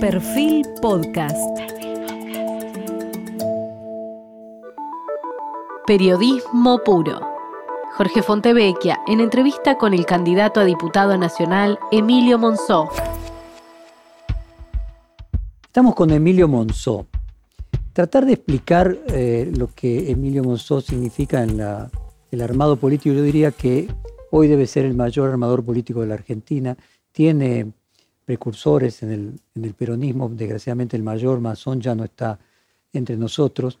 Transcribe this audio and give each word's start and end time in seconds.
Perfil 0.00 0.64
Podcast. 0.80 1.36
Periodismo 5.88 6.78
puro. 6.84 7.20
Jorge 7.96 8.22
Fontevecchia 8.22 9.00
en 9.08 9.18
entrevista 9.18 9.76
con 9.76 9.94
el 9.94 10.06
candidato 10.06 10.60
a 10.60 10.64
diputado 10.64 11.18
nacional 11.18 11.80
Emilio 11.90 12.38
Monzó. 12.38 12.88
Estamos 15.64 15.96
con 15.96 16.12
Emilio 16.12 16.46
Monzó. 16.46 17.08
Tratar 17.92 18.24
de 18.24 18.34
explicar 18.34 18.96
eh, 19.08 19.50
lo 19.56 19.68
que 19.74 20.12
Emilio 20.12 20.44
Monzó 20.44 20.80
significa 20.80 21.42
en 21.42 21.60
el 22.30 22.40
armado 22.40 22.76
político, 22.76 23.16
yo 23.16 23.22
diría 23.24 23.50
que 23.50 23.88
hoy 24.30 24.46
debe 24.46 24.68
ser 24.68 24.84
el 24.84 24.94
mayor 24.94 25.28
armador 25.28 25.64
político 25.64 26.02
de 26.02 26.06
la 26.06 26.14
Argentina. 26.14 26.76
Tiene 27.10 27.72
precursores 28.28 29.02
en 29.02 29.40
el, 29.54 29.72
peronismo, 29.72 30.28
desgraciadamente 30.28 30.98
el 30.98 31.02
mayor 31.02 31.40
masón 31.40 31.80
ya 31.80 31.94
no 31.94 32.04
está 32.04 32.38
entre 32.92 33.16
nosotros. 33.16 33.78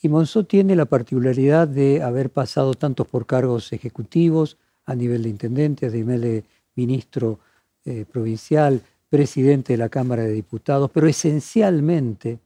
Y 0.00 0.08
Monzó 0.08 0.44
tiene 0.44 0.76
la 0.76 0.84
particularidad 0.84 1.66
de 1.66 2.00
haber 2.00 2.30
pasado 2.30 2.74
tantos 2.74 3.08
por 3.08 3.26
cargos 3.26 3.72
ejecutivos 3.72 4.58
a 4.86 4.94
nivel 4.94 5.24
de 5.24 5.30
intendente, 5.30 5.86
a 5.86 5.90
nivel 5.90 6.20
de 6.20 6.44
ministro 6.76 7.40
eh, 7.84 8.04
provincial, 8.08 8.80
presidente 9.10 9.72
de 9.72 9.78
la 9.78 9.88
Cámara 9.88 10.22
de 10.22 10.30
Diputados, 10.30 10.88
pero 10.94 11.08
esencialmente 11.08 12.38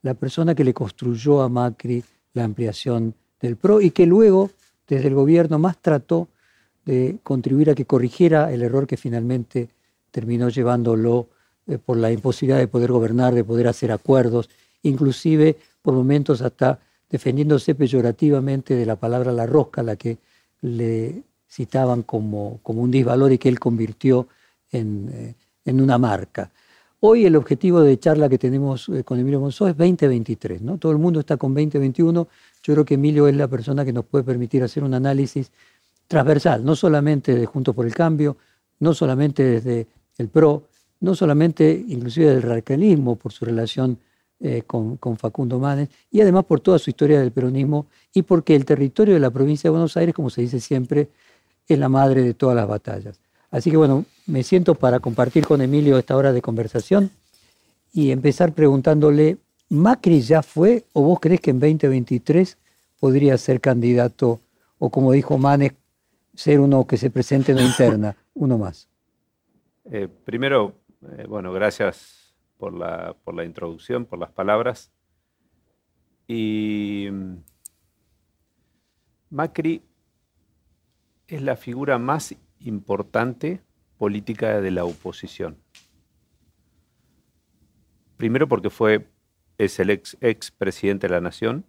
la 0.00 0.14
persona 0.14 0.54
que 0.54 0.64
le 0.64 0.72
construyó 0.72 1.42
a 1.42 1.50
Macri 1.50 2.02
la 2.32 2.44
ampliación 2.44 3.12
del 3.38 3.56
PRO 3.56 3.82
y 3.82 3.90
que 3.90 4.06
luego, 4.06 4.50
desde 4.88 5.08
el 5.08 5.14
gobierno, 5.14 5.58
más 5.58 5.76
trató 5.76 6.28
de 6.86 7.18
contribuir 7.22 7.68
a 7.68 7.74
que 7.74 7.84
corrigiera 7.84 8.50
el 8.50 8.62
error 8.62 8.86
que 8.86 8.96
finalmente 8.96 9.68
terminó 10.10 10.48
llevándolo 10.48 11.28
eh, 11.66 11.78
por 11.78 11.96
la 11.96 12.10
imposibilidad 12.10 12.58
de 12.58 12.68
poder 12.68 12.92
gobernar, 12.92 13.34
de 13.34 13.44
poder 13.44 13.68
hacer 13.68 13.92
acuerdos, 13.92 14.50
inclusive 14.82 15.56
por 15.82 15.94
momentos 15.94 16.42
hasta 16.42 16.78
defendiéndose 17.08 17.74
peyorativamente 17.74 18.74
de 18.74 18.86
la 18.86 18.96
palabra 18.96 19.32
la 19.32 19.46
rosca, 19.46 19.82
la 19.82 19.96
que 19.96 20.18
le 20.62 21.22
citaban 21.48 22.02
como, 22.02 22.60
como 22.62 22.82
un 22.82 22.90
disvalor 22.90 23.32
y 23.32 23.38
que 23.38 23.48
él 23.48 23.58
convirtió 23.58 24.28
en, 24.70 25.10
eh, 25.12 25.34
en, 25.64 25.80
una 25.80 25.98
marca. 25.98 26.50
Hoy 27.00 27.24
el 27.24 27.34
objetivo 27.34 27.80
de 27.80 27.98
charla 27.98 28.28
que 28.28 28.38
tenemos 28.38 28.88
eh, 28.88 29.02
con 29.02 29.18
Emilio 29.18 29.40
Monzó 29.40 29.66
es 29.66 29.76
2023, 29.76 30.62
¿no? 30.62 30.78
Todo 30.78 30.92
el 30.92 30.98
mundo 30.98 31.20
está 31.20 31.36
con 31.36 31.52
2021. 31.54 32.28
Yo 32.62 32.74
creo 32.74 32.84
que 32.84 32.94
Emilio 32.94 33.26
es 33.26 33.34
la 33.34 33.48
persona 33.48 33.84
que 33.84 33.92
nos 33.92 34.04
puede 34.04 34.22
permitir 34.22 34.62
hacer 34.62 34.84
un 34.84 34.94
análisis 34.94 35.50
transversal, 36.06 36.64
no 36.64 36.76
solamente 36.76 37.34
de 37.34 37.46
Juntos 37.46 37.74
por 37.74 37.86
el 37.86 37.94
Cambio, 37.94 38.36
no 38.80 38.94
solamente 38.94 39.42
desde 39.42 39.86
el 40.20 40.28
PRO, 40.28 40.64
no 41.00 41.14
solamente 41.14 41.84
inclusive 41.88 42.26
del 42.26 42.42
radicalismo 42.42 43.16
por 43.16 43.32
su 43.32 43.44
relación 43.44 43.98
eh, 44.42 44.62
con, 44.66 44.98
Facundo 45.18 45.58
Manes, 45.58 45.88
y 46.10 46.20
además 46.20 46.44
por 46.44 46.60
toda 46.60 46.78
su 46.78 46.90
historia 46.90 47.20
del 47.20 47.30
peronismo 47.30 47.86
y 48.14 48.22
porque 48.22 48.54
el 48.54 48.64
territorio 48.64 49.14
de 49.14 49.20
la 49.20 49.30
provincia 49.30 49.68
de 49.68 49.72
Buenos 49.72 49.96
Aires, 49.96 50.14
como 50.14 50.30
se 50.30 50.40
dice 50.42 50.60
siempre, 50.60 51.08
es 51.68 51.78
la 51.78 51.88
madre 51.88 52.22
de 52.22 52.34
todas 52.34 52.56
las 52.56 52.66
batallas. 52.66 53.20
Así 53.50 53.70
que 53.70 53.76
bueno, 53.76 54.04
me 54.26 54.42
siento 54.42 54.74
para 54.74 55.00
compartir 55.00 55.46
con 55.46 55.60
Emilio 55.60 55.98
esta 55.98 56.16
hora 56.16 56.32
de 56.32 56.40
conversación 56.40 57.10
y 57.92 58.12
empezar 58.12 58.52
preguntándole, 58.52 59.38
¿Macri 59.68 60.20
ya 60.20 60.42
fue 60.42 60.84
o 60.92 61.02
vos 61.02 61.18
crees 61.20 61.40
que 61.40 61.50
en 61.50 61.60
2023 61.60 62.56
podría 62.98 63.36
ser 63.38 63.60
candidato 63.60 64.40
o 64.78 64.90
como 64.90 65.12
dijo 65.12 65.36
Manes, 65.36 65.72
ser 66.34 66.60
uno 66.60 66.86
que 66.86 66.96
se 66.96 67.10
presente 67.10 67.52
en 67.52 67.58
la 67.58 67.64
interna, 67.64 68.16
uno 68.34 68.56
más? 68.56 68.89
Eh, 69.84 70.08
primero, 70.08 70.80
eh, 71.16 71.26
bueno, 71.26 71.52
gracias 71.52 72.34
por 72.58 72.74
la, 72.74 73.16
por 73.24 73.34
la 73.34 73.44
introducción, 73.44 74.04
por 74.04 74.18
las 74.18 74.30
palabras. 74.30 74.92
Y 76.26 77.08
mm, 77.10 77.36
Macri 79.30 79.82
es 81.26 81.42
la 81.42 81.56
figura 81.56 81.98
más 81.98 82.34
importante 82.60 83.62
política 83.96 84.60
de 84.60 84.70
la 84.70 84.84
oposición. 84.84 85.58
Primero 88.16 88.48
porque 88.48 88.68
fue, 88.68 89.08
es 89.56 89.80
el 89.80 89.90
ex, 89.90 90.16
ex 90.20 90.50
presidente 90.50 91.06
de 91.06 91.14
la 91.14 91.20
nación, 91.20 91.64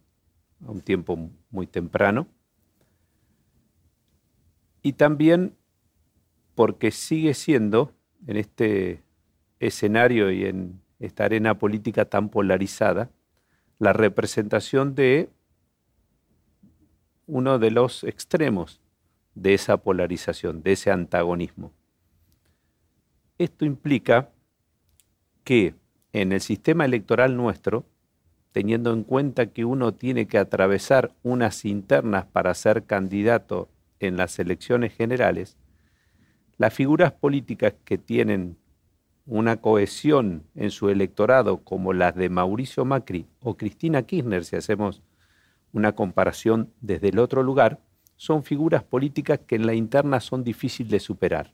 a 0.66 0.72
un 0.72 0.82
tiempo 0.82 1.18
muy 1.50 1.66
temprano. 1.66 2.28
Y 4.82 4.94
también 4.94 5.56
porque 6.56 6.92
sigue 6.92 7.34
siendo 7.34 7.94
en 8.28 8.38
este 8.38 9.04
escenario 9.60 10.32
y 10.32 10.46
en 10.46 10.82
esta 11.00 11.26
arena 11.26 11.58
política 11.58 12.06
tan 12.06 12.30
polarizada, 12.30 13.10
la 13.80 13.94
representación 13.94 14.94
de 14.96 15.30
uno 17.26 17.60
de 17.60 17.72
los 17.72 18.04
extremos 18.04 18.82
de 19.36 19.54
esa 19.54 19.78
polarización, 19.78 20.62
de 20.62 20.74
ese 20.74 20.92
antagonismo. 20.92 21.72
Esto 23.38 23.66
implica 23.66 24.30
que 25.44 25.74
en 26.14 26.32
el 26.32 26.42
sistema 26.42 26.86
electoral 26.86 27.36
nuestro, 27.38 27.86
teniendo 28.52 28.94
en 28.94 29.04
cuenta 29.04 29.48
que 29.48 29.66
uno 29.66 29.94
tiene 29.94 30.28
que 30.28 30.38
atravesar 30.38 31.16
unas 31.24 31.66
internas 31.66 32.26
para 32.26 32.54
ser 32.54 32.84
candidato 32.84 33.70
en 34.00 34.18
las 34.18 34.38
elecciones 34.40 34.94
generales, 34.94 35.58
las 36.62 36.76
figuras 36.76 37.12
políticas 37.12 37.74
que 37.84 37.98
tienen 37.98 38.56
una 39.26 39.58
cohesión 39.58 40.44
en 40.54 40.70
su 40.70 40.90
electorado 40.90 41.64
como 41.64 41.92
las 41.92 42.14
de 42.16 42.30
Mauricio 42.30 42.86
Macri 42.86 43.26
o 43.42 43.58
Cristina 43.58 44.04
Kirchner, 44.04 44.46
si 44.46 44.58
hacemos 44.58 45.02
una 45.74 45.94
comparación 45.94 46.72
desde 46.80 47.10
el 47.10 47.18
otro 47.18 47.42
lugar, 47.42 47.80
son 48.16 48.44
figuras 48.44 48.84
políticas 48.84 49.40
que 49.48 49.56
en 49.56 49.66
la 49.66 49.74
interna 49.74 50.20
son 50.20 50.44
difíciles 50.44 50.92
de 50.92 51.00
superar. 51.00 51.52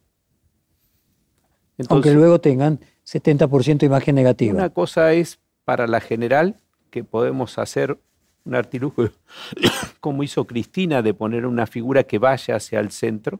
Aunque 1.87 2.11
luego 2.11 2.41
tengan 2.41 2.81
70% 3.05 3.83
imagen 3.83 4.13
negativa. 4.13 4.53
Una 4.53 4.71
cosa 4.71 5.13
es 5.13 5.39
para 5.63 5.87
la 5.87 6.01
general 6.01 6.57
que 6.89 7.05
podemos 7.05 7.57
hacer 7.59 7.97
un 8.43 8.55
artilugio 8.55 9.13
como 10.01 10.23
hizo 10.23 10.45
Cristina 10.45 11.01
de 11.01 11.13
poner 11.13 11.45
una 11.45 11.65
figura 11.65 12.03
que 12.03 12.19
vaya 12.19 12.57
hacia 12.57 12.81
el 12.81 12.91
centro, 12.91 13.39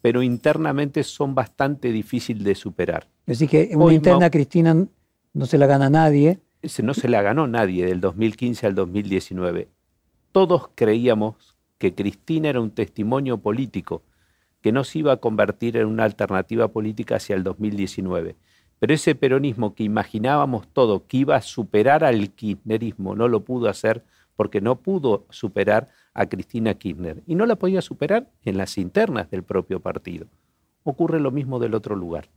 pero 0.00 0.22
internamente 0.22 1.02
son 1.02 1.34
bastante 1.34 1.92
difíciles 1.92 2.44
de 2.44 2.54
superar. 2.54 3.08
Es 3.26 3.38
decir, 3.38 3.48
que 3.48 3.76
una 3.76 3.92
interna 3.92 4.30
Cristina 4.30 4.74
no 5.32 5.46
se 5.46 5.58
la 5.58 5.66
gana 5.66 5.90
nadie. 5.90 6.40
No 6.82 6.94
se 6.94 7.08
la 7.08 7.22
ganó 7.22 7.46
nadie 7.46 7.86
del 7.86 8.00
2015 8.00 8.66
al 8.66 8.74
2019. 8.74 9.68
Todos 10.32 10.70
creíamos 10.74 11.56
que 11.78 11.94
Cristina 11.94 12.48
era 12.48 12.60
un 12.60 12.70
testimonio 12.70 13.38
político, 13.38 14.02
que 14.60 14.72
no 14.72 14.84
se 14.84 14.98
iba 15.00 15.12
a 15.12 15.18
convertir 15.18 15.76
en 15.76 15.86
una 15.86 16.04
alternativa 16.04 16.68
política 16.68 17.16
hacia 17.16 17.36
el 17.36 17.44
2019. 17.44 18.36
Pero 18.80 18.94
ese 18.94 19.14
peronismo 19.14 19.74
que 19.74 19.84
imaginábamos 19.84 20.68
todo 20.68 21.06
que 21.06 21.18
iba 21.18 21.36
a 21.36 21.42
superar 21.42 22.04
al 22.04 22.30
kirchnerismo 22.30 23.14
no 23.14 23.28
lo 23.28 23.44
pudo 23.44 23.68
hacer 23.68 24.04
porque 24.36 24.60
no 24.60 24.76
pudo 24.76 25.26
superar 25.30 25.88
a 26.18 26.28
Cristina 26.28 26.74
Kirchner 26.74 27.22
y 27.28 27.36
no 27.36 27.46
la 27.46 27.54
podía 27.54 27.80
superar 27.80 28.28
en 28.44 28.58
las 28.58 28.76
internas 28.76 29.30
del 29.30 29.44
propio 29.44 29.78
partido. 29.78 30.26
Ocurre 30.82 31.20
lo 31.20 31.30
mismo 31.30 31.60
del 31.60 31.74
otro 31.74 31.94
lugar. 31.94 32.28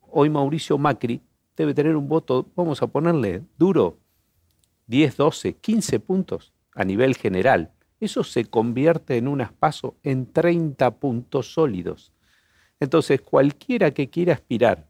Hoy 0.00 0.30
Mauricio 0.30 0.78
Macri 0.78 1.22
debe 1.56 1.74
tener 1.74 1.94
un 1.94 2.08
voto, 2.08 2.48
vamos 2.56 2.82
a 2.82 2.88
ponerle 2.88 3.44
duro, 3.56 3.98
10, 4.88 5.16
12, 5.16 5.52
15 5.54 6.00
puntos 6.00 6.52
a 6.74 6.84
nivel 6.84 7.14
general. 7.14 7.70
Eso 8.00 8.24
se 8.24 8.46
convierte 8.46 9.16
en 9.16 9.28
un 9.28 9.42
aspaso 9.42 9.94
en 10.02 10.32
30 10.32 10.96
puntos 10.96 11.54
sólidos. 11.54 12.12
Entonces, 12.80 13.20
cualquiera 13.20 13.92
que 13.92 14.10
quiera 14.10 14.32
aspirar 14.32 14.88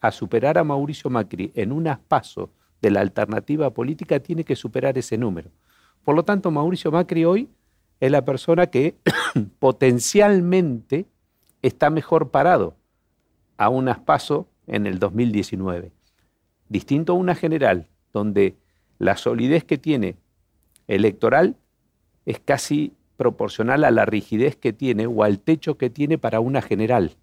a 0.00 0.12
superar 0.12 0.58
a 0.58 0.64
Mauricio 0.64 1.10
Macri 1.10 1.50
en 1.56 1.72
un 1.72 1.88
aspaso 1.88 2.52
de 2.80 2.92
la 2.92 3.00
alternativa 3.00 3.70
política 3.74 4.20
tiene 4.20 4.44
que 4.44 4.54
superar 4.54 4.96
ese 4.96 5.18
número. 5.18 5.50
Por 6.08 6.16
lo 6.16 6.24
tanto, 6.24 6.50
Mauricio 6.50 6.90
Macri 6.90 7.26
hoy 7.26 7.50
es 8.00 8.10
la 8.10 8.24
persona 8.24 8.68
que 8.68 8.96
potencialmente 9.58 11.04
está 11.60 11.90
mejor 11.90 12.30
parado 12.30 12.76
a 13.58 13.68
un 13.68 13.90
aspaso 13.90 14.48
en 14.66 14.86
el 14.86 15.00
2019. 15.00 15.92
Distinto 16.70 17.12
a 17.12 17.16
una 17.16 17.34
general, 17.34 17.88
donde 18.14 18.56
la 18.98 19.18
solidez 19.18 19.64
que 19.64 19.76
tiene 19.76 20.16
electoral 20.86 21.56
es 22.24 22.40
casi 22.40 22.94
proporcional 23.18 23.84
a 23.84 23.90
la 23.90 24.06
rigidez 24.06 24.56
que 24.56 24.72
tiene 24.72 25.06
o 25.06 25.24
al 25.24 25.40
techo 25.40 25.76
que 25.76 25.90
tiene 25.90 26.16
para 26.16 26.40
una 26.40 26.62
general. 26.62 27.18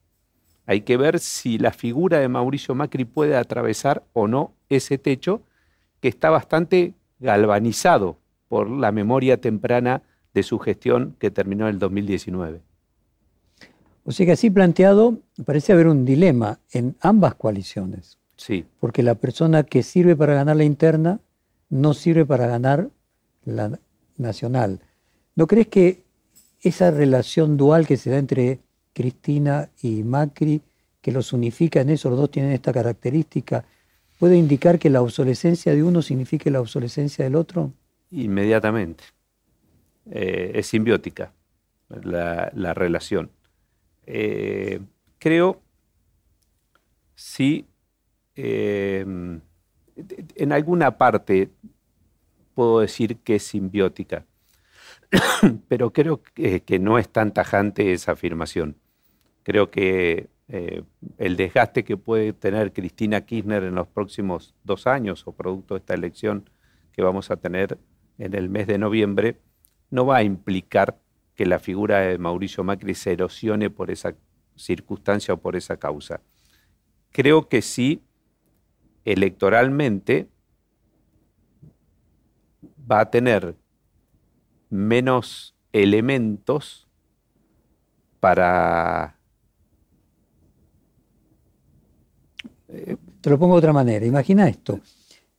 Hay 0.67 0.81
que 0.81 0.97
ver 0.97 1.17
si 1.17 1.57
la 1.57 1.71
figura 1.71 2.19
de 2.19 2.27
Mauricio 2.27 2.75
Macri 2.75 3.05
puede 3.05 3.35
atravesar 3.35 4.03
o 4.13 4.27
no 4.27 4.53
ese 4.69 4.99
techo 4.99 5.41
que 6.01 6.07
está 6.07 6.29
bastante 6.29 6.93
galvanizado 7.17 8.19
por 8.55 8.69
la 8.69 8.93
memoria 8.93 9.41
temprana 9.41 10.01
de 10.33 10.41
su 10.41 10.59
gestión 10.59 11.17
que 11.19 11.29
terminó 11.29 11.67
en 11.67 11.73
el 11.73 11.79
2019. 11.79 12.61
O 14.05 14.13
sea 14.13 14.25
que 14.25 14.31
así 14.31 14.49
planteado 14.49 15.17
parece 15.43 15.73
haber 15.73 15.87
un 15.87 16.05
dilema 16.05 16.59
en 16.71 16.95
ambas 17.01 17.35
coaliciones. 17.35 18.17
Sí. 18.37 18.63
Porque 18.79 19.03
la 19.03 19.15
persona 19.15 19.63
que 19.63 19.83
sirve 19.83 20.15
para 20.15 20.35
ganar 20.35 20.55
la 20.55 20.63
interna 20.63 21.19
no 21.69 21.93
sirve 21.93 22.25
para 22.25 22.47
ganar 22.47 22.91
la 23.43 23.77
nacional. 24.15 24.79
¿No 25.35 25.47
crees 25.47 25.67
que 25.67 26.03
esa 26.61 26.91
relación 26.91 27.57
dual 27.57 27.85
que 27.85 27.97
se 27.97 28.09
da 28.09 28.19
entre 28.19 28.61
Cristina 28.93 29.69
y 29.81 30.03
Macri, 30.03 30.61
que 31.01 31.11
los 31.11 31.33
unifica 31.33 31.81
en 31.81 31.89
eso, 31.89 32.09
los 32.09 32.19
dos 32.19 32.31
tienen 32.31 32.53
esta 32.53 32.71
característica, 32.71 33.65
puede 34.17 34.37
indicar 34.37 34.79
que 34.79 34.89
la 34.89 35.01
obsolescencia 35.01 35.75
de 35.75 35.83
uno 35.83 36.01
signifique 36.01 36.49
la 36.49 36.61
obsolescencia 36.61 37.25
del 37.25 37.35
otro? 37.35 37.73
Inmediatamente. 38.15 39.03
Eh, 40.09 40.51
es 40.55 40.67
simbiótica 40.67 41.33
la, 41.89 42.73
relación. 42.73 43.29
Eh, 44.05 44.79
creo, 45.19 45.61
sí, 47.15 47.65
eh, 48.35 49.05
en 50.35 50.51
alguna 50.51 50.97
parte 50.97 51.49
puedo 52.53 52.79
decir 52.79 53.17
que 53.17 53.35
es 53.35 53.43
simbiótica, 53.43 54.25
pero 55.67 55.91
creo 55.91 56.21
que, 56.23 56.79
no 56.79 56.97
es 56.97 57.09
tan 57.09 57.33
tajante 57.33 57.91
esa 57.91 58.13
afirmación. 58.13 58.77
Creo 59.43 59.71
que 59.71 60.29
el 60.47 61.35
desgaste 61.37 61.83
que 61.83 61.97
puede 61.97 62.31
tener 62.31 62.71
Cristina 62.71 63.25
Kirchner 63.25 63.63
en 63.63 63.75
los 63.75 63.87
próximos 63.87 64.53
dos 64.63 64.87
años 64.87 65.23
o 65.25 65.33
producto 65.33 65.73
de 65.73 65.79
esta 65.79 65.95
elección 65.95 66.49
que 66.93 67.01
vamos 67.01 67.31
a 67.31 67.35
tener 67.35 67.79
en 68.17 68.33
el 68.33 68.49
mes 68.49 68.67
de 68.67 68.77
noviembre 68.77 69.41
no 69.89 70.05
va 70.05 70.17
a 70.17 70.23
implicar 70.23 70.99
que 71.35 71.45
la 71.45 71.59
figura 71.59 71.99
de 71.99 72.17
Mauricio 72.17 72.63
Macri 72.63 72.95
se 72.95 73.13
erosione 73.13 73.69
por 73.69 73.91
esa 73.91 74.15
circunstancia 74.55 75.33
o 75.33 75.37
por 75.37 75.55
esa 75.55 75.77
causa. 75.77 76.21
Creo 77.11 77.49
que 77.49 77.61
sí, 77.61 78.01
electoralmente 79.03 80.29
va 82.89 83.01
a 83.01 83.11
tener 83.11 83.55
menos 84.69 85.55
elementos 85.71 86.87
para... 88.19 89.19
Te 92.67 93.29
lo 93.29 93.39
pongo 93.39 93.55
de 93.55 93.59
otra 93.59 93.73
manera. 93.73 94.05
Imagina 94.05 94.47
esto, 94.47 94.79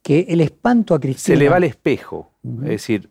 que 0.02 0.20
el 0.28 0.40
espanto 0.40 0.94
a 0.94 1.00
Cristina... 1.00 1.36
Se 1.36 1.42
le 1.42 1.48
va 1.48 1.56
al 1.56 1.64
espejo. 1.64 2.35
Es 2.62 2.68
decir, 2.68 3.10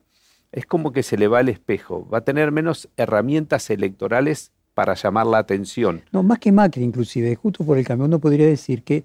es 0.52 0.66
como 0.66 0.92
que 0.92 1.04
se 1.04 1.18
le 1.18 1.28
va 1.28 1.40
al 1.40 1.50
espejo. 1.50 2.08
Va 2.10 2.20
a 2.20 2.22
tener 2.22 2.52
menos 2.52 2.90
herramientas 2.98 3.70
electorales 3.70 4.52
para 4.74 4.94
llamar 4.94 5.26
la 5.26 5.40
atención. 5.40 6.02
No, 6.12 6.24
más 6.24 6.40
que 6.40 6.52
Macri 6.52 6.84
inclusive, 6.84 7.36
justo 7.36 7.64
por 7.64 7.78
el 7.78 7.86
cambio, 7.86 8.06
uno 8.06 8.20
podría 8.20 8.48
decir 8.48 8.84
que 8.84 9.04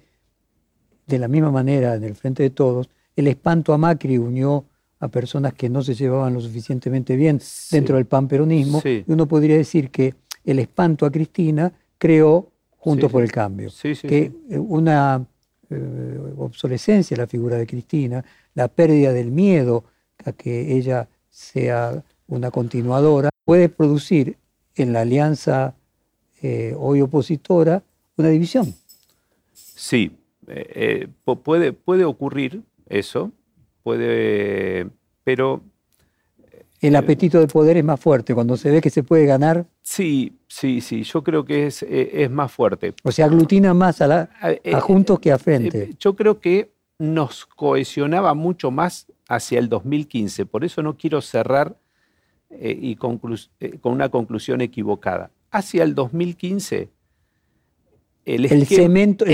de 1.06 1.19
la 1.19 1.29
misma 1.29 1.50
manera, 1.50 1.94
en 1.94 2.05
el 2.05 2.15
frente 2.15 2.43
de 2.43 2.50
todos, 2.50 2.88
el 3.17 3.27
espanto 3.27 3.73
a 3.73 3.79
Macri 3.79 4.19
unió 4.19 4.65
a 5.00 5.09
personas 5.09 5.55
que 5.55 5.69
no 5.69 5.82
se 5.82 5.94
llevaban 5.94 6.35
lo 6.35 6.41
suficientemente 6.41 7.17
bien 7.17 7.41
dentro 7.71 7.97
del 7.97 8.06
panperonismo, 8.06 8.81
y 8.85 9.05
uno 9.06 9.27
podría 9.27 9.56
decir 9.56 9.91
que 9.91 10.15
el 10.44 10.59
espanto 10.59 11.06
a 11.06 11.11
Cristina 11.11 11.73
creó 11.99 12.49
Juntos 12.77 13.11
por 13.11 13.23
el 13.23 13.32
Cambio, 13.32 13.71
que 13.82 14.32
una 14.50 15.27
eh, 15.69 16.35
obsolescencia 16.38 17.15
de 17.15 17.23
la 17.23 17.27
figura 17.27 17.56
de 17.56 17.67
Cristina, 17.67 18.25
la 18.55 18.69
pérdida 18.69 19.12
del 19.12 19.31
miedo 19.31 19.85
a 20.25 20.32
que 20.32 20.76
ella 20.76 21.08
sea 21.31 22.02
una 22.26 22.50
continuadora, 22.50 23.31
puede 23.44 23.69
producir 23.69 24.37
en 24.76 24.93
la 24.93 25.00
alianza 25.00 25.75
eh, 26.43 26.75
hoy 26.78 27.00
opositora 27.00 27.82
una 28.17 28.28
división. 28.28 28.75
Sí, 29.52 30.12
eh, 30.46 31.08
eh, 31.25 31.34
puede, 31.43 31.72
puede 31.72 32.05
ocurrir 32.05 32.62
eso, 32.88 33.32
puede, 33.82 34.88
pero... 35.25 35.62
El 36.81 36.96
apetito 36.96 37.38
de 37.38 37.46
poder 37.46 37.76
es 37.76 37.84
más 37.84 38.00
fuerte, 38.00 38.34
cuando 38.34 38.56
se 38.56 38.70
ve 38.70 38.81
que 38.81 38.88
se 38.88 39.02
puede 39.02 39.26
ganar. 39.26 39.67
Sí, 39.82 40.38
sí, 40.49 40.81
sí, 40.81 41.02
yo 41.02 41.22
creo 41.22 41.44
que 41.44 41.67
es, 41.67 41.82
es 41.82 42.31
más 42.31 42.50
fuerte. 42.50 42.94
O 43.02 43.12
sea, 43.12 43.26
aglutina 43.26 43.75
más 43.75 44.00
a, 44.00 44.06
la, 44.06 44.31
a 44.72 44.81
Juntos 44.81 45.20
que 45.20 45.31
a 45.31 45.38
Frente. 45.38 45.94
yo 45.99 46.17
creo 46.17 46.40
que 46.40 46.72
nos 46.99 47.44
cohesionaba 47.44 48.32
mucho 48.32 48.70
más 48.70 49.06
hacia 49.31 49.61
el 49.61 49.69
2015. 49.69 50.44
Por 50.44 50.65
eso 50.65 50.82
no 50.82 50.97
quiero 50.97 51.21
cerrar 51.23 51.77
eh, 52.50 52.77
y 52.79 52.99
eh, 53.61 53.79
con 53.79 53.93
una 53.93 54.09
conclusión 54.09 54.61
equivocada. 54.61 55.31
Hacia 55.53 55.85
el 55.85 55.94
2015, 55.94 56.88
el, 58.25 58.67
cemento, 58.67 59.25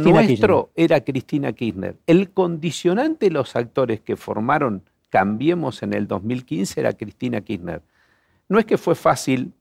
nuestro 0.00 0.70
era 0.74 1.00
Cristina 1.02 1.52
Kirchner. 1.52 1.96
El 2.06 2.30
condicionante 2.30 3.26
de 3.26 3.32
los 3.32 3.56
actores 3.56 4.00
que 4.00 4.16
formaron 4.16 4.82
Cambiemos 5.08 5.84
en 5.84 5.94
el 5.94 6.08
2015 6.08 6.80
era 6.80 6.92
Cristina 6.92 7.40
Kirchner. 7.40 7.80
No 8.48 8.58
es 8.58 8.64
que 8.64 8.76
fue 8.76 8.96
fácil 8.96 9.52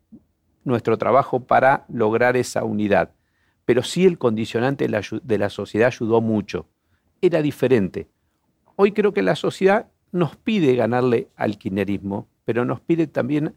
nuestro 0.64 0.98
trabajo 0.98 1.40
para 1.40 1.86
lograr 1.88 2.36
esa 2.36 2.64
unidad, 2.64 3.12
pero 3.64 3.84
sí 3.84 4.06
el 4.06 4.18
condicionante 4.18 4.88
de 4.88 5.38
la 5.38 5.50
sociedad 5.50 5.88
ayudó 5.88 6.20
mucho. 6.20 6.66
Era 7.22 7.44
diferente. 7.44 8.08
Hoy 8.76 8.92
creo 8.92 9.14
que 9.14 9.22
la 9.22 9.36
sociedad 9.36 9.88
nos 10.12 10.36
pide 10.36 10.76
ganarle 10.76 11.30
al 11.36 11.58
kirchnerismo, 11.58 12.28
pero 12.46 12.66
nos 12.66 12.82
pide 12.82 13.08
también 13.08 13.56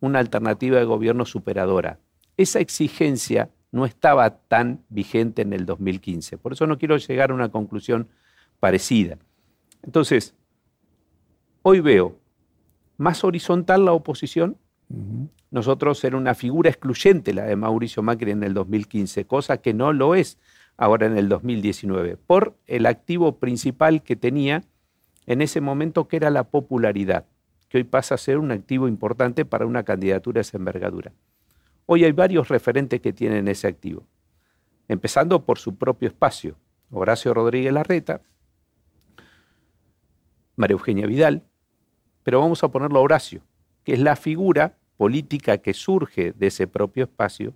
una 0.00 0.18
alternativa 0.18 0.78
de 0.78 0.84
gobierno 0.84 1.24
superadora. 1.24 1.98
Esa 2.36 2.60
exigencia 2.60 3.50
no 3.72 3.84
estaba 3.86 4.30
tan 4.30 4.84
vigente 4.88 5.42
en 5.42 5.52
el 5.52 5.66
2015. 5.66 6.38
Por 6.38 6.52
eso 6.52 6.66
no 6.66 6.78
quiero 6.78 6.96
llegar 6.96 7.30
a 7.30 7.34
una 7.34 7.50
conclusión 7.50 8.08
parecida. 8.60 9.18
Entonces, 9.82 10.34
hoy 11.62 11.80
veo 11.80 12.16
más 12.96 13.24
horizontal 13.24 13.84
la 13.84 13.92
oposición. 13.92 14.56
Nosotros 15.50 16.02
era 16.04 16.16
una 16.16 16.34
figura 16.34 16.70
excluyente 16.70 17.34
la 17.34 17.44
de 17.44 17.56
Mauricio 17.56 18.02
Macri 18.02 18.30
en 18.30 18.42
el 18.42 18.54
2015, 18.54 19.26
cosa 19.26 19.58
que 19.58 19.74
no 19.74 19.92
lo 19.92 20.14
es 20.14 20.38
ahora 20.76 21.06
en 21.06 21.16
el 21.16 21.28
2019, 21.28 22.16
por 22.16 22.56
el 22.66 22.86
activo 22.86 23.38
principal 23.38 24.02
que 24.02 24.16
tenía 24.16 24.64
en 25.26 25.42
ese 25.42 25.60
momento, 25.60 26.08
que 26.08 26.16
era 26.16 26.30
la 26.30 26.44
popularidad, 26.44 27.26
que 27.68 27.78
hoy 27.78 27.84
pasa 27.84 28.14
a 28.14 28.18
ser 28.18 28.38
un 28.38 28.52
activo 28.52 28.86
importante 28.88 29.44
para 29.44 29.66
una 29.66 29.82
candidatura 29.82 30.34
de 30.34 30.42
esa 30.42 30.56
envergadura. 30.56 31.12
Hoy 31.86 32.04
hay 32.04 32.12
varios 32.12 32.48
referentes 32.48 33.00
que 33.00 33.12
tienen 33.12 33.48
ese 33.48 33.66
activo, 33.66 34.06
empezando 34.88 35.44
por 35.44 35.58
su 35.58 35.76
propio 35.76 36.08
espacio. 36.08 36.56
Horacio 36.90 37.34
Rodríguez 37.34 37.72
Larreta, 37.72 38.20
María 40.54 40.74
Eugenia 40.74 41.06
Vidal, 41.06 41.42
pero 42.22 42.40
vamos 42.40 42.62
a 42.62 42.68
ponerlo 42.68 43.00
a 43.00 43.02
Horacio, 43.02 43.42
que 43.82 43.92
es 43.92 43.98
la 43.98 44.14
figura 44.14 44.78
política 44.96 45.58
que 45.58 45.74
surge 45.74 46.32
de 46.32 46.46
ese 46.46 46.66
propio 46.66 47.04
espacio 47.04 47.54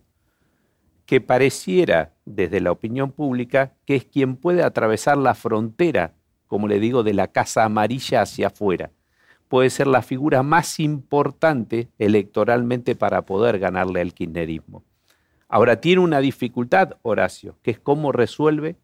que 1.11 1.21
pareciera 1.21 2.15
desde 2.25 2.61
la 2.61 2.71
opinión 2.71 3.11
pública 3.11 3.73
que 3.85 3.97
es 3.97 4.05
quien 4.05 4.37
puede 4.37 4.63
atravesar 4.63 5.19
la 5.19 5.35
frontera, 5.35 6.15
como 6.47 6.69
le 6.69 6.79
digo, 6.79 7.03
de 7.03 7.15
la 7.15 7.27
Casa 7.27 7.65
Amarilla 7.65 8.23
hacia 8.23 8.47
afuera. 8.47 8.93
Puede 9.49 9.71
ser 9.71 9.89
la 9.89 10.03
figura 10.03 10.45
más 10.45 10.79
importante 10.79 11.89
electoralmente 11.99 12.95
para 12.95 13.23
poder 13.23 13.59
ganarle 13.59 14.01
al 14.01 14.15
kirchnerismo. 14.15 14.85
Ahora 15.49 15.81
tiene 15.81 16.01
una 16.01 16.21
dificultad, 16.21 16.93
Horacio, 17.03 17.59
que 17.61 17.73
es 17.73 17.81
cómo 17.81 18.13
resuelve 18.13 18.77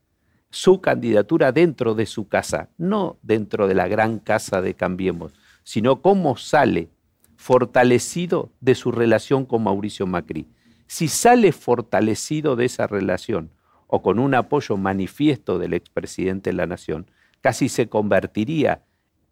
su 0.50 0.80
candidatura 0.80 1.52
dentro 1.52 1.95
de 1.95 2.06
su 2.06 2.26
casa, 2.26 2.71
no 2.76 3.18
dentro 3.23 3.68
de 3.68 3.75
la 3.75 3.87
gran 3.87 4.18
casa 4.18 4.61
de 4.62 4.75
Cambiemos, 4.75 5.33
sino 5.62 6.02
cómo 6.02 6.37
sale 6.37 6.88
fortalecido 7.37 8.50
de 8.61 8.75
su 8.75 8.90
relación 8.90 9.47
con 9.47 9.62
Mauricio 9.62 10.09
Macri 10.09 10.49
si 10.87 11.09
sale 11.09 11.52
fortalecido 11.52 12.57
de 12.57 12.66
esa 12.66 12.87
relación 12.87 13.50
o 13.87 14.02
con 14.02 14.19
un 14.19 14.35
apoyo 14.35 14.76
manifiesto 14.76 15.59
del 15.59 15.75
expresidente 15.75 16.50
de 16.50 16.57
la 16.57 16.66
Nación, 16.66 17.07
casi 17.40 17.69
se 17.69 17.88
convertiría 17.88 18.83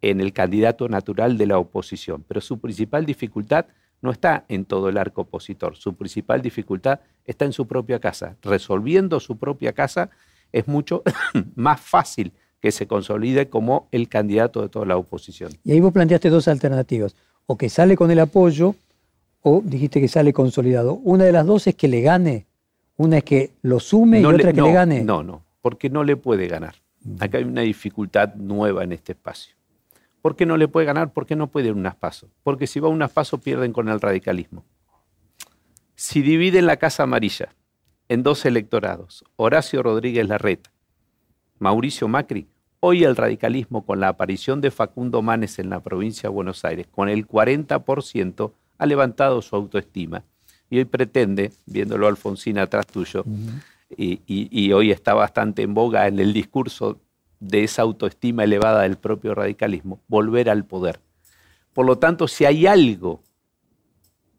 en 0.01 0.21
el 0.21 0.33
candidato 0.33 0.87
natural 0.87 1.37
de 1.37 1.47
la 1.47 1.57
oposición. 1.57 2.23
Pero 2.27 2.41
su 2.41 2.59
principal 2.59 3.05
dificultad 3.05 3.65
no 4.01 4.11
está 4.11 4.45
en 4.49 4.65
todo 4.65 4.89
el 4.89 4.97
arco 4.97 5.21
opositor, 5.21 5.75
su 5.75 5.95
principal 5.95 6.41
dificultad 6.41 6.99
está 7.25 7.45
en 7.45 7.53
su 7.53 7.67
propia 7.67 7.99
casa. 7.99 8.37
Resolviendo 8.41 9.19
su 9.19 9.37
propia 9.37 9.73
casa 9.73 10.09
es 10.51 10.67
mucho 10.67 11.03
más 11.55 11.81
fácil 11.81 12.33
que 12.61 12.71
se 12.71 12.87
consolide 12.87 13.49
como 13.49 13.87
el 13.91 14.07
candidato 14.07 14.61
de 14.61 14.69
toda 14.69 14.85
la 14.85 14.97
oposición. 14.97 15.51
Y 15.63 15.71
ahí 15.71 15.79
vos 15.79 15.93
planteaste 15.93 16.29
dos 16.29 16.47
alternativas, 16.47 17.15
o 17.45 17.57
que 17.57 17.69
sale 17.69 17.95
con 17.95 18.11
el 18.11 18.19
apoyo 18.19 18.75
o 19.47 19.61
dijiste 19.63 20.01
que 20.01 20.07
sale 20.07 20.33
consolidado. 20.33 20.95
Una 21.03 21.23
de 21.25 21.31
las 21.31 21.45
dos 21.45 21.67
es 21.67 21.75
que 21.75 21.87
le 21.87 22.01
gane. 22.01 22.47
Una 22.97 23.19
es 23.19 23.23
que 23.23 23.51
lo 23.61 23.79
sume 23.79 24.19
y 24.19 24.25
otra 24.25 24.49
es 24.49 24.55
que 24.55 24.61
le 24.61 24.73
gane. 24.73 25.03
No, 25.03 25.21
no, 25.21 25.43
porque 25.61 25.87
no 25.87 26.03
le 26.03 26.17
puede 26.17 26.47
ganar. 26.47 26.73
Acá 27.19 27.37
hay 27.37 27.43
una 27.43 27.61
dificultad 27.61 28.33
nueva 28.33 28.83
en 28.83 28.91
este 28.91 29.11
espacio. 29.11 29.55
¿Por 30.23 30.35
qué 30.35 30.47
no 30.47 30.57
le 30.57 30.67
puede 30.67 30.87
ganar? 30.87 31.13
Porque 31.13 31.35
no 31.35 31.45
puede 31.45 31.67
ir 31.67 31.73
unas 31.73 31.95
pasos. 31.95 32.31
Porque 32.41 32.65
si 32.65 32.79
va 32.79 32.89
unas 32.89 33.11
pasos 33.11 33.39
pierden 33.39 33.71
con 33.71 33.87
el 33.87 34.01
radicalismo. 34.01 34.65
Si 35.93 36.23
dividen 36.23 36.65
la 36.65 36.77
Casa 36.77 37.03
Amarilla 37.03 37.53
en 38.09 38.23
dos 38.23 38.45
electorados, 38.45 39.23
Horacio 39.35 39.83
Rodríguez 39.83 40.27
Larreta 40.27 40.71
Mauricio 41.59 42.07
Macri, 42.07 42.47
hoy 42.79 43.03
el 43.03 43.15
radicalismo 43.15 43.85
con 43.85 43.99
la 43.99 44.07
aparición 44.07 44.59
de 44.59 44.71
Facundo 44.71 45.21
Manes 45.21 45.59
en 45.59 45.69
la 45.69 45.81
provincia 45.81 46.29
de 46.29 46.33
Buenos 46.33 46.65
Aires, 46.65 46.87
con 46.87 47.09
el 47.09 47.27
40%, 47.27 48.51
ha 48.77 48.85
levantado 48.85 49.41
su 49.41 49.55
autoestima. 49.55 50.23
Y 50.69 50.79
hoy 50.79 50.85
pretende, 50.85 51.51
viéndolo 51.65 52.07
Alfonsín 52.07 52.57
atrás 52.57 52.87
tuyo, 52.87 53.23
y, 53.97 54.71
hoy 54.73 54.91
está 54.91 55.13
bastante 55.13 55.61
en 55.61 55.73
boga 55.73 56.07
en 56.07 56.19
el 56.19 56.33
discurso 56.33 56.99
de 57.39 57.63
esa 57.63 57.83
autoestima 57.83 58.43
elevada 58.43 58.81
del 58.81 58.97
propio 58.97 59.35
radicalismo, 59.35 59.99
volver 60.07 60.49
al 60.49 60.65
poder. 60.65 60.99
Por 61.73 61.85
lo 61.85 61.97
tanto, 61.97 62.27
si 62.27 62.45
hay 62.45 62.65
algo 62.65 63.21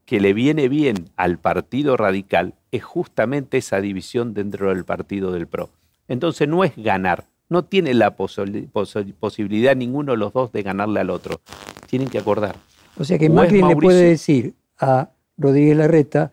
que 0.05 0.21
le 0.21 0.33
viene 0.33 0.69
bien 0.69 1.11
al 1.17 1.39
partido 1.39 1.97
radical, 1.97 2.55
es 2.71 2.85
justamente 2.85 3.59
esa 3.59 3.81
división 3.81 4.35
dentro 4.35 4.71
del 4.71 4.85
partido 4.85 5.33
del 5.33 5.47
PRO. 5.47 5.71
Entonces 6.09 6.49
no 6.49 6.65
es 6.65 6.77
ganar, 6.77 7.27
no 7.49 7.65
tiene 7.65 7.93
la 7.95 8.17
posibilidad 8.17 9.77
ninguno 9.77 10.13
de 10.13 10.19
los 10.19 10.33
dos 10.33 10.53
de 10.53 10.63
ganarle 10.63 11.01
al 11.01 11.11
otro. 11.11 11.41
Tienen 11.89 12.09
que 12.09 12.19
acordar. 12.19 12.57
O 12.99 13.05
sea 13.05 13.19
que 13.19 13.29
Macri 13.29 13.63
le 13.63 13.77
puede 13.77 14.05
decir 14.05 14.55
a 14.79 15.11
Rodríguez 15.37 15.77
Larreta, 15.77 16.33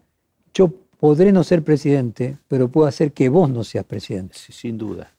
yo 0.54 0.72
podré 1.00 1.32
no 1.32 1.44
ser 1.44 1.64
presidente, 1.64 2.38
pero 2.48 2.70
puedo 2.70 2.88
hacer 2.88 3.12
que 3.12 3.30
vos 3.30 3.50
no 3.50 3.64
seas 3.64 3.86
presidente. 3.86 4.36
sin 4.38 4.78
duda. 4.78 5.12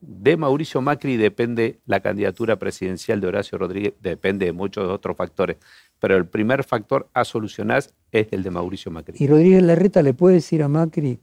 De 0.00 0.36
Mauricio 0.36 0.80
Macri 0.80 1.16
depende 1.16 1.78
la 1.86 2.00
candidatura 2.00 2.56
presidencial 2.56 3.20
de 3.20 3.28
Horacio 3.28 3.56
Rodríguez, 3.56 3.94
depende 4.02 4.46
de 4.46 4.52
muchos 4.52 4.90
otros 4.90 5.16
factores, 5.16 5.58
pero 6.00 6.16
el 6.16 6.26
primer 6.26 6.64
factor 6.64 7.08
a 7.14 7.24
solucionar 7.24 7.84
es 8.10 8.26
el 8.32 8.42
de 8.42 8.50
Mauricio 8.50 8.90
Macri. 8.90 9.14
Y 9.20 9.28
Rodríguez 9.28 9.62
Larreta 9.62 10.02
le 10.02 10.12
puede 10.12 10.36
decir 10.36 10.64
a 10.64 10.68
Macri, 10.68 11.20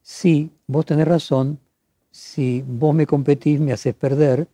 sí, 0.00 0.50
vos 0.66 0.86
tenés 0.86 1.06
razón, 1.06 1.58
si 2.10 2.64
vos 2.66 2.94
me 2.94 3.06
competís 3.06 3.60
me 3.60 3.72
haces 3.72 3.94
perder, 3.94 4.48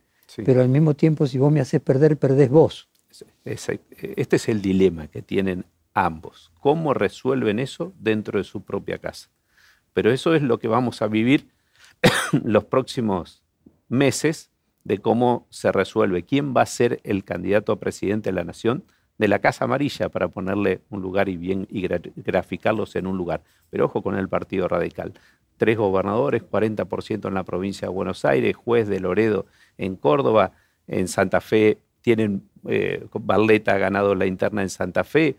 pero 0.45 0.61
al 0.61 0.67
mismo 0.67 0.93
tiempo 0.93 1.25
si 1.25 1.37
vos 1.37 1.51
me 1.51 1.61
haces 1.61 1.79
perder, 1.79 2.17
perdés 2.17 2.49
vos. 2.49 2.88
Este 3.43 4.35
es 4.35 4.49
el 4.49 4.61
dilema 4.61 5.07
que 5.07 5.21
tienen 5.21 5.65
ambos. 5.93 6.51
¿Cómo 6.59 6.93
resuelven 6.93 7.59
eso 7.59 7.93
dentro 7.99 8.37
de 8.37 8.43
su 8.43 8.63
propia 8.63 8.99
casa? 8.99 9.29
Pero 9.93 10.11
eso 10.11 10.35
es 10.35 10.41
lo 10.41 10.59
que 10.59 10.67
vamos 10.67 11.01
a 11.01 11.07
vivir 11.07 11.47
los 12.43 12.65
próximos 12.65 13.43
meses 13.87 14.51
de 14.83 14.99
cómo 14.99 15.47
se 15.49 15.71
resuelve 15.71 16.23
quién 16.23 16.53
va 16.55 16.61
a 16.61 16.67
ser 16.67 16.99
el 17.03 17.23
candidato 17.23 17.71
a 17.71 17.79
presidente 17.79 18.29
de 18.29 18.33
la 18.33 18.43
nación 18.43 18.83
de 19.17 19.27
la 19.27 19.39
Casa 19.39 19.65
Amarilla 19.65 20.09
para 20.09 20.29
ponerle 20.29 20.81
un 20.89 21.01
lugar 21.01 21.27
y 21.27 21.35
bien 21.35 21.67
y 21.69 21.87
graficarlos 22.15 22.95
en 22.95 23.05
un 23.05 23.17
lugar. 23.17 23.43
Pero 23.69 23.85
ojo 23.85 24.01
con 24.01 24.15
el 24.15 24.29
Partido 24.29 24.67
Radical 24.67 25.13
tres 25.59 25.77
gobernadores, 25.77 26.41
40% 26.41 27.27
en 27.27 27.33
la 27.35 27.43
provincia 27.43 27.87
de 27.87 27.93
Buenos 27.93 28.25
Aires, 28.25 28.55
juez 28.55 28.87
de 28.87 28.99
Loredo 28.99 29.45
en 29.77 29.95
Córdoba, 29.95 30.53
en 30.87 31.07
Santa 31.07 31.41
Fe 31.41 31.77
tienen, 32.01 32.48
eh, 32.67 33.05
Barleta 33.13 33.73
ha 33.73 33.77
ganado 33.77 34.15
la 34.15 34.25
interna 34.25 34.61
en 34.61 34.69
Santa 34.69 35.03
Fe. 35.03 35.37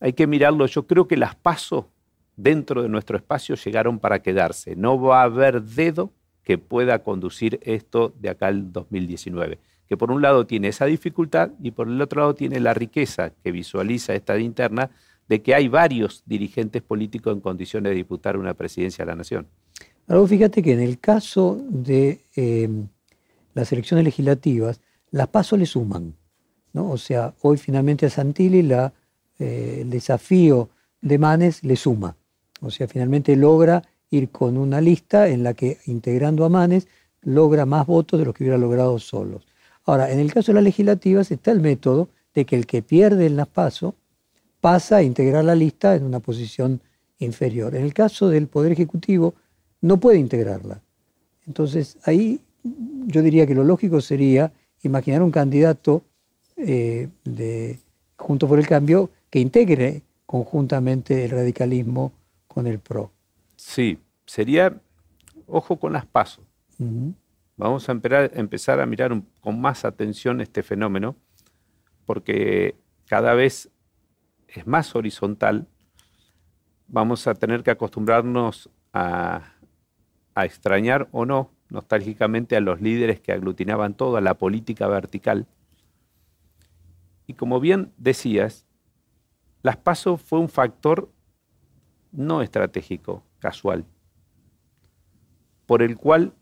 Hay 0.00 0.12
que 0.12 0.26
mirarlo, 0.26 0.66
yo 0.66 0.86
creo 0.86 1.08
que 1.08 1.16
las 1.16 1.34
pasos 1.34 1.86
dentro 2.36 2.82
de 2.82 2.88
nuestro 2.88 3.16
espacio 3.16 3.56
llegaron 3.56 3.98
para 3.98 4.20
quedarse. 4.20 4.76
No 4.76 5.00
va 5.00 5.20
a 5.20 5.24
haber 5.24 5.62
dedo 5.62 6.12
que 6.44 6.56
pueda 6.56 7.02
conducir 7.02 7.60
esto 7.62 8.14
de 8.18 8.30
acá 8.30 8.46
al 8.46 8.72
2019, 8.72 9.58
que 9.86 9.96
por 9.96 10.10
un 10.10 10.22
lado 10.22 10.46
tiene 10.46 10.68
esa 10.68 10.86
dificultad 10.86 11.50
y 11.60 11.72
por 11.72 11.88
el 11.88 12.00
otro 12.00 12.22
lado 12.22 12.34
tiene 12.34 12.60
la 12.60 12.72
riqueza 12.72 13.32
que 13.42 13.52
visualiza 13.52 14.14
esta 14.14 14.38
interna 14.38 14.90
de 15.28 15.42
que 15.42 15.54
hay 15.54 15.68
varios 15.68 16.22
dirigentes 16.24 16.80
políticos 16.80 17.34
en 17.34 17.40
condiciones 17.40 17.90
de 17.90 17.96
disputar 17.96 18.36
una 18.36 18.54
presidencia 18.54 19.04
de 19.04 19.10
la 19.10 19.16
nación. 19.16 19.46
Ahora 20.06 20.26
fíjate 20.26 20.62
que 20.62 20.72
en 20.72 20.80
el 20.80 20.98
caso 20.98 21.60
de 21.68 22.20
em, 22.34 22.88
las 23.52 23.70
elecciones 23.72 24.04
legislativas, 24.04 24.80
las 25.10 25.28
pasos 25.28 25.58
le 25.58 25.66
suman. 25.66 26.14
¿no? 26.72 26.90
O 26.90 26.98
sea, 26.98 27.34
hoy 27.42 27.56
finalmente 27.56 28.06
a 28.06 28.10
Santilli 28.10 28.68
eh, 29.38 29.78
el 29.82 29.90
desafío 29.90 30.68
de 31.00 31.18
Manes 31.18 31.62
le 31.64 31.76
suma. 31.76 32.16
O 32.60 32.70
sea, 32.70 32.88
finalmente 32.88 33.36
logra 33.36 33.82
ir 34.10 34.30
con 34.30 34.56
una 34.56 34.80
lista 34.80 35.28
en 35.28 35.42
la 35.42 35.54
que, 35.54 35.78
integrando 35.86 36.44
a 36.44 36.48
Manes, 36.48 36.88
logra 37.22 37.66
más 37.66 37.86
votos 37.86 38.18
de 38.18 38.26
los 38.26 38.34
que 38.34 38.44
hubiera 38.44 38.58
logrado 38.58 38.98
solos. 38.98 39.46
Ahora, 39.84 40.10
en 40.10 40.18
el 40.18 40.32
caso 40.32 40.52
de 40.52 40.56
las 40.56 40.64
legislativas 40.64 41.30
está 41.30 41.50
el 41.50 41.60
método 41.60 42.08
de 42.34 42.44
que 42.44 42.56
el 42.56 42.66
que 42.66 42.82
pierde 42.82 43.26
en 43.26 43.36
las 43.36 43.48
pasos 43.48 43.94
pasa 44.60 44.96
a 44.96 45.02
integrar 45.02 45.44
la 45.44 45.54
lista 45.54 45.94
en 45.94 46.04
una 46.04 46.20
posición 46.20 46.80
inferior. 47.18 47.74
En 47.74 47.84
el 47.84 47.94
caso 47.94 48.28
del 48.28 48.48
Poder 48.48 48.72
Ejecutivo, 48.72 49.34
no 49.80 49.98
puede 49.98 50.18
integrarla. 50.18 50.80
Entonces, 51.46 51.96
ahí 52.04 52.40
yo 53.06 53.22
diría 53.22 53.46
que 53.46 53.54
lo 53.54 53.64
lógico 53.64 54.00
sería 54.00 54.52
imaginar 54.82 55.22
un 55.22 55.30
candidato 55.30 56.02
eh, 56.56 57.08
de 57.24 57.78
Junto 58.16 58.48
por 58.48 58.58
el 58.58 58.66
Cambio 58.66 59.10
que 59.30 59.38
integre 59.38 60.02
conjuntamente 60.26 61.24
el 61.24 61.30
radicalismo 61.30 62.12
con 62.46 62.66
el 62.66 62.78
PRO. 62.78 63.12
Sí, 63.56 63.98
sería, 64.26 64.80
ojo 65.46 65.78
con 65.78 65.92
las 65.92 66.06
pasos. 66.06 66.44
Vamos 67.56 67.88
a 67.88 67.92
empezar 67.92 68.80
a 68.80 68.86
mirar 68.86 69.20
con 69.40 69.60
más 69.60 69.84
atención 69.84 70.40
este 70.40 70.62
fenómeno, 70.62 71.16
porque 72.06 72.76
cada 73.06 73.34
vez 73.34 73.70
es 74.48 74.66
más 74.66 74.94
horizontal, 74.94 75.66
vamos 76.86 77.26
a 77.26 77.34
tener 77.34 77.62
que 77.62 77.70
acostumbrarnos 77.70 78.70
a, 78.92 79.54
extrañar 80.36 81.08
o 81.10 81.26
no 81.26 81.50
nostálgicamente 81.70 82.56
a 82.56 82.60
los 82.60 82.80
líderes 82.80 83.20
que 83.20 83.32
aglutinaban 83.32 83.94
toda 83.94 84.20
la 84.20 84.34
política 84.34 84.86
vertical. 84.88 85.46
Y 87.26 87.34
como 87.34 87.60
bien 87.60 87.92
decías, 87.98 88.66
las 89.62 89.76
PASO 89.76 90.16
fue 90.16 90.38
un 90.38 90.48
factor 90.48 91.10
no 92.12 92.42
estratégico, 92.42 93.22
casual, 93.38 93.84
por 95.66 95.82
el 95.82 95.96
cual 95.96 96.32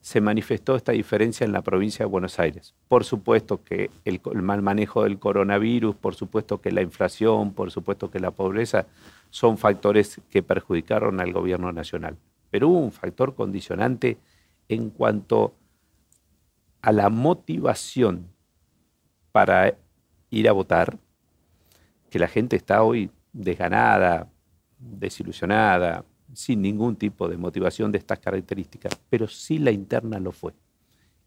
se 0.00 0.20
manifestó 0.20 0.76
esta 0.76 0.92
diferencia 0.92 1.46
en 1.46 1.52
la 1.52 1.62
provincia 1.62 2.04
de 2.04 2.10
Buenos 2.10 2.38
Aires. 2.38 2.74
Por 2.88 3.04
supuesto 3.04 3.64
que 3.64 3.90
el, 4.04 4.20
mal 4.42 4.60
manejo 4.60 5.02
del 5.02 5.18
coronavirus, 5.18 5.96
por 5.96 6.14
supuesto 6.14 6.60
que 6.60 6.72
la 6.72 6.82
inflación, 6.82 7.54
por 7.54 7.70
supuesto 7.70 8.10
que 8.10 8.20
la 8.20 8.30
pobreza 8.30 8.86
son 9.30 9.56
factores 9.56 10.20
que 10.28 10.42
perjudicaron 10.42 11.20
al 11.20 11.32
gobierno 11.32 11.72
nacional. 11.72 12.18
Pero 12.54 12.68
hubo 12.68 12.78
un 12.78 12.92
factor 12.92 13.34
condicionante 13.34 14.16
en 14.68 14.90
cuanto 14.90 15.56
a 16.82 16.92
la 16.92 17.10
motivación 17.10 18.28
para 19.32 19.76
ir 20.30 20.48
a 20.48 20.52
votar, 20.52 20.96
que 22.10 22.20
la 22.20 22.28
gente 22.28 22.54
está 22.54 22.84
hoy 22.84 23.10
desganada, 23.32 24.30
desilusionada, 24.78 26.04
sin 26.32 26.62
ningún 26.62 26.94
tipo 26.94 27.28
de 27.28 27.36
motivación 27.36 27.90
de 27.90 27.98
estas 27.98 28.20
características, 28.20 28.92
pero 29.10 29.26
sí 29.26 29.58
la 29.58 29.72
interna 29.72 30.20
lo 30.20 30.30
fue. 30.30 30.54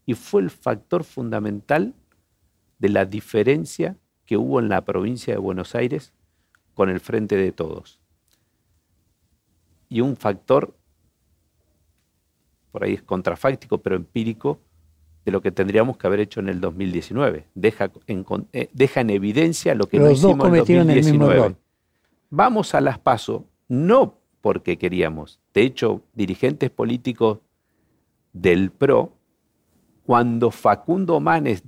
Y 0.06 0.14
fue 0.14 0.40
el 0.40 0.48
factor 0.48 1.04
fundamental 1.04 1.92
de 2.78 2.88
la 2.88 3.04
diferencia 3.04 3.98
que 4.24 4.38
hubo 4.38 4.60
en 4.60 4.70
la 4.70 4.80
provincia 4.80 5.34
de 5.34 5.40
Buenos 5.40 5.74
Aires 5.74 6.14
con 6.72 6.88
el 6.88 7.00
Frente 7.00 7.36
de 7.36 7.52
Todos. 7.52 8.00
Y 9.90 10.00
un 10.00 10.16
factor, 10.16 10.77
por 12.70 12.84
ahí 12.84 12.94
es 12.94 13.02
contrafáctico, 13.02 13.78
pero 13.78 13.96
empírico, 13.96 14.60
de 15.24 15.32
lo 15.32 15.42
que 15.42 15.50
tendríamos 15.50 15.98
que 15.98 16.06
haber 16.06 16.20
hecho 16.20 16.40
en 16.40 16.48
el 16.48 16.60
2019. 16.60 17.46
Deja 17.54 17.90
en, 18.06 18.24
eh, 18.52 18.70
deja 18.72 19.02
en 19.02 19.10
evidencia 19.10 19.74
lo 19.74 19.86
que 19.86 19.98
no 19.98 20.10
hicimos 20.10 20.48
en 20.48 20.54
el 20.54 20.60
2019. 20.60 21.56
Vamos 22.30 22.74
a 22.74 22.80
las 22.80 22.98
paso, 22.98 23.46
no 23.68 24.18
porque 24.40 24.78
queríamos. 24.78 25.40
De 25.52 25.62
hecho, 25.62 26.02
dirigentes 26.14 26.70
políticos 26.70 27.40
del 28.32 28.70
PRO, 28.70 29.12
cuando 30.04 30.50
Facundo 30.50 31.20
Manes 31.20 31.62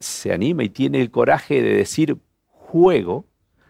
se 0.00 0.32
anima 0.32 0.64
y 0.64 0.70
tiene 0.70 1.00
el 1.00 1.10
coraje 1.10 1.60
de 1.60 1.74
decir 1.74 2.18
juego, 2.46 3.26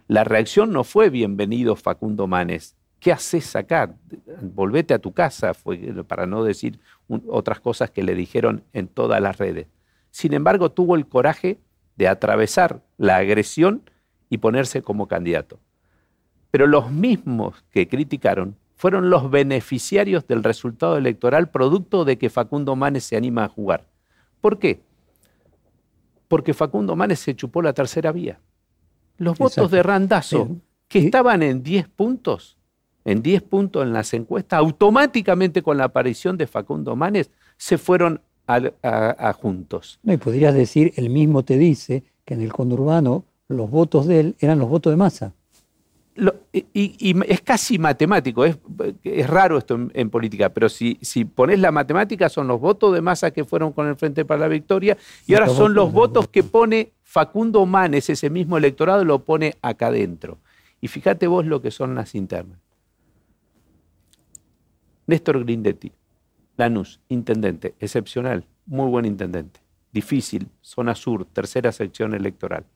la 0.07 0.25
reacción 0.25 0.73
no 0.73 0.85
fue 0.85 1.11
bienvenido 1.11 1.75
Facundo 1.77 2.27
Manes. 2.27 2.78
¿Qué 3.01 3.13
haces 3.13 3.55
acá? 3.55 3.95
Volvete 4.43 4.95
a 4.95 4.99
tu 4.99 5.13
casa, 5.13 5.55
fue, 5.55 5.79
para 6.07 6.27
no 6.27 6.43
decir 6.43 6.81
otras 7.29 7.61
cosas 7.61 7.91
que 7.91 8.03
le 8.03 8.15
dijeron 8.15 8.65
en 8.73 8.89
todas 8.89 9.21
las 9.21 9.39
redes. 9.39 9.69
Sin 10.11 10.33
embargo, 10.35 10.71
tuvo 10.71 10.97
el 10.97 11.07
coraje 11.07 11.59
de 11.97 12.09
atravesar 12.09 12.83
la 12.97 13.17
agresión 13.17 13.83
y 14.31 14.39
ponerse 14.39 14.83
como 14.83 15.07
candidato. 15.07 15.61
Pero 16.51 16.67
los 16.67 16.91
mismos 16.91 17.65
que 17.71 17.89
criticaron 17.89 18.57
fueron 18.75 19.11
los 19.11 19.31
beneficiarios 19.31 20.27
del 20.27 20.45
resultado 20.45 20.97
electoral 20.97 21.51
producto 21.51 22.05
de 22.05 22.19
que 22.19 22.31
Facundo 22.31 22.77
Manes 22.77 23.05
se 23.05 23.17
anima 23.17 23.45
a 23.45 23.49
jugar. 23.49 23.87
¿Por 24.41 24.59
qué? 24.59 24.81
Porque 26.29 26.55
Facundo 26.55 26.95
Manes 26.95 27.21
se 27.21 27.35
chupó 27.35 27.63
la 27.63 27.73
tercera 27.73 28.13
vía. 28.13 28.39
Los 29.17 29.37
votos 29.39 29.71
de 29.71 29.83
Randazo, 29.83 30.57
que 30.87 31.01
estaban 31.01 31.43
en 31.43 31.63
10 31.63 31.89
puntos, 31.89 32.58
en 33.09 33.23
10 33.23 33.43
puntos 33.43 33.83
en 33.83 33.95
las 33.95 34.13
encuestas, 34.13 34.59
automáticamente 34.59 35.63
con 35.63 35.79
la 35.79 35.85
aparición 35.85 36.37
de 36.37 36.47
Facundo 36.47 36.95
Manes 36.95 37.31
se 37.57 37.79
fueron 37.79 38.21
a, 38.47 39.33
Juntos. 39.33 39.99
No, 40.03 40.13
y 40.13 40.19
podrías 40.19 40.55
decir, 40.55 40.93
el 40.97 41.09
mismo 41.09 41.43
te 41.43 41.57
dice 41.57 42.03
que 42.27 42.35
en 42.35 42.43
el 42.43 42.53
conurbano 42.53 43.25
los 43.49 43.71
votos 43.71 44.07
de 44.07 44.21
él 44.21 44.37
eran 44.41 44.59
los 44.59 44.69
votos 44.69 44.91
de 44.91 44.97
masa. 44.97 45.33
y, 46.53 47.15
es 47.27 47.41
casi 47.41 47.79
matemático, 47.79 48.45
es, 48.45 48.59
raro 49.27 49.57
esto 49.57 49.79
en, 49.93 50.11
política, 50.11 50.51
pero 50.51 50.69
si, 50.69 50.99
si 51.01 51.25
pones 51.25 51.61
la 51.61 51.73
matemática 51.73 52.29
son 52.29 52.47
los 52.47 52.61
votos 52.61 52.93
de 52.93 53.01
masa 53.01 53.31
que 53.31 53.45
fueron 53.45 53.73
con 53.73 53.87
el 53.87 53.97
Frente 53.97 54.27
para 54.27 54.41
la 54.41 54.49
Victoria 54.49 54.99
y, 55.27 55.33
ahora 55.33 55.49
son 55.49 55.73
los 55.73 55.93
votos 55.93 56.29
que 56.29 56.43
pone 56.43 56.93
Facundo 57.03 57.65
Manes, 57.65 58.11
ese 58.11 58.29
mismo 58.29 58.59
electorado 58.59 59.03
lo 59.03 59.21
pone 59.21 59.57
acá 59.63 59.87
adentro. 59.87 60.39
Y 60.83 60.89
fíjate 60.89 61.27
vos 61.27 61.47
lo 61.47 61.63
que 61.63 61.71
son 61.71 61.95
las 61.95 62.15
internas. 62.15 62.59
Néstor 65.09 65.43
Grindetti, 65.43 65.91
Lanús, 66.59 67.01
intendente, 67.09 67.75
excepcional, 67.81 68.45
muy 68.67 68.91
buen 68.91 69.07
intendente. 69.07 69.59
Difícil, 69.91 70.49
zona 70.61 70.95
sur, 70.95 71.25
tercera 71.25 71.73
sección 71.73 72.13
electoral. 72.13 72.67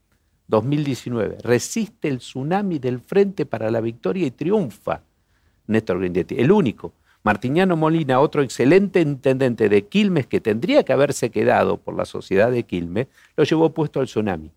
2019, 0.48 1.36
resiste 1.42 2.08
el 2.08 2.18
tsunami 2.18 2.78
del 2.78 3.00
Frente 3.00 3.44
para 3.44 3.70
la 3.70 3.82
Victoria 3.82 4.26
y 4.26 4.30
triunfa 4.30 5.02
Néstor 5.66 5.98
Grindetti, 5.98 6.36
el 6.38 6.50
único. 6.50 6.94
Martiñano 7.22 7.76
Molina, 7.76 8.18
otro 8.18 8.40
excelente 8.40 9.02
intendente 9.02 9.68
de 9.68 9.86
Quilmes 9.86 10.26
que 10.26 10.40
tendría 10.40 10.84
que 10.84 10.94
haberse 10.94 11.28
quedado 11.28 11.76
por 11.76 11.94
la 11.94 12.06
sociedad 12.06 12.50
de 12.50 12.62
Quilmes, 12.62 13.08
lo 13.36 13.44
llevó 13.44 13.74
puesto 13.74 14.00
al 14.00 14.06
tsunami. 14.06 14.50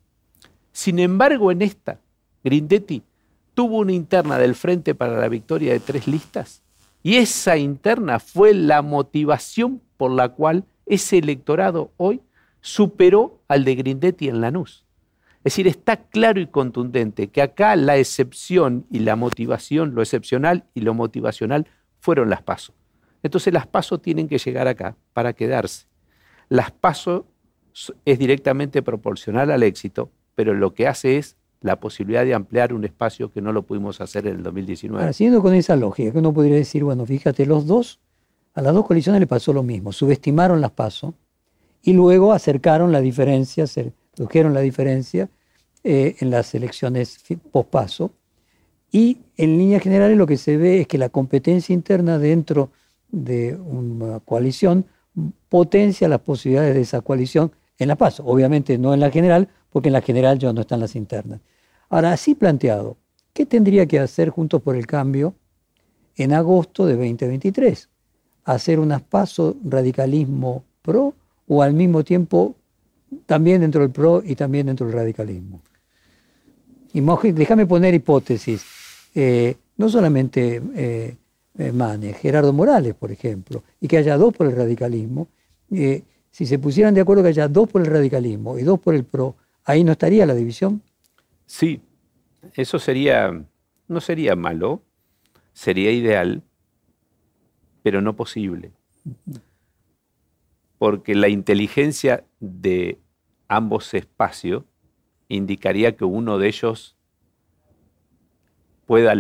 Sin 0.72 0.98
embargo, 1.00 1.52
en 1.52 1.62
esta, 1.62 2.00
Grindetti 2.42 3.04
tuvo 3.54 3.80
una 3.80 3.92
interna 3.92 4.38
del 4.38 4.56
Frente 4.56 4.96
para 4.96 5.20
la 5.20 5.28
Victoria 5.28 5.74
de 5.74 5.82
tres 5.82 6.08
listas 6.08 6.62
y 7.06 7.18
esa 7.18 7.56
interna 7.56 8.18
fue 8.18 8.56
la 8.56 8.82
motivación 8.82 9.80
por 9.96 10.10
la 10.10 10.30
cual 10.30 10.66
ese 10.88 11.20
electorado 11.20 11.92
hoy 11.98 12.24
superó 12.62 13.44
al 13.48 13.64
de 13.64 13.76
Grindetti 13.76 14.28
en 14.28 14.42
Lanús. 14.42 14.88
Es 15.44 15.54
decir, 15.54 15.68
está 15.68 15.98
claro 15.98 16.42
y 16.42 16.48
contundente 16.48 17.28
que 17.28 17.44
acá 17.44 17.76
la 17.76 17.96
excepción 17.98 18.88
y 18.90 19.02
la 19.02 19.16
motivación, 19.16 19.94
lo 19.94 20.02
excepcional 20.02 20.66
y 20.74 20.82
lo 20.82 20.96
motivacional 20.96 21.68
fueron 22.00 22.32
las 22.32 22.42
pasos. 22.42 22.74
Entonces 23.22 23.54
las 23.54 23.68
pasos 23.68 24.02
tienen 24.02 24.28
que 24.28 24.40
llegar 24.40 24.68
acá 24.68 24.98
para 25.14 25.34
quedarse. 25.34 25.86
Las 26.50 26.72
pasos 26.72 27.26
es 28.04 28.18
directamente 28.18 28.82
proporcional 28.82 29.52
al 29.52 29.62
éxito, 29.62 30.10
pero 30.34 30.56
lo 30.56 30.74
que 30.74 30.88
hace 30.88 31.20
es 31.20 31.38
la 31.62 31.80
posibilidad 31.80 32.24
de 32.24 32.34
ampliar 32.34 32.74
un 32.74 32.86
espacio 32.86 33.32
que 33.32 33.42
no 33.42 33.52
lo 33.52 33.64
pudimos 33.64 34.02
hacer 34.02 34.28
en 34.28 34.38
el 34.38 34.44
2019. 34.44 35.02
Ahora, 35.02 35.14
siguiendo 35.14 35.42
con 35.42 35.54
esa 35.54 35.76
lógica, 35.76 36.12
que 36.12 36.20
uno 36.20 36.34
podría 36.34 36.56
decir, 36.56 36.84
bueno, 36.84 37.06
fíjate, 37.06 37.46
los 37.46 37.66
dos, 37.66 38.00
a 38.54 38.62
las 38.62 38.74
dos 38.74 38.86
coaliciones 38.86 39.20
le 39.20 39.28
pasó 39.28 39.54
lo 39.54 39.64
mismo, 39.64 39.92
subestimaron 39.92 40.62
las 40.62 40.72
pasos 40.72 41.14
y 41.82 41.94
luego 41.94 42.34
acercaron 42.34 42.92
la 42.92 43.02
diferencia, 43.02 43.68
se 43.68 43.94
redujeron 44.18 44.54
la 44.54 44.62
diferencia 44.62 45.30
eh, 45.84 46.16
en 46.20 46.30
las 46.32 46.54
elecciones 46.56 47.20
post-paso. 47.52 48.12
Y 48.92 49.20
en 49.38 49.58
líneas 49.58 49.84
generales 49.84 50.18
lo 50.18 50.26
que 50.26 50.38
se 50.38 50.58
ve 50.58 50.82
es 50.82 50.88
que 50.88 50.98
la 50.98 51.10
competencia 51.10 51.74
interna 51.74 52.18
dentro 52.18 52.72
de 53.12 53.56
una 53.56 54.20
coalición 54.20 54.86
potencia 55.50 56.08
las 56.08 56.22
posibilidades 56.22 56.76
de 56.76 56.82
esa 56.82 57.02
coalición 57.02 57.52
en 57.78 57.88
la 57.88 57.96
PASO. 57.96 58.26
Obviamente 58.26 58.78
no 58.78 58.94
en 58.94 59.00
la 59.00 59.12
general, 59.12 59.50
porque 59.76 59.90
en 59.90 59.94
la 59.94 60.02
general 60.02 60.40
ya 60.40 60.54
no 60.54 60.62
están 60.62 60.80
las 60.80 60.96
internas. 60.96 61.42
Ahora, 61.90 62.14
así 62.14 62.34
planteado, 62.34 62.96
¿qué 63.34 63.46
tendría 63.46 63.86
que 63.86 64.00
hacer 64.00 64.30
Juntos 64.30 64.62
por 64.62 64.78
el 64.78 64.88
Cambio 64.88 65.36
en 66.16 66.32
agosto 66.32 66.86
de 66.86 66.94
2023? 66.94 67.90
¿Hacer 68.46 68.80
unas 68.80 69.02
pasos 69.02 69.58
radicalismo 69.66 70.64
pro 70.82 71.14
o 71.50 71.62
al 71.62 71.74
mismo 71.74 72.06
tiempo 72.06 72.56
también 73.26 73.60
dentro 73.60 73.82
del 73.82 73.90
pro 73.90 74.24
y 74.26 74.36
también 74.36 74.68
dentro 74.68 74.88
del 74.88 74.96
radicalismo? 74.96 75.60
Y 76.94 77.02
déjame 77.34 77.66
poner 77.66 77.94
hipótesis. 77.94 78.64
Eh, 79.14 79.58
no 79.76 79.90
solamente 79.90 80.62
eh, 80.74 81.18
eh, 81.58 81.72
Manes, 81.74 82.16
Gerardo 82.16 82.54
Morales, 82.54 82.96
por 82.96 83.12
ejemplo, 83.12 83.62
y 83.82 83.90
que 83.90 83.98
haya 83.98 84.18
dos 84.18 84.34
por 84.34 84.48
el 84.48 84.56
radicalismo. 84.56 85.28
si 85.70 86.46
se 86.46 86.60
pusieran 86.60 86.94
de 86.94 87.02
acuerdo 87.02 87.24
que 87.24 87.30
haya 87.30 87.50
dos 87.50 87.70
por 87.70 87.82
el 87.82 87.88
radicalismo 87.88 88.58
y 88.58 88.64
dos 88.64 88.80
por 88.80 88.96
el 88.96 89.04
pro, 89.04 89.36
ahí 89.66 89.84
no 89.84 89.92
estaría 89.92 90.26
la 90.26 90.36
división. 90.36 90.82
Sí, 91.46 91.82
eso 92.54 92.80
sería, 92.80 93.46
no 93.88 94.02
sería 94.02 94.36
malo, 94.36 94.82
sería 95.54 95.92
ideal, 95.92 96.44
pero 97.84 98.02
no 98.02 98.16
posible. 98.16 98.72
Porque 100.78 101.16
la 101.16 101.30
inteligencia 101.30 102.24
de 102.40 103.00
ambos 103.48 103.94
espacios 103.94 104.64
indicaría 105.28 105.96
que 105.96 106.06
uno 106.06 106.38
de 106.38 106.48
ellos 106.48 106.96
pueda 108.86 109.14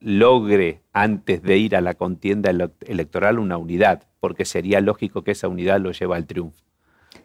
logre 0.00 0.80
antes 0.92 1.42
de 1.42 1.58
ir 1.58 1.74
a 1.74 1.80
la 1.80 1.94
contienda 1.94 2.50
electoral 2.86 3.38
una 3.38 3.56
unidad, 3.56 4.04
porque 4.20 4.44
sería 4.44 4.80
lógico 4.80 5.22
que 5.22 5.32
esa 5.32 5.48
unidad 5.48 5.80
lo 5.80 5.90
lleva 5.90 6.16
al 6.16 6.26
triunfo. 6.26 6.67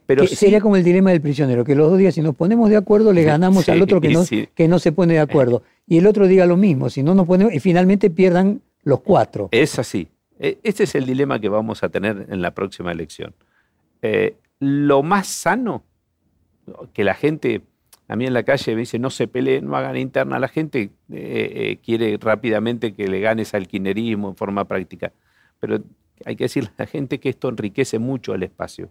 Pero 0.05 0.27
Sería 0.27 0.59
como 0.59 0.75
el 0.75 0.83
dilema 0.83 1.11
del 1.11 1.21
prisionero, 1.21 1.63
que 1.63 1.75
los 1.75 1.89
dos 1.89 1.97
días 1.97 2.15
si 2.15 2.21
nos 2.21 2.35
ponemos 2.35 2.69
de 2.69 2.75
acuerdo 2.75 3.13
le 3.13 3.23
ganamos 3.23 3.67
al 3.69 3.81
otro 3.81 4.01
que 4.01 4.09
no, 4.09 4.23
que 4.53 4.67
no 4.67 4.79
se 4.79 4.91
pone 4.91 5.13
de 5.13 5.19
acuerdo. 5.19 5.63
Y 5.87 5.97
el 5.97 6.07
otro 6.07 6.27
diga 6.27 6.45
lo 6.45 6.57
mismo, 6.57 6.89
si 6.89 7.03
no 7.03 7.15
nos 7.15 7.25
ponemos, 7.25 7.53
y 7.53 7.59
finalmente 7.59 8.09
pierdan 8.09 8.61
los 8.83 9.01
cuatro. 9.01 9.49
Es 9.51 9.79
así. 9.79 10.09
E, 10.39 10.59
este 10.63 10.83
es 10.83 10.95
el 10.95 11.05
dilema 11.05 11.39
que 11.39 11.49
vamos 11.49 11.83
a 11.83 11.89
tener 11.89 12.27
en 12.29 12.41
la 12.41 12.51
próxima 12.51 12.91
elección. 12.91 13.33
Eh, 14.01 14.35
lo 14.59 15.03
más 15.03 15.27
sano, 15.27 15.83
que 16.93 17.03
la 17.03 17.13
gente, 17.13 17.61
a 18.07 18.15
mí 18.15 18.25
en 18.25 18.33
la 18.33 18.43
calle 18.43 18.73
me 18.73 18.81
dice, 18.81 18.99
no 18.99 19.09
se 19.09 19.27
pelee, 19.27 19.61
no 19.61 19.75
hagan 19.75 19.97
interna, 19.97 20.39
la 20.39 20.47
gente 20.49 20.81
eh, 20.81 20.89
eh, 21.11 21.79
quiere 21.83 22.17
rápidamente 22.19 22.93
que 22.93 23.07
le 23.07 23.19
ganes 23.21 23.53
al 23.53 23.67
quinerismo 23.67 24.29
en 24.29 24.35
forma 24.35 24.65
práctica. 24.65 25.13
Pero 25.59 25.79
hay 26.25 26.35
que 26.35 26.45
decirle 26.45 26.71
a 26.77 26.83
la 26.83 26.87
gente 26.87 27.19
que 27.19 27.29
esto 27.29 27.47
enriquece 27.47 27.99
mucho 27.99 28.33
el 28.33 28.43
espacio 28.43 28.89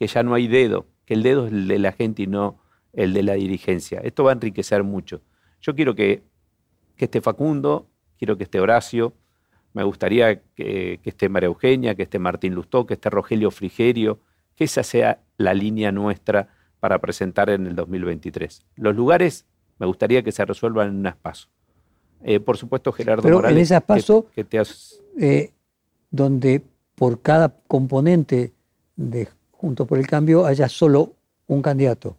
que 0.00 0.06
ya 0.06 0.22
no 0.22 0.32
hay 0.32 0.48
dedo, 0.48 0.86
que 1.04 1.12
el 1.12 1.22
dedo 1.22 1.46
es 1.46 1.52
el 1.52 1.68
de 1.68 1.78
la 1.78 1.92
gente 1.92 2.22
y 2.22 2.26
no 2.26 2.58
el 2.94 3.12
de 3.12 3.22
la 3.22 3.34
dirigencia. 3.34 4.00
Esto 4.02 4.24
va 4.24 4.30
a 4.30 4.32
enriquecer 4.32 4.82
mucho. 4.82 5.20
Yo 5.60 5.74
quiero 5.74 5.94
que, 5.94 6.22
esté 6.96 7.20
Facundo, 7.20 7.86
quiero 8.16 8.38
que 8.38 8.44
esté 8.44 8.60
Horacio, 8.60 9.12
me 9.74 9.84
gustaría 9.84 10.40
que, 10.54 11.00
esté 11.04 11.28
María 11.28 11.48
Eugenia, 11.48 11.94
que 11.94 12.04
esté 12.04 12.18
Martín 12.18 12.54
Lustó, 12.54 12.86
que 12.86 12.94
esté 12.94 13.10
Rogelio 13.10 13.50
Frigerio, 13.50 14.20
que 14.56 14.64
esa 14.64 14.82
sea 14.82 15.20
la 15.36 15.52
línea 15.52 15.92
nuestra 15.92 16.48
para 16.80 16.98
presentar 16.98 17.50
en 17.50 17.66
el 17.66 17.76
2023. 17.76 18.64
Los 18.76 18.96
lugares 18.96 19.44
me 19.78 19.84
gustaría 19.84 20.22
que 20.22 20.32
se 20.32 20.46
resuelvan 20.46 20.88
en 20.88 20.96
un 20.96 21.06
espacio. 21.08 21.50
Eh, 22.22 22.40
por 22.40 22.56
supuesto, 22.56 22.90
Gerardo 22.90 23.22
Pero 23.22 23.36
Morales. 23.36 23.58
En 23.58 23.62
ese 23.62 23.76
espacio, 23.76 24.28
eh, 25.18 25.52
donde 26.10 26.62
por 26.94 27.20
cada 27.20 27.54
componente 27.66 28.54
de 28.96 29.28
junto 29.60 29.86
por 29.86 29.98
el 29.98 30.06
Cambio 30.06 30.46
haya 30.46 30.68
solo 30.68 31.12
un 31.46 31.60
candidato. 31.60 32.16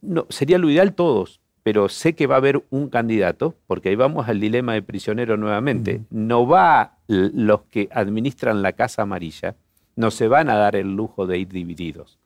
No, 0.00 0.26
sería 0.28 0.58
lo 0.58 0.70
ideal 0.70 0.94
todos, 0.94 1.40
pero 1.64 1.88
sé 1.88 2.14
que 2.14 2.28
va 2.28 2.36
a 2.36 2.38
haber 2.38 2.64
un 2.70 2.88
candidato, 2.88 3.54
porque 3.66 3.88
ahí 3.88 3.96
vamos 3.96 4.28
al 4.28 4.38
dilema 4.38 4.74
de 4.74 4.82
prisionero 4.82 5.36
nuevamente. 5.36 6.02
No 6.10 6.46
va 6.46 6.98
los 7.08 7.62
que 7.62 7.88
administran 7.92 8.62
la 8.62 8.72
Casa 8.72 9.02
Amarilla, 9.02 9.56
no 9.96 10.10
se 10.10 10.28
van 10.28 10.50
a 10.50 10.54
dar 10.54 10.76
el 10.76 10.94
lujo 10.94 11.26
de 11.26 11.38
ir 11.38 11.48
divididos. 11.48 12.18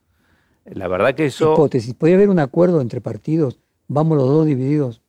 La 0.65 0.87
verdad 0.87 1.15
que 1.15 1.25
eso... 1.25 1.53
Hipótesis, 1.53 1.93
¿podría 1.95 2.17
haber 2.17 2.29
un 2.29 2.39
acuerdo 2.39 2.79
entre 2.81 3.01
partidos? 3.01 3.57
Vamos 3.87 4.17
los 4.17 4.27
dos 4.27 4.45
divididos, 4.45 5.01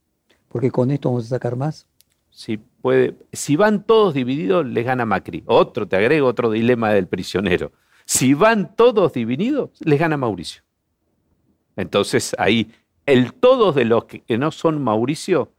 porque 0.48 0.70
con 0.70 0.90
esto 0.90 1.10
vamos 1.10 1.26
a 1.26 1.28
sacar 1.28 1.56
más. 1.56 1.86
Si, 2.30 2.56
puede, 2.56 3.14
si 3.32 3.56
van 3.56 3.82
todos 3.82 4.14
divididos, 4.14 4.64
les 4.64 4.84
gana 4.84 5.04
Macri. 5.04 5.42
Otro, 5.46 5.86
te 5.86 5.96
agrego 5.96 6.28
otro 6.28 6.50
dilema 6.50 6.92
del 6.92 7.08
prisionero. 7.08 7.72
Si 8.10 8.32
van 8.32 8.74
todos 8.74 9.12
divididos, 9.12 9.68
les 9.80 10.00
gana 10.00 10.16
Mauricio. 10.16 10.62
Entonces 11.76 12.34
ahí, 12.38 12.72
el 13.04 13.34
todos 13.34 13.74
de 13.74 13.84
los 13.84 14.06
que 14.06 14.38
no 14.38 14.50
son 14.50 14.82
Mauricio 14.82 15.52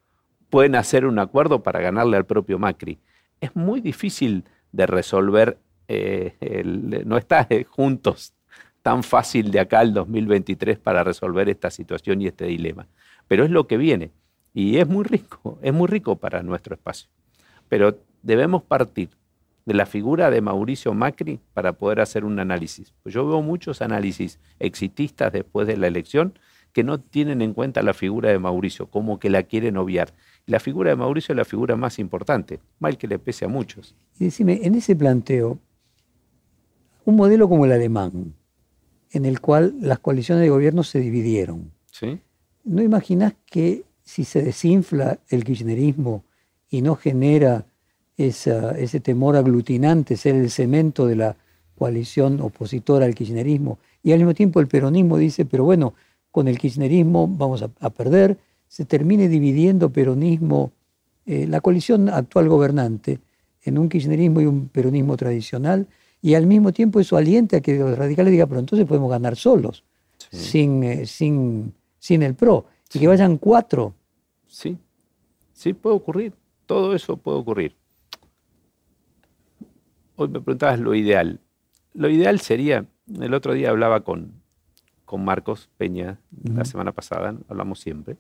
pueden 0.49 0.73
hacer 0.73 1.05
un 1.05 1.19
acuerdo 1.19 1.61
para 1.61 1.79
ganarle 1.79 2.17
al 2.17 2.25
propio 2.25 2.57
Macri. 2.57 2.97
Es 3.39 3.55
muy 3.55 3.81
difícil 3.81 4.45
de 4.71 4.87
resolver, 4.87 5.59
eh, 5.87 6.63
no 7.05 7.17
está 7.17 7.47
juntos 7.69 8.33
tan 8.81 9.03
fácil 9.03 9.51
de 9.51 9.59
acá 9.59 9.81
al 9.81 9.93
2023 9.93 10.79
para 10.79 11.03
resolver 11.03 11.49
esta 11.49 11.69
situación 11.69 12.19
y 12.19 12.27
este 12.27 12.45
dilema. 12.45 12.87
Pero 13.27 13.43
es 13.43 13.51
lo 13.51 13.67
que 13.67 13.77
viene 13.77 14.11
y 14.55 14.77
es 14.77 14.87
muy 14.87 15.03
rico, 15.03 15.59
es 15.61 15.71
muy 15.71 15.85
rico 15.87 16.15
para 16.15 16.41
nuestro 16.41 16.73
espacio. 16.73 17.11
Pero 17.67 17.99
debemos 18.23 18.63
partir 18.63 19.18
de 19.69 19.75
la 19.75 19.85
figura 19.85 20.31
de 20.31 20.41
Mauricio 20.41 20.95
Macri 20.95 21.39
para 21.53 21.73
poder 21.73 21.99
hacer 21.99 22.25
un 22.25 22.39
análisis. 22.39 22.91
Pues 23.03 23.13
yo 23.13 23.27
veo 23.27 23.43
muchos 23.43 23.83
análisis 23.83 24.39
exitistas 24.57 25.31
después 25.31 25.67
de 25.67 25.77
la 25.77 25.85
elección 25.85 26.33
que 26.73 26.83
no 26.83 26.99
tienen 26.99 27.43
en 27.43 27.53
cuenta 27.53 27.83
la 27.83 27.93
figura 27.93 28.31
de 28.31 28.39
Mauricio, 28.39 28.87
como 28.87 29.19
que 29.19 29.29
la 29.29 29.43
quieren 29.43 29.77
obviar. 29.77 30.11
La 30.47 30.59
figura 30.59 30.89
de 30.89 30.95
Mauricio 30.95 31.33
es 31.33 31.37
la 31.37 31.45
figura 31.45 31.75
más 31.75 31.99
importante, 31.99 32.59
mal 32.79 32.97
que 32.97 33.07
le 33.07 33.19
pese 33.19 33.45
a 33.45 33.47
muchos. 33.47 33.93
Y 34.19 34.25
decime, 34.25 34.59
en 34.63 34.73
ese 34.73 34.95
planteo, 34.95 35.59
un 37.05 37.15
modelo 37.15 37.47
como 37.47 37.65
el 37.65 37.71
alemán, 37.71 38.33
en 39.11 39.25
el 39.25 39.39
cual 39.39 39.75
las 39.81 39.99
coaliciones 39.99 40.41
de 40.41 40.49
gobierno 40.49 40.81
se 40.81 40.99
dividieron, 40.99 41.71
¿Sí? 41.91 42.19
¿no 42.63 42.81
imaginas 42.81 43.35
que 43.45 43.83
si 44.01 44.25
se 44.25 44.41
desinfla 44.41 45.19
el 45.29 45.43
kirchnerismo 45.43 46.23
y 46.71 46.81
no 46.81 46.95
genera 46.95 47.67
esa- 48.27 48.71
ese 48.77 48.99
temor 48.99 49.35
aglutinante, 49.37 50.17
ser 50.17 50.35
el 50.35 50.49
cemento 50.51 51.07
de 51.07 51.15
la 51.15 51.35
coalición 51.77 52.41
opositora 52.41 53.05
al 53.05 53.15
kirchnerismo, 53.15 53.79
y 54.03 54.11
al 54.11 54.19
mismo 54.19 54.33
tiempo 54.33 54.59
el 54.59 54.67
peronismo 54.67 55.17
dice, 55.17 55.45
pero 55.45 55.63
bueno, 55.63 55.93
con 56.31 56.47
el 56.47 56.57
kirchnerismo 56.59 57.27
vamos 57.27 57.61
a, 57.63 57.69
a 57.79 57.89
perder, 57.89 58.37
se 58.67 58.83
termine 58.85 59.29
dividiendo 59.29 59.89
peronismo, 59.89 60.71
eh, 61.25 61.47
la 61.47 61.61
coalición 61.61 62.09
actual 62.09 62.49
gobernante, 62.49 63.19
en 63.63 63.77
un 63.77 63.87
kirchnerismo 63.87 64.41
y 64.41 64.45
un 64.45 64.67
peronismo 64.67 65.15
tradicional, 65.15 65.87
y 66.21 66.33
al 66.33 66.45
mismo 66.45 66.73
tiempo 66.73 66.99
eso 66.99 67.15
alienta 67.15 67.57
a 67.57 67.61
que 67.61 67.77
los 67.79 67.97
radicales 67.97 68.31
digan, 68.31 68.49
pero 68.49 68.59
entonces 68.59 68.85
podemos 68.85 69.09
ganar 69.09 69.35
solos, 69.37 69.83
Sí. 70.17 70.37
sin, 70.37 70.83
eh, 70.83 71.05
sin, 71.05 71.73
sin 71.97 72.23
el 72.23 72.35
PRO, 72.35 72.65
y 72.93 72.99
que 72.99 73.07
vayan 73.07 73.37
cuatro. 73.37 73.93
Sí, 74.45 74.77
sí 75.53 75.73
puede 75.73 75.95
ocurrir. 75.95 76.33
Todo 76.65 76.93
eso 76.93 77.15
puede 77.17 77.37
ocurrir. 77.37 77.75
Hoy 80.19 80.27
me 80.27 80.41
preguntabas 80.41 80.79
lo 80.81 80.93
ideal. 80.95 81.39
Lo 81.93 82.09
ideal 82.09 82.41
sería, 82.41 82.85
el 83.21 83.33
otro 83.33 83.53
día 83.53 83.69
hablaba 83.69 84.01
con, 84.01 84.33
con 85.05 85.23
Marcos 85.23 85.69
Peña, 85.77 86.19
la 86.43 86.65
semana 86.65 86.91
pasada, 86.91 87.35
hablamos 87.47 87.79
siempre. 87.79 88.17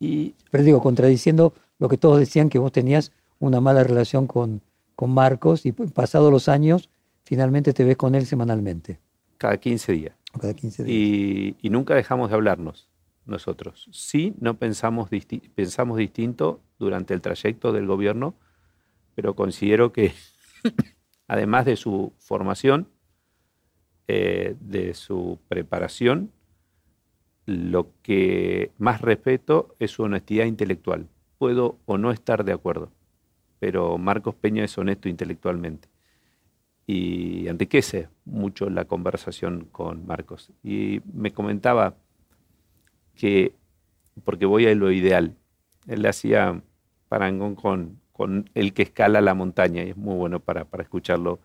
Y 0.00 0.34
Pero 0.50 0.64
digo, 0.64 0.80
contradiciendo 0.80 1.52
lo 1.78 1.88
que 1.90 1.98
todos 1.98 2.18
decían 2.18 2.48
que 2.48 2.58
vos 2.58 2.72
tenías 2.72 3.12
una 3.38 3.60
mala 3.60 3.84
relación 3.84 4.26
con, 4.26 4.62
con 4.96 5.10
Marcos 5.12 5.66
y 5.66 5.72
pasados 5.72 6.32
los 6.32 6.48
años, 6.48 6.88
finalmente 7.24 7.72
te 7.74 7.84
ves 7.84 7.96
con 7.98 8.14
él 8.14 8.24
semanalmente, 8.24 8.98
cada 9.36 9.58
15 9.58 9.92
días. 9.92 10.16
o 10.32 10.38
cada 10.38 10.54
15 10.54 10.84
días. 10.84 10.96
Y, 10.96 11.56
y 11.60 11.70
nunca 11.70 11.94
dejamos 11.94 12.30
de 12.30 12.36
hablarnos 12.36 12.88
nosotros. 13.26 13.88
Sí, 13.92 14.34
no 14.40 14.54
pensamos, 14.54 15.10
disti- 15.10 15.50
pensamos 15.54 15.98
distinto 15.98 16.60
durante 16.78 17.12
el 17.12 17.20
trayecto 17.20 17.72
del 17.72 17.86
gobierno, 17.86 18.34
pero 19.18 19.34
considero 19.34 19.92
que 19.92 20.12
además 21.26 21.66
de 21.66 21.74
su 21.74 22.12
formación, 22.18 22.86
eh, 24.06 24.54
de 24.60 24.94
su 24.94 25.40
preparación, 25.48 26.30
lo 27.44 27.90
que 28.04 28.70
más 28.78 29.00
respeto 29.00 29.74
es 29.80 29.90
su 29.90 30.04
honestidad 30.04 30.44
intelectual. 30.44 31.08
Puedo 31.36 31.80
o 31.84 31.98
no 31.98 32.12
estar 32.12 32.44
de 32.44 32.52
acuerdo, 32.52 32.92
pero 33.58 33.98
Marcos 33.98 34.36
Peña 34.36 34.62
es 34.62 34.78
honesto 34.78 35.08
intelectualmente 35.08 35.88
y 36.86 37.48
enriquece 37.48 38.10
mucho 38.24 38.70
la 38.70 38.84
conversación 38.84 39.66
con 39.72 40.06
Marcos. 40.06 40.52
Y 40.62 41.00
me 41.12 41.32
comentaba 41.32 41.96
que, 43.16 43.52
porque 44.22 44.46
voy 44.46 44.66
a 44.68 44.74
lo 44.76 44.92
ideal, 44.92 45.34
él 45.88 46.06
hacía 46.06 46.62
parangón 47.08 47.56
con, 47.56 47.98
con 48.18 48.50
el 48.56 48.74
que 48.74 48.82
escala 48.84 49.22
la 49.22 49.34
montaña, 49.34 49.84
y 49.84 49.90
es 49.92 49.98
muy 49.98 50.16
bueno 50.16 50.40
para, 50.40 50.66
para 50.66 50.84
escucharlo. 50.84 51.40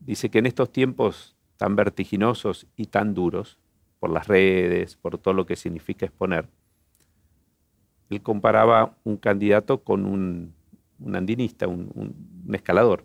Dice 0.00 0.30
que 0.30 0.40
en 0.40 0.46
estos 0.46 0.72
tiempos 0.72 1.36
tan 1.58 1.76
vertiginosos 1.76 2.66
y 2.76 2.86
tan 2.86 3.14
duros, 3.14 3.58
por 4.00 4.10
las 4.10 4.28
redes, 4.28 4.96
por 4.96 5.18
todo 5.18 5.34
lo 5.34 5.46
que 5.46 5.56
significa 5.56 6.06
exponer, 6.06 6.48
él 8.10 8.22
comparaba 8.22 8.96
un 9.04 9.16
candidato 9.16 9.82
con 9.84 10.06
un, 10.06 10.54
andinista, 11.14 11.68
un- 11.68 11.90
un- 11.94 12.42
un 12.46 12.54
escalador 12.54 13.04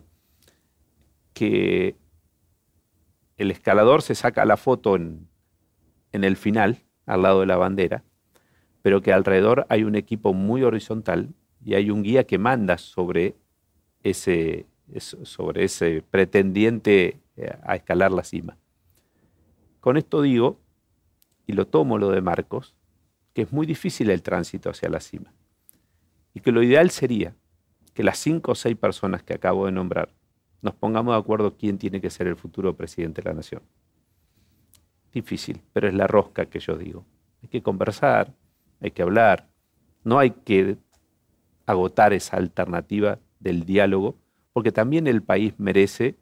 que 1.32 1.96
el 3.36 3.50
escalador 3.50 4.02
se 4.02 4.14
saca 4.14 4.44
la 4.44 4.56
foto 4.56 4.96
en, 4.96 5.28
en 6.12 6.24
el 6.24 6.36
final, 6.36 6.84
al 7.06 7.22
lado 7.22 7.40
de 7.40 7.46
la 7.46 7.56
bandera, 7.56 8.04
pero 8.82 9.02
que 9.02 9.12
alrededor 9.12 9.66
hay 9.68 9.84
un 9.84 9.96
equipo 9.96 10.34
muy 10.34 10.62
horizontal 10.62 11.30
y 11.64 11.74
hay 11.74 11.90
un 11.90 12.02
guía 12.02 12.24
que 12.24 12.38
manda 12.38 12.78
sobre 12.78 13.34
ese, 14.02 14.66
es- 14.92 15.16
sobre 15.22 15.64
ese 15.64 16.02
pretendiente 16.02 17.20
eh, 17.36 17.56
a 17.62 17.76
escalar 17.76 18.12
la 18.12 18.22
cima. 18.22 18.56
Con 19.80 19.96
esto 19.96 20.22
digo, 20.22 20.60
y 21.46 21.52
lo 21.52 21.66
tomo 21.66 21.98
lo 21.98 22.10
de 22.10 22.20
Marcos, 22.20 22.74
que 23.32 23.42
es 23.42 23.52
muy 23.52 23.66
difícil 23.66 24.10
el 24.10 24.22
tránsito 24.22 24.70
hacia 24.70 24.88
la 24.88 25.00
cima. 25.00 25.32
Y 26.32 26.40
que 26.40 26.52
lo 26.52 26.62
ideal 26.62 26.90
sería 26.90 27.34
que 27.92 28.02
las 28.02 28.18
cinco 28.18 28.52
o 28.52 28.54
seis 28.54 28.76
personas 28.76 29.22
que 29.22 29.34
acabo 29.34 29.66
de 29.66 29.72
nombrar 29.72 30.10
nos 30.62 30.74
pongamos 30.74 31.14
de 31.14 31.18
acuerdo 31.20 31.56
quién 31.58 31.76
tiene 31.76 32.00
que 32.00 32.08
ser 32.08 32.26
el 32.26 32.36
futuro 32.36 32.74
presidente 32.74 33.20
de 33.20 33.28
la 33.28 33.34
nación. 33.34 33.62
Difícil, 35.12 35.60
pero 35.72 35.88
es 35.88 35.94
la 35.94 36.06
rosca 36.06 36.46
que 36.46 36.58
yo 36.58 36.76
digo. 36.76 37.04
Hay 37.42 37.48
que 37.50 37.62
conversar, 37.62 38.32
hay 38.80 38.90
que 38.90 39.02
hablar, 39.02 39.46
no 40.02 40.18
hay 40.18 40.30
que 40.30 40.78
agotar 41.66 42.12
esa 42.12 42.36
alternativa 42.36 43.18
del 43.40 43.64
diálogo, 43.64 44.16
porque 44.52 44.72
también 44.72 45.06
el 45.06 45.22
país 45.22 45.54
merece 45.58 46.16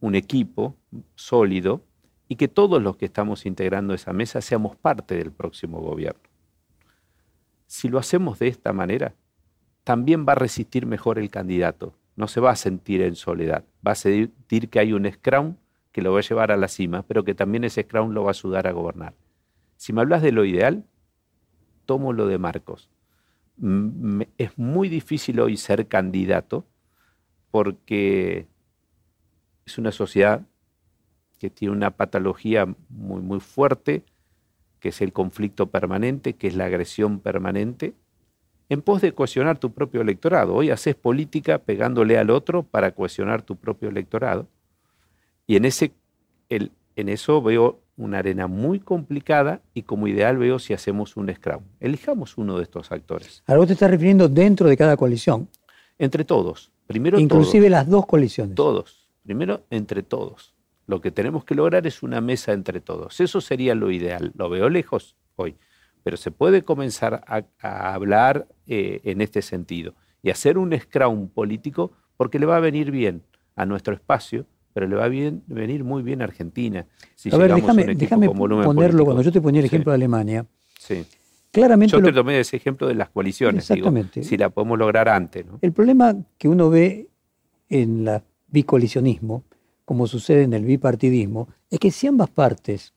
un 0.00 0.14
equipo 0.14 0.76
sólido 1.14 1.82
y 2.28 2.36
que 2.36 2.48
todos 2.48 2.82
los 2.82 2.96
que 2.96 3.04
estamos 3.04 3.46
integrando 3.46 3.94
esa 3.94 4.12
mesa 4.12 4.40
seamos 4.40 4.76
parte 4.76 5.16
del 5.16 5.32
próximo 5.32 5.80
gobierno. 5.80 6.22
Si 7.66 7.88
lo 7.88 7.98
hacemos 7.98 8.38
de 8.38 8.48
esta 8.48 8.72
manera, 8.72 9.14
también 9.84 10.26
va 10.26 10.32
a 10.32 10.36
resistir 10.36 10.86
mejor 10.86 11.18
el 11.18 11.30
candidato, 11.30 11.94
no 12.16 12.28
se 12.28 12.40
va 12.40 12.50
a 12.50 12.56
sentir 12.56 13.02
en 13.02 13.16
soledad, 13.16 13.64
va 13.86 13.92
a 13.92 13.96
sentir 13.96 14.68
que 14.68 14.78
hay 14.78 14.92
un 14.92 15.10
scrum 15.10 15.56
que 15.92 16.02
lo 16.02 16.12
va 16.12 16.20
a 16.20 16.22
llevar 16.22 16.52
a 16.52 16.56
la 16.56 16.68
cima, 16.68 17.02
pero 17.02 17.24
que 17.24 17.34
también 17.34 17.64
ese 17.64 17.82
scrum 17.82 18.10
lo 18.12 18.24
va 18.24 18.30
a 18.30 18.32
ayudar 18.32 18.66
a 18.66 18.72
gobernar. 18.72 19.14
Si 19.76 19.92
me 19.92 20.00
hablas 20.00 20.22
de 20.22 20.32
lo 20.32 20.44
ideal, 20.44 20.84
tomo 21.86 22.12
lo 22.12 22.26
de 22.26 22.38
Marcos. 22.38 22.88
Es 24.38 24.58
muy 24.58 24.88
difícil 24.88 25.38
hoy 25.38 25.56
ser 25.56 25.86
candidato 25.86 26.66
porque 27.52 28.48
es 29.64 29.78
una 29.78 29.92
sociedad 29.92 30.42
que 31.38 31.50
tiene 31.50 31.74
una 31.74 31.92
patología 31.92 32.66
muy, 32.88 33.20
muy 33.20 33.40
fuerte, 33.40 34.04
que 34.80 34.88
es 34.88 35.00
el 35.00 35.12
conflicto 35.12 35.70
permanente, 35.70 36.34
que 36.34 36.48
es 36.48 36.56
la 36.56 36.64
agresión 36.64 37.20
permanente, 37.20 37.94
en 38.68 38.82
pos 38.82 39.00
de 39.02 39.12
cohesionar 39.12 39.58
tu 39.58 39.72
propio 39.72 40.00
electorado. 40.00 40.54
Hoy 40.54 40.70
haces 40.70 40.94
política 40.94 41.58
pegándole 41.58 42.18
al 42.18 42.30
otro 42.30 42.62
para 42.62 42.92
cohesionar 42.92 43.42
tu 43.42 43.56
propio 43.56 43.90
electorado. 43.90 44.48
Y 45.46 45.56
en, 45.56 45.66
ese, 45.66 45.92
en 46.48 47.08
eso 47.08 47.42
veo 47.42 47.81
una 47.96 48.18
arena 48.18 48.46
muy 48.46 48.80
complicada 48.80 49.60
y 49.74 49.82
como 49.82 50.06
ideal 50.08 50.38
veo 50.38 50.58
si 50.58 50.72
hacemos 50.72 51.16
un 51.16 51.32
scrum. 51.34 51.62
Elijamos 51.80 52.38
uno 52.38 52.56
de 52.56 52.64
estos 52.64 52.90
actores. 52.92 53.42
Ahora 53.46 53.58
vos 53.60 53.66
te 53.66 53.74
estás 53.74 53.90
refiriendo 53.90 54.28
dentro 54.28 54.68
de 54.68 54.76
cada 54.76 54.96
coalición, 54.96 55.48
Entre 55.98 56.24
todos. 56.24 56.72
Primero 56.86 57.18
inclusive 57.20 57.66
todos. 57.66 57.70
las 57.70 57.88
dos 57.88 58.06
coaliciones. 58.06 58.54
Todos. 58.54 59.08
Primero, 59.22 59.62
entre 59.70 60.02
todos. 60.02 60.52
Lo 60.86 61.00
que 61.00 61.10
tenemos 61.12 61.44
que 61.44 61.54
lograr 61.54 61.86
es 61.86 62.02
una 62.02 62.20
mesa 62.20 62.52
entre 62.52 62.80
todos. 62.80 63.20
Eso 63.20 63.40
sería 63.40 63.74
lo 63.74 63.90
ideal. 63.90 64.32
Lo 64.36 64.48
veo 64.50 64.68
lejos 64.68 65.16
hoy. 65.36 65.56
Pero 66.02 66.16
se 66.16 66.32
puede 66.32 66.62
comenzar 66.62 67.22
a, 67.26 67.44
a 67.60 67.94
hablar 67.94 68.48
eh, 68.66 69.00
en 69.04 69.20
este 69.20 69.42
sentido 69.42 69.94
y 70.22 70.30
hacer 70.30 70.58
un 70.58 70.76
scrum 70.78 71.28
político 71.28 71.92
porque 72.16 72.38
le 72.38 72.46
va 72.46 72.56
a 72.56 72.60
venir 72.60 72.90
bien 72.90 73.22
a 73.54 73.64
nuestro 73.66 73.94
espacio, 73.94 74.46
pero 74.72 74.86
le 74.88 74.96
va 74.96 75.04
a 75.04 75.08
bien- 75.08 75.42
venir 75.46 75.84
muy 75.84 76.02
bien 76.02 76.20
a 76.22 76.24
Argentina. 76.24 76.86
Si 77.14 77.32
a 77.32 77.36
ver, 77.36 77.54
déjame, 77.54 77.94
déjame 77.94 78.28
ponerlo, 78.30 78.62
político. 78.74 79.04
cuando 79.04 79.22
yo 79.22 79.32
te 79.32 79.40
ponía 79.40 79.60
el 79.60 79.68
Sí, 79.68 79.74
ejemplo 79.74 79.92
de 79.92 79.96
Alemania, 79.96 80.46
sí. 80.78 81.04
claramente 81.50 81.92
Yo 81.92 82.00
lo- 82.00 82.06
te 82.06 82.12
tomé 82.12 82.40
ese 82.40 82.56
ejemplo 82.56 82.86
de 82.86 82.94
las 82.94 83.10
coaliciones. 83.10 83.66
digo, 83.68 83.88
Exactamente. 83.88 84.22
si 84.24 84.36
la 84.36 84.50
podemos 84.50 84.78
lograr 84.78 85.08
antes. 85.08 85.44
¿no? 85.46 85.58
El 85.62 85.72
problema 85.72 86.16
que 86.38 86.48
uno 86.48 86.70
ve 86.70 87.08
en 87.68 88.08
el 88.08 88.22
bicolicionismo, 88.48 89.44
como 89.84 90.06
sucede 90.06 90.42
en 90.42 90.52
el 90.54 90.64
bipartidismo, 90.64 91.48
es 91.70 91.78
que 91.78 91.90
si 91.90 92.06
ambas 92.06 92.30
partes 92.30 92.92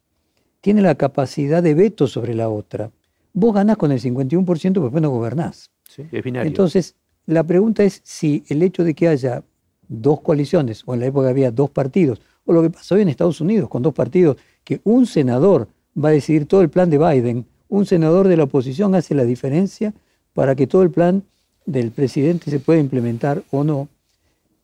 tienen 0.61 0.83
la 0.83 0.95
capacidad 0.95 1.61
de 1.61 1.73
veto 1.73 2.07
sobre 2.07 2.33
la 2.33 2.49
otra, 2.49 2.91
vos 3.33 3.53
ganás 3.53 3.77
con 3.77 3.91
el 3.91 3.99
51%, 3.99 4.73
pero 4.75 4.85
después 4.85 5.01
no 5.01 5.09
gobernás. 5.09 5.69
Sí, 5.87 6.03
es 6.11 6.23
binario. 6.23 6.47
Entonces, 6.47 6.95
la 7.25 7.43
pregunta 7.43 7.83
es 7.83 8.01
si 8.03 8.43
el 8.49 8.61
hecho 8.63 8.83
de 8.83 8.93
que 8.93 9.07
haya 9.07 9.43
dos 9.87 10.21
coaliciones, 10.21 10.83
o 10.85 10.93
en 10.93 10.99
la 11.01 11.07
época 11.07 11.29
había 11.29 11.51
dos 11.51 11.69
partidos, 11.69 12.21
o 12.45 12.53
lo 12.53 12.61
que 12.61 12.69
pasó 12.69 12.95
hoy 12.95 13.01
en 13.01 13.09
Estados 13.09 13.41
Unidos 13.41 13.69
con 13.69 13.81
dos 13.81 13.93
partidos, 13.93 14.37
que 14.63 14.81
un 14.83 15.05
senador 15.05 15.67
va 15.97 16.09
a 16.09 16.13
decidir 16.13 16.45
todo 16.45 16.61
el 16.61 16.69
plan 16.69 16.89
de 16.89 16.97
Biden, 16.97 17.45
un 17.69 17.85
senador 17.85 18.27
de 18.27 18.37
la 18.37 18.43
oposición 18.43 18.95
hace 18.95 19.15
la 19.15 19.23
diferencia 19.23 19.93
para 20.33 20.55
que 20.55 20.67
todo 20.67 20.83
el 20.83 20.91
plan 20.91 21.23
del 21.65 21.91
presidente 21.91 22.51
se 22.51 22.59
pueda 22.59 22.79
implementar 22.79 23.43
o 23.51 23.63
no, 23.63 23.87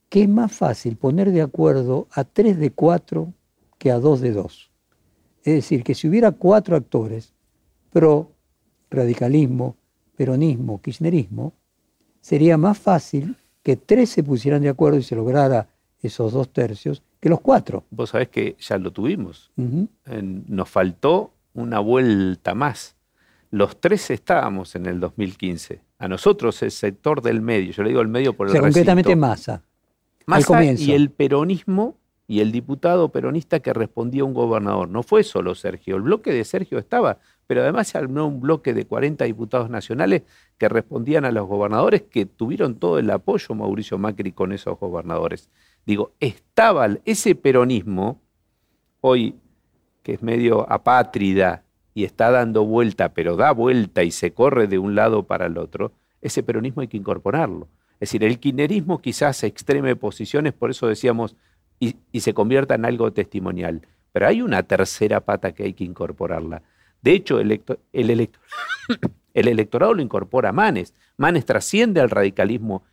que 0.10 0.24
es 0.24 0.30
más 0.30 0.52
fácil 0.52 0.98
poner 0.98 1.32
de 1.32 1.42
acuerdo 1.42 2.08
a 2.12 2.24
tres 2.24 2.60
de 2.60 2.72
cuatro 2.72 3.34
que 3.78 3.92
a 3.92 4.00
dos 4.00 4.22
de 4.22 4.32
dos. 4.32 4.70
Es 5.44 5.56
decir, 5.56 5.84
que 5.84 5.96
si 5.96 6.08
hubiera 6.08 6.32
cuatro 6.32 6.76
actores, 6.76 7.34
pro 7.92 8.32
radicalismo, 8.92 9.76
peronismo, 10.16 10.82
kirchnerismo, 10.82 11.54
sería 12.20 12.58
más 12.58 12.78
fácil 12.78 13.36
que 13.64 13.76
tres 13.76 14.10
se 14.10 14.24
pusieran 14.24 14.62
de 14.62 14.70
acuerdo 14.70 14.98
y 14.98 15.04
se 15.04 15.16
lograra 15.16 15.68
esos 16.02 16.34
dos 16.34 16.50
tercios 16.50 17.04
que 17.20 17.30
los 17.30 17.42
cuatro. 17.42 17.84
Vos 17.92 18.10
sabés 18.10 18.30
que 18.30 18.56
ya 18.60 18.78
lo 18.78 18.92
tuvimos. 18.92 19.52
nos 19.56 20.70
faltó 20.70 21.32
una 21.54 21.80
vuelta 21.80 22.56
más. 22.56 22.96
Los 23.52 23.80
tres 23.80 24.10
estábamos 24.10 24.76
en 24.76 24.86
el 24.86 25.00
2015. 25.00 25.82
A 26.00 26.08
nosotros, 26.08 26.62
el 26.64 26.72
sector 26.72 27.22
del 27.22 27.42
medio, 27.42 27.72
yo 27.74 27.84
le 27.84 27.90
digo 27.90 28.02
el 28.02 28.08
medio 28.08 28.34
por 28.34 28.48
el 28.48 28.52
o 28.52 28.54
sea, 28.54 28.62
concretamente 28.62 29.16
Massa. 29.16 29.62
Massa 30.26 30.64
y 30.64 30.94
el 30.94 31.12
peronismo 31.12 31.98
y 32.28 32.40
el 32.40 32.52
diputado 32.52 33.10
peronista 33.10 33.60
que 33.60 33.74
respondía 33.74 34.22
a 34.22 34.26
un 34.26 34.34
gobernador. 34.34 34.88
No 34.88 35.04
fue 35.04 35.24
solo 35.24 35.54
Sergio, 35.54 35.98
el 35.98 36.02
bloque 36.02 36.32
de 36.32 36.46
Sergio 36.46 36.80
estaba, 36.80 37.20
pero 37.52 37.64
además 37.64 37.90
se 37.90 37.98
armó 37.98 38.26
un 38.26 38.40
bloque 38.40 38.74
de 38.74 38.86
40 38.86 39.26
diputados 39.26 39.70
nacionales 39.70 40.22
que 40.58 40.70
respondían 40.70 41.26
a 41.26 41.34
los 41.34 41.50
gobernadores 41.50 42.04
que 42.04 42.26
tuvieron 42.26 42.76
todo 42.76 42.98
el 42.98 43.10
apoyo 43.12 43.54
Mauricio 43.56 43.98
Macri 43.98 44.32
con 44.32 44.54
esos 44.54 44.80
gobernadores. 44.80 45.50
Digo, 45.86 46.14
estaba 46.22 46.88
ese 47.04 47.36
peronismo, 47.36 48.22
hoy 49.02 49.36
que 50.02 50.14
es 50.14 50.24
medio 50.24 50.66
apátrida 50.72 51.66
y 51.94 52.06
está 52.06 52.32
dando 52.32 52.64
vuelta, 52.64 53.10
pero 53.10 53.36
da 53.36 53.52
vuelta 53.52 54.02
y 54.02 54.12
se 54.12 54.32
corre 54.32 54.68
de 54.68 54.80
un 54.80 54.96
lado 54.96 55.24
para 55.24 55.48
el 55.48 55.58
otro, 55.58 55.92
ese 56.22 56.44
peronismo 56.44 56.84
hay 56.84 56.88
que 56.88 56.96
incorporarlo. 56.96 57.68
Es 57.96 58.12
decir, 58.12 58.24
el 58.24 58.40
kirchnerismo 58.40 59.02
quizás 59.02 59.44
extreme 59.44 59.98
posiciones, 59.98 60.54
por 60.54 60.72
eso 60.72 60.88
decíamos, 60.88 61.36
y, 61.82 61.98
se 62.18 62.34
convierta 62.34 62.76
en 62.76 62.86
algo 62.86 63.12
testimonial. 63.12 63.82
Pero 64.14 64.26
hay 64.26 64.42
una 64.42 64.64
tercera 64.64 65.20
pata 65.20 65.52
que 65.52 65.64
hay 65.64 65.74
que 65.74 65.84
incorporarla. 65.84 66.62
De 67.02 67.12
hecho, 67.14 67.40
el, 67.40 67.62
el 67.94 69.48
electorado 69.48 69.94
lo 69.94 70.02
incorpora 70.02 70.52
Manes. 70.52 70.94
Manes 71.18 71.46
trasciende 71.46 72.02
al 72.02 72.10
radicalismo 72.10 72.84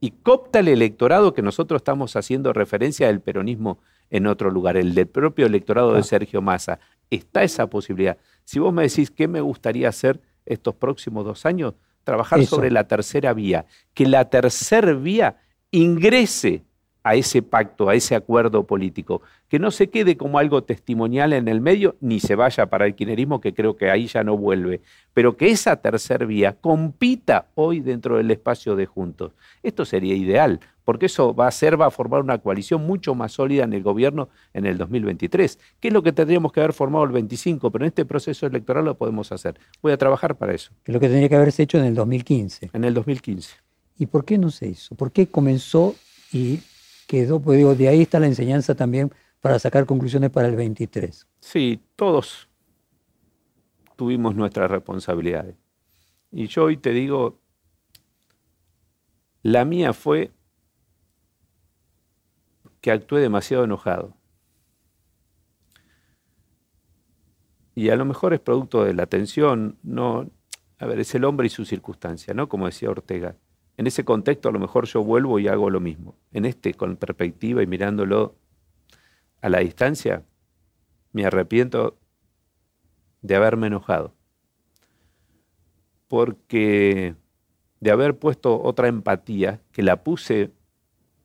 y 0.00 0.10
copta 0.10 0.58
el 0.58 0.68
electorado 0.68 1.32
que 1.32 1.42
nosotros 1.42 1.80
estamos 1.80 2.14
haciendo 2.16 2.52
referencia 2.52 3.06
del 3.06 3.20
peronismo 3.20 3.78
en 4.10 4.26
otro 4.26 4.50
lugar, 4.50 4.76
el 4.76 4.94
del 4.94 5.06
propio 5.06 5.46
electorado 5.46 5.94
de 5.94 6.02
Sergio 6.02 6.42
Massa. 6.42 6.78
Está 7.10 7.42
esa 7.42 7.68
posibilidad. 7.68 8.18
Si 8.44 8.58
vos 8.58 8.72
me 8.72 8.82
decís 8.82 9.10
qué 9.10 9.28
me 9.28 9.40
gustaría 9.40 9.88
hacer 9.88 10.20
estos 10.44 10.74
próximos 10.74 11.24
dos 11.24 11.46
años, 11.46 11.74
trabajar 12.04 12.44
sobre 12.44 12.70
la 12.70 12.86
tercera 12.86 13.32
vía, 13.32 13.64
que 13.94 14.06
la 14.06 14.28
tercera 14.28 14.92
vía 14.92 15.38
ingrese 15.70 16.62
a 17.04 17.14
ese 17.14 17.42
pacto, 17.42 17.90
a 17.90 17.94
ese 17.94 18.16
acuerdo 18.16 18.66
político, 18.66 19.20
que 19.48 19.58
no 19.58 19.70
se 19.70 19.90
quede 19.90 20.16
como 20.16 20.38
algo 20.38 20.64
testimonial 20.64 21.34
en 21.34 21.48
el 21.48 21.60
medio, 21.60 21.96
ni 22.00 22.18
se 22.18 22.34
vaya 22.34 22.66
para 22.66 22.86
el 22.86 22.94
quinerismo, 22.94 23.42
que 23.42 23.52
creo 23.52 23.76
que 23.76 23.90
ahí 23.90 24.06
ya 24.06 24.24
no 24.24 24.38
vuelve, 24.38 24.80
pero 25.12 25.36
que 25.36 25.50
esa 25.50 25.76
tercer 25.76 26.26
vía 26.26 26.56
compita 26.58 27.46
hoy 27.54 27.80
dentro 27.80 28.16
del 28.16 28.30
espacio 28.30 28.74
de 28.74 28.86
Juntos. 28.86 29.32
Esto 29.62 29.84
sería 29.84 30.14
ideal, 30.14 30.60
porque 30.82 31.06
eso 31.06 31.34
va 31.34 31.46
a 31.46 31.50
ser, 31.50 31.78
va 31.78 31.86
a 31.86 31.90
formar 31.90 32.22
una 32.22 32.38
coalición 32.38 32.86
mucho 32.86 33.14
más 33.14 33.32
sólida 33.32 33.64
en 33.64 33.74
el 33.74 33.82
gobierno 33.82 34.30
en 34.54 34.64
el 34.64 34.78
2023, 34.78 35.58
que 35.80 35.88
es 35.88 35.94
lo 35.94 36.02
que 36.02 36.12
tendríamos 36.12 36.52
que 36.52 36.60
haber 36.60 36.72
formado 36.72 37.04
el 37.04 37.12
25, 37.12 37.70
pero 37.70 37.84
en 37.84 37.88
este 37.88 38.06
proceso 38.06 38.46
electoral 38.46 38.86
lo 38.86 38.96
podemos 38.96 39.30
hacer. 39.30 39.60
Voy 39.82 39.92
a 39.92 39.98
trabajar 39.98 40.36
para 40.36 40.54
eso. 40.54 40.72
Que 40.82 40.92
es 40.92 40.94
lo 40.94 41.00
que 41.00 41.08
tendría 41.08 41.28
que 41.28 41.36
haberse 41.36 41.62
hecho 41.62 41.78
en 41.78 41.84
el 41.84 41.94
2015. 41.94 42.70
En 42.72 42.84
el 42.84 42.94
2015. 42.94 43.56
¿Y 43.98 44.06
por 44.06 44.24
qué 44.24 44.38
no 44.38 44.50
se 44.50 44.68
hizo? 44.68 44.94
¿Por 44.94 45.12
qué 45.12 45.26
comenzó 45.26 45.94
y 46.32 46.60
quedó, 47.06 47.40
pues 47.40 47.58
digo, 47.58 47.74
de 47.74 47.88
ahí 47.88 48.02
está 48.02 48.20
la 48.20 48.26
enseñanza 48.26 48.74
también 48.74 49.12
para 49.40 49.58
sacar 49.58 49.86
conclusiones 49.86 50.30
para 50.30 50.48
el 50.48 50.56
23. 50.56 51.26
Sí, 51.40 51.82
todos 51.96 52.48
tuvimos 53.96 54.34
nuestras 54.34 54.70
responsabilidades. 54.70 55.56
Y 56.30 56.46
yo 56.46 56.64
hoy 56.64 56.76
te 56.76 56.90
digo, 56.90 57.38
la 59.42 59.64
mía 59.64 59.92
fue 59.92 60.32
que 62.80 62.90
actué 62.90 63.20
demasiado 63.20 63.64
enojado. 63.64 64.16
Y 67.74 67.90
a 67.90 67.96
lo 67.96 68.04
mejor 68.04 68.34
es 68.34 68.40
producto 68.40 68.84
de 68.84 68.94
la 68.94 69.06
tensión, 69.06 69.78
no, 69.82 70.30
a 70.78 70.86
ver, 70.86 71.00
es 71.00 71.14
el 71.14 71.24
hombre 71.24 71.46
y 71.46 71.50
su 71.50 71.64
circunstancia, 71.64 72.34
¿no? 72.34 72.48
Como 72.48 72.66
decía 72.66 72.90
Ortega. 72.90 73.36
En 73.76 73.86
ese 73.86 74.04
contexto 74.04 74.48
a 74.48 74.52
lo 74.52 74.58
mejor 74.58 74.86
yo 74.86 75.02
vuelvo 75.02 75.38
y 75.38 75.48
hago 75.48 75.70
lo 75.70 75.80
mismo. 75.80 76.16
En 76.32 76.44
este, 76.44 76.74
con 76.74 76.96
perspectiva 76.96 77.62
y 77.62 77.66
mirándolo 77.66 78.36
a 79.40 79.48
la 79.48 79.58
distancia, 79.58 80.24
me 81.12 81.26
arrepiento 81.26 81.98
de 83.22 83.36
haberme 83.36 83.66
enojado. 83.66 84.14
Porque 86.08 87.16
de 87.80 87.90
haber 87.90 88.18
puesto 88.18 88.62
otra 88.62 88.88
empatía, 88.88 89.60
que 89.72 89.82
la 89.82 90.04
puse, 90.04 90.52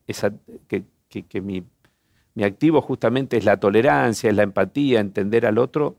que, 0.06 1.40
mi, 1.40 1.64
mi 2.34 2.44
activo 2.44 2.82
justamente 2.82 3.36
es 3.36 3.44
la 3.44 3.58
tolerancia, 3.58 4.28
es 4.28 4.36
la 4.36 4.42
empatía, 4.42 5.00
entender 5.00 5.46
al 5.46 5.58
otro, 5.58 5.96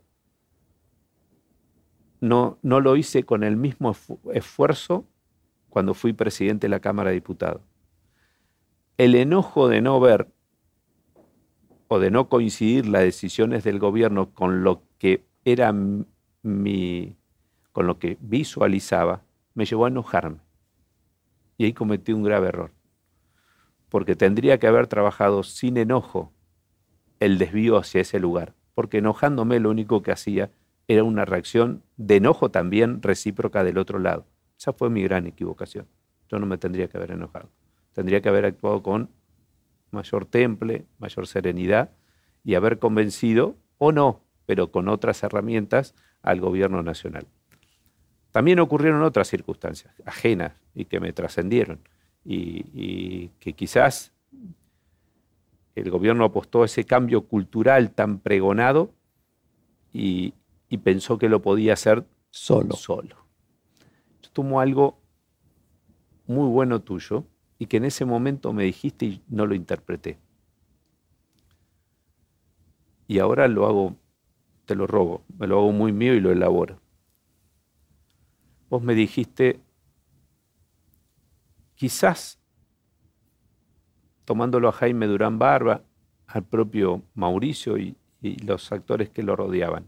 no, 2.19 2.59
no 2.61 2.79
lo 2.79 2.95
hice 2.95 3.23
con 3.23 3.43
el 3.43 3.57
mismo 3.57 3.95
esfuerzo 4.33 5.05
cuando 5.71 5.93
fui 5.93 6.13
presidente 6.13 6.67
de 6.67 6.69
la 6.69 6.81
Cámara 6.81 7.09
de 7.09 7.15
Diputados. 7.15 7.61
El 8.97 9.15
enojo 9.15 9.69
de 9.69 9.81
no 9.81 9.99
ver 9.99 10.27
o 11.87 11.99
de 11.99 12.11
no 12.11 12.29
coincidir 12.29 12.87
las 12.87 13.03
decisiones 13.03 13.63
del 13.63 13.79
gobierno 13.79 14.33
con 14.33 14.63
lo 14.63 14.83
que 14.99 15.25
era 15.45 15.73
mi, 16.43 17.15
con 17.71 17.87
lo 17.87 17.99
que 17.99 18.17
visualizaba, 18.19 19.23
me 19.53 19.65
llevó 19.65 19.85
a 19.85 19.87
enojarme. 19.87 20.39
Y 21.57 21.65
ahí 21.65 21.73
cometí 21.73 22.11
un 22.11 22.23
grave 22.23 22.49
error. 22.49 22.71
Porque 23.89 24.15
tendría 24.15 24.59
que 24.59 24.67
haber 24.67 24.87
trabajado 24.87 25.43
sin 25.43 25.77
enojo 25.77 26.31
el 27.19 27.37
desvío 27.37 27.77
hacia 27.77 28.01
ese 28.01 28.19
lugar. 28.19 28.53
Porque 28.73 28.97
enojándome 28.97 29.59
lo 29.59 29.69
único 29.69 30.01
que 30.01 30.11
hacía 30.11 30.51
era 30.87 31.03
una 31.03 31.23
reacción 31.23 31.83
de 31.95 32.17
enojo 32.17 32.51
también 32.51 33.01
recíproca 33.01 33.63
del 33.63 33.77
otro 33.77 33.99
lado. 33.99 34.25
Esa 34.61 34.73
fue 34.73 34.91
mi 34.91 35.01
gran 35.01 35.25
equivocación. 35.25 35.87
Yo 36.29 36.37
no 36.37 36.45
me 36.45 36.59
tendría 36.59 36.87
que 36.87 36.95
haber 36.95 37.09
enojado. 37.09 37.49
Tendría 37.93 38.21
que 38.21 38.29
haber 38.29 38.45
actuado 38.45 38.83
con 38.83 39.09
mayor 39.89 40.27
temple, 40.27 40.85
mayor 40.99 41.25
serenidad 41.25 41.89
y 42.43 42.53
haber 42.53 42.77
convencido, 42.77 43.55
o 43.79 43.91
no, 43.91 44.21
pero 44.45 44.71
con 44.71 44.87
otras 44.87 45.23
herramientas, 45.23 45.95
al 46.21 46.39
gobierno 46.39 46.83
nacional. 46.83 47.25
También 48.29 48.59
ocurrieron 48.59 49.01
otras 49.01 49.29
circunstancias 49.29 49.95
ajenas 50.05 50.53
y 50.75 50.85
que 50.85 50.99
me 50.99 51.11
trascendieron 51.11 51.79
y, 52.23 53.29
que 53.39 53.53
quizás 53.53 54.13
el 55.73 55.89
gobierno 55.89 56.23
apostó 56.23 56.61
a 56.61 56.65
ese 56.65 56.83
cambio 56.83 57.21
cultural 57.21 57.89
tan 57.89 58.19
pregonado 58.19 58.93
y, 59.91 60.35
y 60.69 60.77
pensó 60.77 61.17
que 61.17 61.29
lo 61.29 61.41
podía 61.41 61.73
hacer 61.73 62.05
solo. 62.29 62.75
solo 62.75 63.20
tomo 64.29 64.59
algo 64.59 64.99
muy 66.27 66.47
bueno 66.49 66.81
tuyo 66.81 67.25
y 67.59 67.67
que 67.67 67.77
en 67.77 67.85
ese 67.85 68.05
momento 68.05 68.53
me 68.53 68.63
dijiste 68.63 69.05
y 69.05 69.21
no 69.27 69.45
lo 69.45 69.53
interpreté. 69.53 70.19
Y 73.07 73.19
ahora 73.19 73.47
lo 73.47 73.67
hago, 73.67 73.95
te 74.65 74.75
lo 74.75 74.87
robo, 74.87 75.23
me 75.37 75.47
lo 75.47 75.59
hago 75.59 75.71
muy 75.71 75.91
mío 75.91 76.13
y 76.13 76.21
lo 76.21 76.31
elaboro. 76.31 76.79
Vos 78.69 78.81
me 78.81 78.95
dijiste, 78.95 79.59
quizás, 81.75 82.39
tomándolo 84.23 84.69
a 84.69 84.71
Jaime 84.71 85.07
Durán 85.07 85.37
Barba, 85.37 85.83
al 86.27 86.45
propio 86.45 87.03
Mauricio 87.13 87.77
y, 87.77 87.97
y 88.21 88.37
los 88.43 88.71
actores 88.71 89.09
que 89.09 89.23
lo 89.23 89.35
rodeaban, 89.35 89.87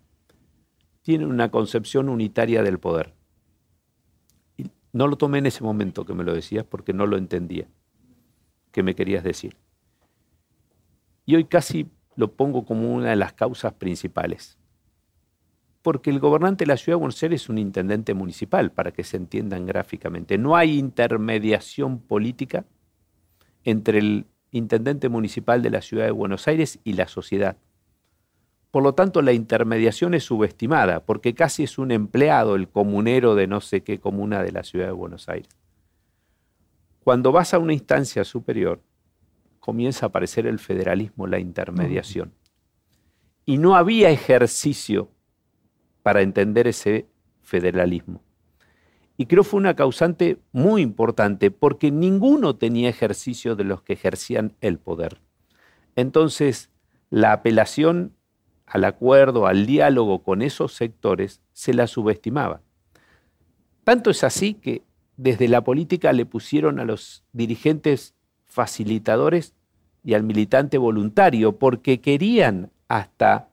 tiene 1.01 1.25
una 1.25 1.49
concepción 1.49 2.09
unitaria 2.09 2.61
del 2.61 2.79
poder. 2.79 3.13
No 4.93 5.07
lo 5.07 5.17
tomé 5.17 5.39
en 5.39 5.47
ese 5.47 5.63
momento 5.63 6.05
que 6.05 6.13
me 6.13 6.23
lo 6.23 6.33
decías 6.33 6.63
porque 6.63 6.93
no 6.93 7.07
lo 7.07 7.17
entendía. 7.17 7.67
¿Qué 8.71 8.83
me 8.83 8.95
querías 8.95 9.23
decir? 9.23 9.57
Y 11.25 11.35
hoy 11.35 11.45
casi 11.45 11.89
lo 12.15 12.33
pongo 12.33 12.63
como 12.63 12.93
una 12.93 13.09
de 13.09 13.15
las 13.15 13.33
causas 13.33 13.73
principales. 13.73 14.57
Porque 15.81 16.11
el 16.11 16.19
gobernante 16.19 16.63
de 16.63 16.67
la 16.67 16.77
ciudad 16.77 16.97
de 16.97 17.01
Buenos 17.01 17.21
Aires 17.23 17.41
es 17.41 17.49
un 17.49 17.57
intendente 17.57 18.13
municipal, 18.13 18.71
para 18.71 18.91
que 18.91 19.03
se 19.03 19.17
entiendan 19.17 19.65
gráficamente. 19.65 20.37
No 20.37 20.55
hay 20.55 20.77
intermediación 20.77 21.99
política 21.99 22.65
entre 23.63 23.97
el 23.97 24.27
intendente 24.51 25.09
municipal 25.09 25.61
de 25.61 25.71
la 25.71 25.81
ciudad 25.81 26.05
de 26.05 26.11
Buenos 26.11 26.47
Aires 26.47 26.79
y 26.83 26.93
la 26.93 27.07
sociedad. 27.07 27.57
Por 28.73 28.81
lo 28.81 28.95
tanto, 28.95 29.21
la 29.21 29.33
intermediación 29.33 30.15
es 30.15 30.23
subestimada, 30.23 31.05
porque 31.05 31.35
casi 31.35 31.61
es 31.61 31.77
un 31.77 31.91
empleado, 31.91 32.55
el 32.55 32.67
comunero 32.67 33.35
de 33.35 33.45
no 33.45 33.61
sé 33.61 33.83
qué 33.83 33.99
comuna 33.99 34.41
de 34.41 34.51
la 34.51 34.63
ciudad 34.63 34.87
de 34.87 34.93
Buenos 34.93 35.29
Aires. 35.29 35.55
Cuando 37.03 37.31
vas 37.31 37.53
a 37.53 37.59
una 37.59 37.73
instancia 37.73 38.23
superior, 38.23 38.81
comienza 39.59 40.07
a 40.07 40.09
aparecer 40.09 40.47
el 40.47 40.57
federalismo, 40.57 41.27
la 41.27 41.37
intermediación. 41.37 42.33
Y 43.45 43.59
no 43.59 43.75
había 43.75 44.09
ejercicio 44.09 45.11
para 46.01 46.23
entender 46.23 46.67
ese 46.67 47.05
federalismo. 47.43 48.23
Y 49.17 49.27
creo 49.27 49.43
fue 49.43 49.59
una 49.59 49.75
causante 49.75 50.39
muy 50.51 50.81
importante 50.81 51.51
porque 51.51 51.91
ninguno 51.91 52.55
tenía 52.55 52.89
ejercicio 52.89 53.55
de 53.55 53.65
los 53.65 53.83
que 53.83 53.93
ejercían 53.93 54.55
el 54.61 54.79
poder. 54.79 55.21
Entonces, 55.95 56.71
la 57.11 57.33
apelación 57.33 58.15
al 58.73 58.85
acuerdo, 58.85 59.45
al 59.45 59.67
diálogo 59.67 60.23
con 60.23 60.41
esos 60.41 60.73
sectores, 60.73 61.41
se 61.51 61.75
la 61.75 61.85
subestimaba. 61.85 62.61
Tanto 63.83 64.09
es 64.09 64.23
así 64.23 64.55
que 64.55 64.81
desde 65.15 65.47
la 65.47 65.63
política 65.63 66.11
le 66.11 66.25
pusieron 66.25 66.79
a 66.79 66.83
los 66.83 67.23
dirigentes 67.33 68.15
facilitadores 68.45 69.53
y 70.03 70.15
al 70.15 70.23
militante 70.23 70.79
voluntario, 70.79 71.59
porque 71.59 72.01
querían 72.01 72.71
hasta 72.87 73.47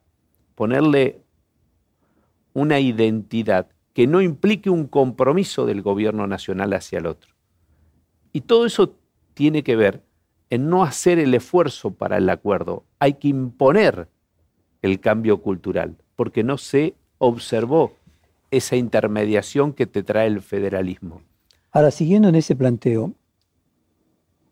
ponerle 0.54 1.20
una 2.54 2.80
identidad 2.80 3.68
que 3.92 4.06
no 4.06 4.22
implique 4.22 4.70
un 4.70 4.86
compromiso 4.86 5.66
del 5.66 5.82
gobierno 5.82 6.26
nacional 6.26 6.72
hacia 6.72 6.98
el 6.98 7.04
otro. 7.04 7.34
Y 8.32 8.40
todo 8.40 8.64
eso 8.64 8.96
tiene 9.34 9.62
que 9.64 9.76
ver 9.76 10.02
en 10.48 10.70
no 10.70 10.82
hacer 10.82 11.18
el 11.18 11.34
esfuerzo 11.34 11.92
para 11.92 12.16
el 12.16 12.30
acuerdo. 12.30 12.86
Hay 12.98 13.14
que 13.14 13.28
imponer 13.28 14.08
el 14.82 15.00
cambio 15.00 15.42
cultural, 15.42 15.96
porque 16.16 16.42
no 16.42 16.58
se 16.58 16.94
observó 17.18 17.92
esa 18.50 18.76
intermediación 18.76 19.72
que 19.72 19.86
te 19.86 20.02
trae 20.02 20.26
el 20.26 20.40
federalismo. 20.40 21.22
Ahora, 21.72 21.90
siguiendo 21.90 22.28
en 22.28 22.34
ese 22.34 22.56
planteo, 22.56 23.12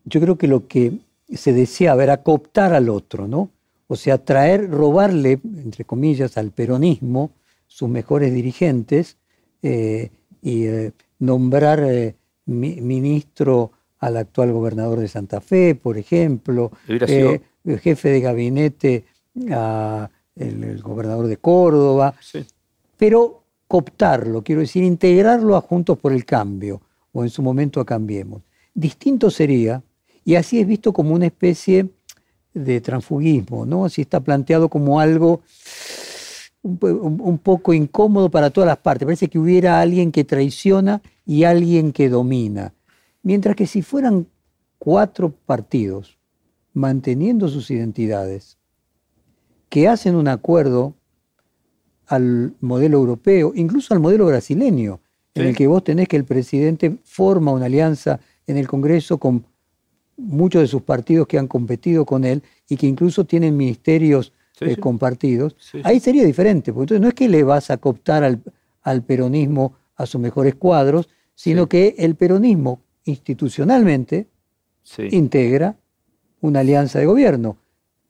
yo 0.05 0.21
creo 0.21 0.37
que 0.37 0.47
lo 0.47 0.67
que 0.67 0.93
se 1.33 1.53
deseaba 1.53 2.03
era 2.03 2.23
cooptar 2.23 2.73
al 2.73 2.89
otro, 2.89 3.27
¿no? 3.27 3.51
O 3.87 3.95
sea, 3.95 4.23
traer, 4.23 4.69
robarle, 4.69 5.39
entre 5.43 5.83
comillas, 5.83 6.37
al 6.37 6.51
peronismo 6.51 7.31
sus 7.67 7.89
mejores 7.89 8.33
dirigentes 8.33 9.17
eh, 9.61 10.11
y 10.41 10.65
eh, 10.65 10.91
nombrar 11.19 11.83
eh, 11.83 12.15
ministro 12.45 13.71
al 13.99 14.17
actual 14.17 14.51
gobernador 14.51 14.99
de 14.99 15.07
Santa 15.07 15.41
Fe, 15.41 15.75
por 15.75 15.97
ejemplo, 15.97 16.71
jefe 16.85 18.09
de 18.09 18.21
gabinete 18.21 19.05
al 19.51 20.09
el, 20.39 20.81
gobernador 20.81 21.27
de 21.27 21.37
Córdoba, 21.37 22.15
pero 22.97 23.43
cooptarlo, 23.67 24.43
quiero 24.43 24.61
decir, 24.61 24.83
integrarlo 24.83 25.55
a 25.55 25.61
Juntos 25.61 25.97
por 25.99 26.11
el 26.11 26.25
Cambio, 26.25 26.81
o 27.11 27.23
en 27.23 27.29
su 27.29 27.41
momento 27.41 27.79
a 27.79 27.85
Cambiemos. 27.85 28.41
Distinto 28.73 29.29
sería, 29.29 29.83
y 30.25 30.35
así 30.35 30.59
es 30.59 30.67
visto 30.67 30.93
como 30.93 31.13
una 31.13 31.27
especie 31.27 31.89
de 32.53 32.81
transfugismo, 32.81 33.65
¿no? 33.65 33.85
Así 33.85 34.01
está 34.01 34.19
planteado 34.19 34.69
como 34.69 34.99
algo 34.99 35.41
un, 36.61 37.39
poco 37.41 37.73
incómodo 37.73 38.29
para 38.29 38.49
todas 38.49 38.67
las 38.67 38.77
partes. 38.77 39.05
Parece 39.05 39.27
que 39.27 39.39
hubiera 39.39 39.79
alguien 39.79 40.11
que 40.11 40.23
traiciona 40.23 41.01
y 41.25 41.43
alguien 41.43 41.91
que 41.91 42.09
domina. 42.09 42.73
Mientras 43.23 43.55
que 43.55 43.67
si 43.67 43.81
fueran 43.81 44.27
cuatro 44.77 45.31
partidos 45.45 46.17
manteniendo 46.73 47.47
sus 47.49 47.71
identidades, 47.71 48.57
que 49.69 49.87
hacen 49.87 50.15
un 50.15 50.27
acuerdo 50.27 50.95
al 52.07 52.53
modelo 52.59 52.97
europeo, 52.97 53.53
incluso 53.55 53.93
al 53.93 53.99
modelo 53.99 54.25
brasileño, 54.25 54.99
en 55.35 55.45
el 55.47 55.55
que 55.55 55.67
vos 55.67 55.83
tenés 55.83 56.07
que 56.07 56.17
el 56.17 56.25
presidente 56.25 56.97
forma 57.03 57.51
una 57.51 57.65
alianza 57.65 58.19
en 58.47 58.57
el 58.57 58.67
Congreso 58.67 59.19
con 59.19 59.45
muchos 60.17 60.61
de 60.61 60.67
sus 60.67 60.81
partidos 60.81 61.27
que 61.27 61.37
han 61.37 61.47
competido 61.47 62.05
con 62.05 62.25
él 62.25 62.43
y 62.67 62.75
que 62.75 62.87
incluso 62.87 63.25
tienen 63.25 63.55
ministerios 63.55 64.33
eh, 64.59 64.75
compartidos, 64.75 65.55
ahí 65.83 65.99
sería 65.99 66.25
diferente, 66.25 66.73
porque 66.73 66.95
entonces 66.95 67.01
no 67.01 67.07
es 67.07 67.13
que 67.13 67.29
le 67.29 67.43
vas 67.43 67.69
a 67.69 67.77
cooptar 67.77 68.23
al, 68.23 68.41
al 68.81 69.03
peronismo 69.03 69.75
a 69.95 70.05
sus 70.05 70.19
mejores 70.19 70.55
cuadros, 70.55 71.07
sino 71.35 71.69
que 71.69 71.95
el 71.97 72.15
peronismo 72.15 72.81
institucionalmente 73.05 74.27
integra 75.11 75.77
una 76.41 76.59
alianza 76.59 76.99
de 76.99 77.05
gobierno, 77.05 77.57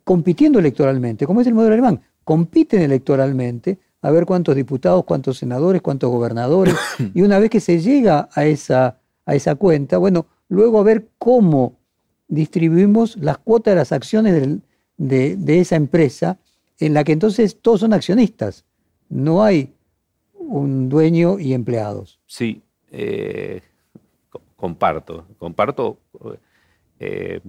compitiendo 0.10 0.58
electoralmente, 0.58 1.28
como 1.28 1.41
es 1.41 1.45
el 1.45 1.54
modelo 1.54 1.74
alemán, 1.74 2.02
compiten 2.24 2.82
electoralmente 2.82 3.78
a 4.02 4.10
ver 4.10 4.26
cuántos 4.26 4.56
diputados, 4.56 5.06
cuántos 5.06 5.38
senadores, 5.38 5.84
cuántos 5.84 6.10
gobernadores, 6.10 6.74
y 7.13 7.22
una 7.22 7.38
vez 7.38 7.52
que 7.52 7.60
se 7.60 7.80
llega 7.80 8.28
a 8.34 8.43
esa, 8.45 8.98
a 9.28 9.36
esa 9.36 9.54
cuenta, 9.54 10.00
bueno, 10.00 10.26
luego 10.48 10.80
a 10.80 10.84
ver 10.84 11.10
cómo 11.19 11.76
distribuimos 12.28 13.17
las 13.17 13.38
cuotas 13.38 13.74
de 13.74 13.76
las 13.76 13.91
acciones 13.91 14.34
del, 14.34 14.63
de, 14.98 15.60
esa 15.60 15.76
empresa 15.76 16.39
en 16.80 16.95
la 16.95 17.04
que 17.04 17.12
entonces 17.12 17.58
todos 17.62 17.82
son 17.82 17.93
accionistas. 17.93 18.65
No 19.10 19.43
hay 19.43 19.76
un 20.34 20.89
dueño 20.89 21.38
y 21.38 21.54
empleados. 21.54 22.19
Sí, 22.26 22.63
eh, 22.89 23.62
comparto, 24.56 25.28
comparto. 25.38 26.00
Eh, 27.00 27.41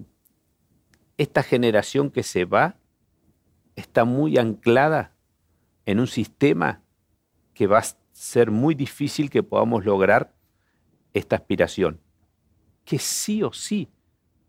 esta 1.20 1.42
generación 1.42 2.10
que 2.10 2.22
se 2.22 2.46
va 2.46 2.76
está 3.76 4.06
muy 4.06 4.38
anclada 4.38 5.12
en 5.84 6.00
un 6.00 6.06
sistema 6.06 6.82
que 7.52 7.66
va 7.66 7.80
a 7.80 7.84
ser 8.12 8.50
muy 8.50 8.74
difícil 8.74 9.28
que 9.28 9.42
podamos 9.42 9.84
lograr 9.84 10.32
esta 11.12 11.36
aspiración, 11.36 12.00
que 12.86 12.98
sí 12.98 13.42
o 13.42 13.52
sí 13.52 13.90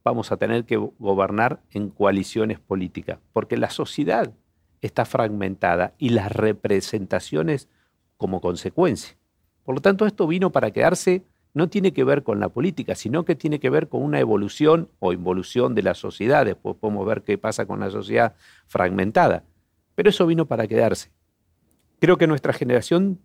vamos 0.01 0.31
a 0.31 0.38
tener 0.38 0.63
que 0.63 0.77
gobernar 0.77 1.62
en 1.71 1.89
coaliciones 1.89 2.62
políticas, 2.62 3.19
porque 3.34 3.57
la 3.57 3.69
sociedad 3.69 4.34
está 4.79 5.03
fragmentada 5.03 5.93
y 5.97 6.12
las 6.12 6.31
representaciones 6.31 7.67
como 8.15 8.39
consecuencia. 8.39 9.17
Por 9.65 9.75
lo 9.75 9.81
tanto, 9.81 10.05
esto 10.05 10.25
vino 10.25 10.53
para 10.53 10.71
quedarse, 10.71 11.25
no 11.53 11.69
tiene 11.69 11.93
que 11.93 12.03
ver 12.03 12.23
con 12.23 12.39
la 12.39 12.49
política, 12.49 12.95
sino 12.95 13.25
que 13.25 13.35
tiene 13.35 13.59
que 13.59 13.69
ver 13.69 13.89
con 13.89 14.03
una 14.03 14.19
evolución 14.19 14.89
o 14.99 15.13
involución 15.13 15.75
de 15.75 15.83
la 15.83 15.93
sociedad. 15.93 16.45
Después 16.45 16.77
podemos 16.77 17.05
ver 17.05 17.23
qué 17.23 17.37
pasa 17.37 17.65
con 17.65 17.79
la 17.79 17.91
sociedad 17.91 18.35
fragmentada. 18.67 19.43
Pero 19.95 20.09
eso 20.09 20.25
vino 20.25 20.45
para 20.45 20.67
quedarse. 20.67 21.11
Creo 21.99 22.17
que 22.17 22.27
nuestra 22.27 22.53
generación 22.53 23.19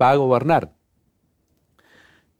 va 0.00 0.10
a 0.10 0.16
gobernar 0.16 0.74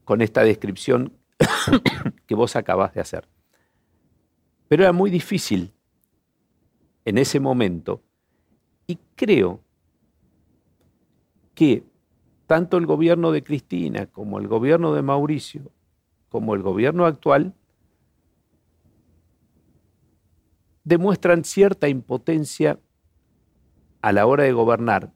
con 0.05 0.23
esta 0.23 0.43
descripción 0.43 1.13
que 2.27 2.35
vos 2.35 2.57
acabas 2.57 2.95
de 2.95 3.01
hacer. 3.01 3.29
Pero 4.67 4.83
era 4.83 4.93
muy 4.93 5.11
difícil 5.11 5.73
en 7.05 7.19
ese 7.19 7.41
momento 7.41 8.03
y 8.87 8.99
creo 9.15 9.63
que 11.55 11.85
tanto 12.49 12.79
el 12.79 12.87
gobierno 12.87 13.31
de 13.31 13.45
Cristina 13.45 14.07
como 14.07 14.39
el 14.39 14.49
gobierno 14.49 14.95
de 14.95 15.03
Mauricio, 15.03 15.71
como 16.31 16.55
el 16.55 16.63
gobierno 16.63 17.05
actual, 17.05 17.53
demuestran 20.83 21.45
cierta 21.45 21.91
impotencia 21.91 22.79
a 24.01 24.13
la 24.13 24.27
hora 24.27 24.45
de 24.45 24.53
gobernar. 24.53 25.13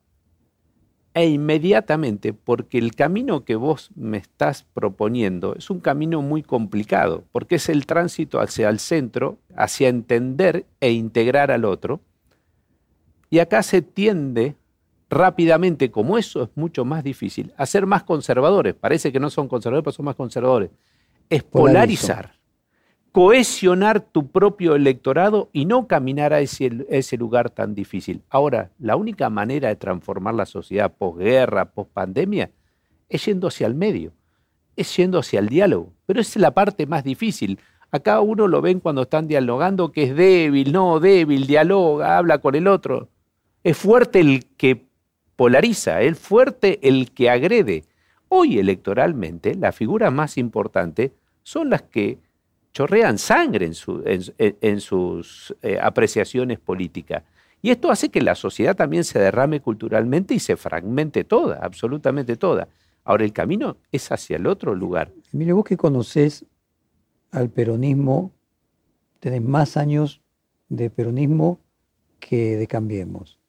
E 1.15 1.27
inmediatamente, 1.27 2.35
porque 2.35 2.77
el 2.77 2.95
camino 2.95 3.47
que 3.47 3.57
vos 3.57 3.91
me 3.95 4.19
estás 4.19 4.65
proponiendo 4.65 5.55
es 5.55 5.71
un 5.71 5.81
camino 5.81 6.21
muy 6.21 6.43
complicado, 6.43 7.25
porque 7.33 7.55
es 7.55 7.71
el 7.71 7.87
tránsito 7.87 8.41
hacia 8.41 8.69
el 8.69 8.79
centro, 8.79 9.39
hacia 9.57 9.89
entender 9.89 10.67
e 10.81 10.93
integrar 10.93 11.51
al 11.51 11.65
otro, 11.65 12.03
y 13.31 13.39
acá 13.39 13.63
se 13.63 13.81
tiende 13.81 14.57
rápidamente, 15.13 15.91
como 15.91 16.19
eso 16.19 16.45
es 16.45 16.49
mucho 16.55 16.85
más 16.85 17.05
difícil, 17.05 17.53
a 17.57 17.67
ser 17.67 17.87
más 17.87 18.03
conservadores. 18.03 18.75
Parece 18.75 19.13
que 19.13 19.21
no 19.21 19.31
son 19.31 19.49
conservadores, 19.49 19.85
pero 19.85 19.93
son 19.93 20.07
más 20.07 20.17
conservadores. 20.17 20.71
Es 21.31 21.43
polarizar 21.43 22.33
cohesionar 23.13 24.01
tu 24.01 24.29
propio 24.29 24.75
electorado 24.75 25.51
y 25.53 25.67
no 25.67 25.87
caminar 25.87 26.33
a 26.33 26.41
ese, 26.41 26.87
ese, 26.89 27.19
lugar 27.19 27.51
tan 27.51 27.75
difícil. 27.75 28.23
Ahora, 28.31 28.71
la 28.79 28.97
única 28.97 29.29
manera 29.29 29.69
de 29.69 29.77
transformar 29.77 30.35
la 30.35 30.47
sociedad 30.47 30.91
posguerra, 30.91 31.67
pospandemia, 31.67 32.51
es 33.11 33.27
yendo 33.27 33.49
hacia 33.49 33.67
el 33.67 33.75
medio, 33.75 34.13
es 34.77 34.97
yendo 34.97 35.19
hacia 35.19 35.41
el 35.41 35.51
diálogo. 35.51 35.93
Pero 36.07 36.21
es 36.23 36.35
la 36.37 36.53
parte 36.53 36.87
más 36.87 37.05
difícil. 37.05 37.59
Acá 37.91 38.21
uno 38.23 38.49
lo 38.49 38.63
ven 38.63 38.81
cuando 38.81 39.03
están 39.03 39.29
dialogando 39.29 39.93
que 39.93 40.05
es 40.05 40.17
débil, 40.17 40.73
no 40.73 40.99
débil, 40.99 41.47
dialoga, 41.47 42.17
habla 42.17 42.39
con 42.39 42.55
el 42.55 42.67
otro. 42.67 43.11
Es 43.63 43.77
fuerte 43.77 44.21
el 44.21 44.47
que 44.57 44.87
polariza, 45.43 46.03
es 46.03 46.21
fuerte 46.21 46.79
el 46.89 47.11
que 47.11 47.29
agrede. 47.29 47.83
Hoy 48.29 48.61
electoralmente, 48.61 49.57
las 49.57 49.75
figuras 49.75 50.13
más 50.13 50.39
importantes 50.39 51.11
son 51.43 51.69
las 51.69 51.83
que 51.83 52.21
chorrean 52.73 53.19
sangre 53.19 53.67
en, 53.67 54.81
sus 54.81 55.57
eh, 55.63 55.81
apreciaciones 55.83 56.61
políticas. 56.61 57.25
Y 57.61 57.71
esto 57.71 57.91
hace 57.91 58.09
que 58.09 58.21
la 58.21 58.37
sociedad 58.37 58.77
también 58.77 59.03
se 59.03 59.19
derrame 59.19 59.59
culturalmente 59.59 60.33
y 60.33 60.39
se 60.39 60.57
fragmente 60.57 61.25
toda, 61.25 61.59
absolutamente 61.61 62.37
toda. 62.37 62.69
Ahora, 63.03 63.25
el 63.25 63.33
camino 63.33 63.79
es 63.91 64.13
hacia 64.13 64.37
el 64.37 64.47
otro 64.47 64.77
lugar. 64.77 65.11
Mire, 65.33 65.53
vos 65.55 65.65
que 65.65 65.77
conocés 65.77 66.45
al 67.33 67.51
peronismo, 67.51 68.31
tenés 69.19 69.43
más 69.43 69.77
años 69.77 70.21
de 70.69 70.89
peronismo 70.89 71.59
que 72.21 72.57
de 72.57 72.69
Cambiemos. 72.69 73.42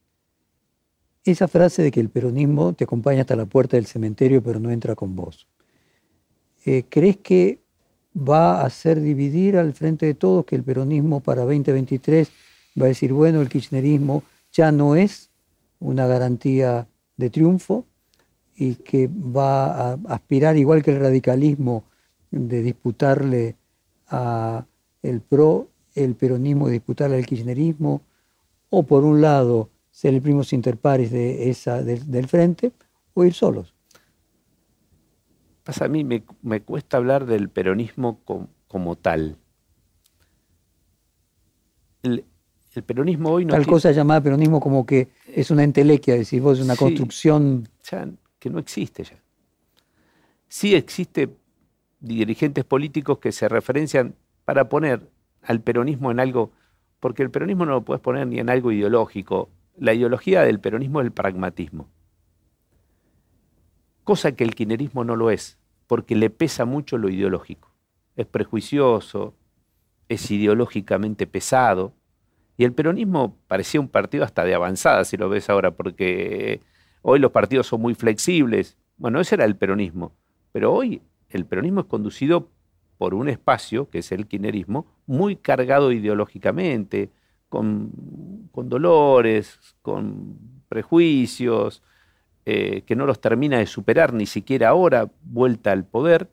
Esa 1.25 1.47
frase 1.47 1.81
de 1.81 1.91
que 1.91 2.01
el 2.01 2.09
peronismo 2.09 2.73
te 2.73 2.83
acompaña 2.83 3.21
hasta 3.21 3.35
la 3.35 3.45
puerta 3.45 3.77
del 3.77 3.85
cementerio 3.85 4.43
pero 4.43 4.59
no 4.59 4.71
entra 4.71 4.95
con 4.95 5.15
vos. 5.15 5.47
eh, 6.65 6.83
¿crees 6.89 7.17
que 7.17 7.59
va 8.15 8.61
a 8.61 8.65
hacer 8.65 9.01
dividir 9.01 9.57
al 9.57 9.73
frente 9.73 10.05
de 10.05 10.13
todos, 10.13 10.45
que 10.45 10.55
el 10.55 10.63
peronismo 10.63 11.19
para 11.19 11.41
2023 11.41 12.29
va 12.79 12.85
a 12.85 12.89
decir, 12.89 13.13
bueno, 13.13 13.41
el 13.41 13.49
kirchnerismo 13.49 14.23
ya 14.51 14.71
no 14.71 14.95
es 14.95 15.29
una 15.79 16.07
garantía 16.07 16.87
de 17.17 17.29
triunfo 17.29 17.85
y 18.55 18.75
que 18.75 19.07
va 19.07 19.93
a 19.93 19.99
aspirar, 20.09 20.57
igual 20.57 20.83
que 20.83 20.91
el 20.91 20.99
radicalismo, 20.99 21.85
de 22.31 22.61
disputarle 22.61 23.55
a 24.07 24.65
el 25.01 25.21
PRO, 25.21 25.67
el 25.95 26.15
peronismo, 26.15 26.67
de 26.67 26.73
disputarle 26.73 27.17
al 27.17 27.25
kirchnerismo, 27.25 28.01
o 28.69 28.83
por 28.83 29.03
un 29.03 29.21
lado 29.21 29.69
ser 29.93 30.15
el 30.15 30.21
primos 30.23 30.53
interpares 30.53 31.11
de 31.11 31.51
esa, 31.51 31.83
del 31.83 32.27
frente, 32.27 32.71
o 33.13 33.23
ir 33.23 33.33
solos. 33.35 33.75
Pasa 35.63 35.85
a 35.85 35.87
mí, 35.87 36.03
me, 36.03 36.61
cuesta 36.61 36.97
hablar 36.97 37.27
del 37.27 37.47
peronismo 37.47 38.19
como 38.67 38.95
tal. 38.95 39.37
El, 42.01 42.25
peronismo 42.85 43.29
hoy 43.29 43.45
no. 43.45 43.53
Tal 43.53 43.67
cosa 43.67 43.91
llamada 43.91 44.19
peronismo 44.19 44.59
como 44.59 44.83
que 44.83 45.09
es 45.27 45.51
una 45.51 45.63
entelequia, 45.63 46.15
decís 46.15 46.41
vos, 46.41 46.59
una 46.59 46.75
construcción. 46.75 47.69
que 48.39 48.49
no 48.49 48.57
existe 48.57 49.03
ya. 49.03 49.21
Sí 50.47 50.73
existe 50.73 51.29
dirigentes 51.99 52.65
políticos 52.65 53.19
que 53.19 53.31
se 53.31 53.47
referencian 53.47 54.15
para 54.43 54.69
poner 54.69 55.07
al 55.43 55.61
peronismo 55.61 56.09
en 56.09 56.19
algo, 56.19 56.51
porque 56.99 57.21
el 57.21 57.29
peronismo 57.29 57.65
no 57.65 57.73
lo 57.73 57.85
puedes 57.85 58.01
poner 58.01 58.25
ni 58.25 58.39
en 58.39 58.49
algo 58.49 58.71
ideológico. 58.71 59.49
La 59.77 59.93
ideología 59.93 60.41
del 60.41 60.59
peronismo 60.59 61.01
es 61.01 61.05
el 61.05 61.11
pragmatismo 61.11 61.89
cosa 64.03 64.33
que 64.33 64.43
el 64.43 64.55
kirchnerismo 64.55 65.03
no 65.03 65.15
lo 65.15 65.31
es, 65.31 65.57
porque 65.87 66.15
le 66.15 66.29
pesa 66.29 66.65
mucho 66.65 66.97
lo 66.97 67.09
ideológico. 67.09 67.73
Es 68.15 68.25
prejuicioso, 68.25 69.35
es 70.09 70.29
ideológicamente 70.29 71.25
pesado, 71.27 71.93
y 72.57 72.65
el 72.65 72.73
peronismo 72.73 73.37
parecía 73.47 73.81
un 73.81 73.87
partido 73.87 74.23
hasta 74.23 74.43
de 74.43 74.53
avanzada, 74.53 75.05
si 75.05 75.17
lo 75.17 75.29
ves 75.29 75.49
ahora, 75.49 75.71
porque 75.71 76.61
hoy 77.01 77.19
los 77.19 77.31
partidos 77.31 77.67
son 77.67 77.81
muy 77.81 77.95
flexibles. 77.95 78.77
Bueno, 78.97 79.19
ese 79.19 79.35
era 79.35 79.45
el 79.45 79.55
peronismo, 79.55 80.13
pero 80.51 80.71
hoy 80.71 81.01
el 81.29 81.45
peronismo 81.45 81.81
es 81.81 81.87
conducido 81.87 82.49
por 82.99 83.15
un 83.15 83.27
espacio, 83.27 83.89
que 83.89 83.99
es 83.99 84.11
el 84.11 84.27
kirchnerismo, 84.27 84.85
muy 85.07 85.35
cargado 85.35 85.91
ideológicamente, 85.91 87.09
con, 87.53 87.91
con 88.51 88.67
dolores, 88.67 89.59
con 89.83 90.39
prejuicios, 90.67 91.83
eh, 92.47 92.81
que 92.87 92.95
no 92.95 93.05
los 93.05 93.21
termina 93.21 93.59
de 93.59 93.67
superar 93.67 94.11
ni 94.11 94.25
siquiera 94.25 94.69
ahora, 94.69 95.11
vuelta 95.21 95.71
al 95.71 95.85
poder, 95.85 96.31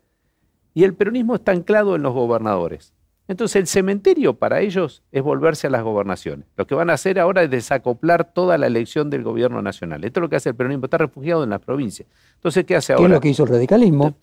y 0.73 0.83
el 0.83 0.95
peronismo 0.95 1.35
está 1.35 1.51
anclado 1.51 1.95
en 1.95 2.01
los 2.01 2.15
gobernadores. 2.15 2.95
Entonces 3.27 3.57
el 3.57 3.67
cementerio 3.67 4.33
para 4.33 4.61
ellos 4.61 5.03
es 5.11 5.21
volverse 5.21 5.67
a 5.67 5.69
las 5.69 5.83
gobernaciones. 5.83 6.47
Lo 6.57 6.65
que 6.65 6.73
van 6.73 6.89
a 6.89 6.93
hacer 6.93 7.19
ahora 7.19 7.43
es 7.43 7.51
desacoplar 7.51 8.33
toda 8.33 8.57
la 8.57 8.65
elección 8.65 9.11
del 9.11 9.21
gobierno 9.21 9.61
nacional. 9.61 10.03
Esto 10.03 10.19
es 10.19 10.21
lo 10.23 10.29
que 10.29 10.37
hace 10.37 10.49
el 10.49 10.55
peronismo, 10.55 10.85
está 10.85 10.97
refugiado 10.97 11.43
en 11.43 11.51
las 11.51 11.61
provincias. 11.61 12.09
Entonces, 12.33 12.65
¿qué 12.65 12.77
hace 12.77 12.93
ahora? 12.93 13.03
¿Qué 13.03 13.05
es 13.05 13.11
lo 13.11 13.21
que 13.21 13.29
hizo 13.29 13.43
el 13.43 13.49
radicalismo? 13.49 14.15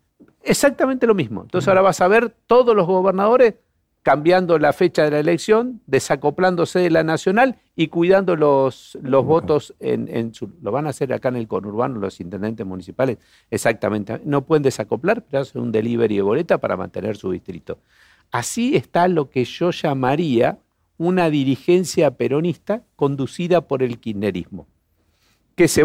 Exactamente 0.43 1.07
lo 1.07 1.15
mismo. 1.15 1.43
Entonces 1.43 1.69
ahora 1.69 1.83
vas 1.83 2.01
a 2.01 2.09
ver 2.09 2.35
todos 2.49 2.75
los 2.75 2.89
gobernadores 2.89 3.55
cambiando 4.03 4.59
la 4.59 4.73
fecha 4.73 5.05
de 5.05 5.11
la 5.11 5.19
elección, 5.21 5.81
desacoplándose 5.87 6.79
de 6.79 6.91
la 6.91 7.03
nacional 7.03 7.57
y 7.77 7.89
cuidando 7.89 8.37
los, 8.37 8.97
los 9.03 9.25
votos 9.25 9.75
en, 9.81 10.33
su... 10.35 10.51
Lo 10.63 10.73
van 10.73 10.87
a 10.87 10.91
hacer 10.91 11.13
acá 11.13 11.29
en 11.29 11.37
el 11.37 11.49
conurbano 11.49 11.99
los 11.99 12.21
intendentes 12.21 12.67
municipales, 12.67 13.19
exactamente. 13.51 14.21
No 14.25 14.47
pueden 14.47 14.63
desacoplar, 14.63 15.23
pero 15.25 15.43
hacen 15.43 15.61
un 15.61 15.73
delivery 15.73 16.17
de 16.17 16.23
boleta 16.23 16.59
para 16.59 16.77
mantener 16.77 17.17
su 17.17 17.31
distrito. 17.33 17.79
Así 18.31 18.77
está 18.77 19.09
lo 19.09 19.31
que 19.31 19.45
yo 19.45 19.71
llamaría 19.71 20.59
una 20.97 21.31
dirigencia 21.31 22.11
peronista 22.13 22.83
conducida 22.97 23.63
por 23.63 23.83
el 23.83 23.99
kirchnerismo, 23.99 24.67
que 25.55 25.69
se, 25.69 25.85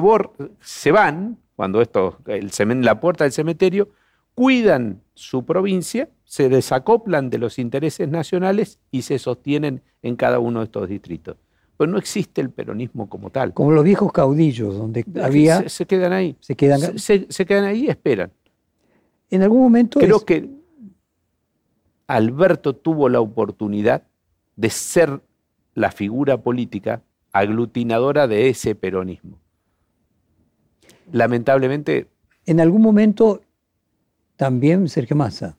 se 0.59 0.91
van, 0.91 1.37
cuando 1.55 1.81
esto, 1.81 2.17
el, 2.25 2.51
la 2.81 2.99
puerta 2.99 3.23
del 3.23 3.31
cementerio, 3.31 3.89
cuidan 4.35 5.01
su 5.13 5.45
provincia, 5.45 6.09
se 6.25 6.49
desacoplan 6.49 7.29
de 7.29 7.37
los 7.37 7.59
intereses 7.59 8.09
nacionales 8.09 8.79
y 8.91 9.03
se 9.03 9.19
sostienen 9.19 9.81
en 10.01 10.15
cada 10.15 10.39
uno 10.39 10.59
de 10.59 10.65
estos 10.65 10.89
distritos. 10.89 11.37
Pero 11.77 11.91
no 11.91 11.97
existe 11.97 12.41
el 12.41 12.49
peronismo 12.49 13.09
como 13.09 13.29
tal. 13.29 13.53
Como 13.53 13.71
los 13.71 13.83
viejos 13.83 14.11
caudillos, 14.11 14.75
donde 14.77 15.05
había... 15.21 15.67
Se, 15.69 15.85
quedan 15.85 16.13
ahí. 16.13 16.35
Se 16.39 16.55
quedan... 16.55 16.99
Se, 16.99 17.27
quedan 17.45 17.65
ahí 17.65 17.85
y 17.85 17.89
esperan. 17.89 18.31
En 19.29 19.43
algún 19.43 19.61
momento... 19.61 19.99
Creo 19.99 20.19
que 20.21 20.49
Alberto 22.07 22.75
tuvo 22.75 23.09
la 23.09 23.21
oportunidad 23.21 24.03
de 24.55 24.69
ser 24.69 25.21
la 25.73 25.91
figura 25.91 26.41
política 26.41 27.01
aglutinadora 27.31 28.27
de 28.27 28.49
ese 28.49 28.75
peronismo. 28.75 29.39
Lamentablemente... 31.11 32.07
En 32.45 32.59
algún 32.59 32.81
momento 32.81 33.41
también 34.35 34.89
Sergio 34.89 35.15
Massa. 35.15 35.57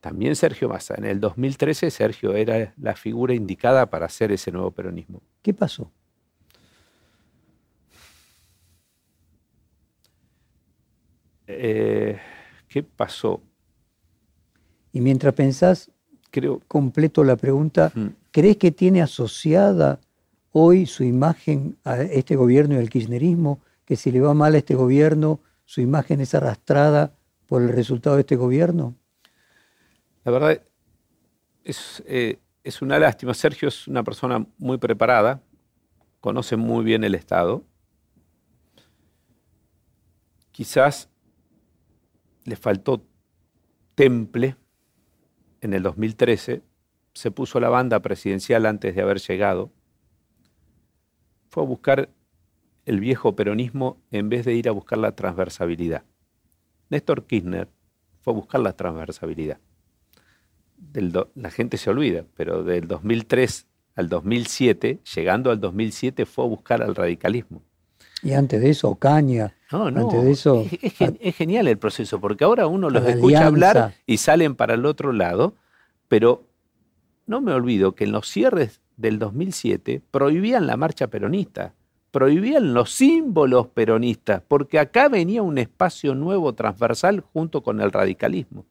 También 0.00 0.34
Sergio 0.34 0.68
Massa. 0.68 0.94
En 0.96 1.04
el 1.04 1.20
2013 1.20 1.90
Sergio 1.90 2.34
era 2.34 2.74
la 2.76 2.96
figura 2.96 3.34
indicada 3.34 3.86
para 3.86 4.06
hacer 4.06 4.32
ese 4.32 4.50
nuevo 4.50 4.70
peronismo. 4.70 5.22
¿Qué 5.42 5.54
pasó? 5.54 5.92
Eh, 11.46 12.18
¿Qué 12.68 12.82
pasó? 12.82 13.42
Y 14.92 15.00
mientras 15.00 15.34
pensás, 15.34 15.90
creo, 16.30 16.60
completo 16.66 17.24
la 17.24 17.36
pregunta, 17.36 17.92
¿crees 18.30 18.56
que 18.56 18.70
tiene 18.70 19.02
asociada 19.02 20.00
hoy 20.50 20.86
su 20.86 21.04
imagen 21.04 21.76
a 21.84 22.02
este 22.02 22.36
gobierno 22.36 22.74
y 22.74 22.78
al 22.78 22.90
kirchnerismo? 22.90 23.60
Que 23.84 23.96
si 23.96 24.10
le 24.10 24.20
va 24.20 24.34
mal 24.34 24.54
a 24.54 24.58
este 24.58 24.74
gobierno, 24.74 25.40
su 25.64 25.80
imagen 25.80 26.20
es 26.20 26.34
arrastrada 26.34 27.14
por 27.52 27.60
el 27.60 27.68
resultado 27.68 28.16
de 28.16 28.22
este 28.22 28.36
gobierno? 28.36 28.96
La 30.24 30.32
verdad 30.32 30.62
eh, 32.06 32.40
es, 32.64 32.80
una 32.80 32.98
lástima. 32.98 33.34
Sergio 33.34 33.68
es 33.68 33.86
una 33.86 34.02
persona 34.02 34.46
muy 34.56 34.78
preparada, 34.78 35.42
conoce 36.22 36.56
muy 36.56 36.82
bien 36.82 37.04
el 37.04 37.14
Estado. 37.14 37.62
Quizás 40.50 41.10
le 42.46 42.56
faltó 42.56 43.06
temple 43.96 44.56
en 45.60 45.74
el 45.74 45.82
2013, 45.82 46.62
se 47.12 47.30
puso 47.32 47.60
la 47.60 47.68
banda 47.68 48.00
presidencial 48.00 48.64
antes 48.64 48.94
de 48.94 49.02
haber 49.02 49.18
llegado, 49.18 49.70
fue 51.50 51.62
a 51.62 51.66
buscar 51.66 52.08
el 52.86 52.98
viejo 52.98 53.36
peronismo 53.36 54.00
en 54.10 54.30
vez 54.30 54.46
de 54.46 54.54
ir 54.54 54.70
a 54.70 54.72
buscar 54.72 54.96
la 54.96 55.14
transversabilidad. 55.14 56.04
Néstor 56.92 57.24
Kirchner 57.24 57.68
fue 58.20 58.34
a 58.34 58.36
buscar 58.36 58.60
la 58.60 58.74
transversabilidad. 58.74 59.58
la 60.92 61.50
gente 61.50 61.78
se 61.78 61.88
olvida, 61.88 62.24
pero 62.36 62.62
del 62.64 62.86
2003 62.86 63.66
al 63.94 64.10
2007, 64.10 65.00
llegando 65.14 65.50
al 65.50 65.58
2007, 65.58 66.26
fue 66.26 66.44
a 66.44 66.48
buscar 66.48 66.82
al 66.82 66.94
radicalismo. 66.94 67.62
Y 68.22 68.34
antes 68.34 68.60
de 68.60 68.68
eso, 68.68 68.94
Caña. 68.96 69.56
No, 69.72 69.90
no. 69.90 70.02
Antes 70.02 70.22
de 70.22 70.30
eso, 70.32 70.66
es, 71.20 71.34
genial 71.34 71.66
el 71.66 71.78
proceso, 71.78 72.20
porque 72.20 72.44
ahora 72.44 72.66
uno 72.66 72.90
los 72.90 73.06
escucha 73.06 73.46
hablar 73.46 73.94
y 74.04 74.18
salen 74.18 74.54
para 74.54 74.74
el 74.74 74.84
otro 74.84 75.12
lado, 75.12 75.54
pero 76.08 76.46
no 77.26 77.40
me 77.40 77.52
olvido 77.52 77.94
que 77.94 78.04
en 78.04 78.12
los 78.12 78.28
cierres 78.28 78.82
del 78.98 79.18
2007 79.18 80.02
prohibían 80.10 80.66
la 80.66 80.76
marcha 80.76 81.06
peronista 81.06 81.74
prohibían 82.12 82.74
los 82.74 82.92
símbolos 82.92 83.68
peronistas, 83.68 84.42
porque 84.46 84.78
acá 84.78 85.08
venía 85.08 85.42
un 85.42 85.58
espacio 85.58 86.14
nuevo 86.14 86.54
transversal 86.54 87.20
junto 87.20 87.62
con 87.62 87.80
el 87.80 87.90
radicalismo. 87.90 88.66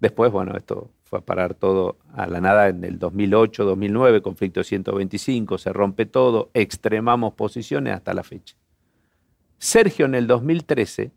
Después, 0.00 0.30
bueno, 0.30 0.56
esto 0.56 0.90
fue 1.02 1.18
a 1.18 1.22
parar 1.22 1.54
todo 1.54 1.96
a 2.14 2.26
la 2.26 2.40
nada 2.40 2.68
en 2.68 2.84
el 2.84 2.98
2008, 2.98 3.64
2009, 3.64 4.22
conflicto 4.22 4.62
125, 4.62 5.58
se 5.58 5.72
rompe 5.72 6.06
todo, 6.06 6.50
extremamos 6.54 7.34
posiciones 7.34 7.94
hasta 7.94 8.14
la 8.14 8.22
fecha. 8.22 8.56
Sergio 9.58 10.06
en 10.06 10.14
el 10.14 10.26
2013 10.28 11.10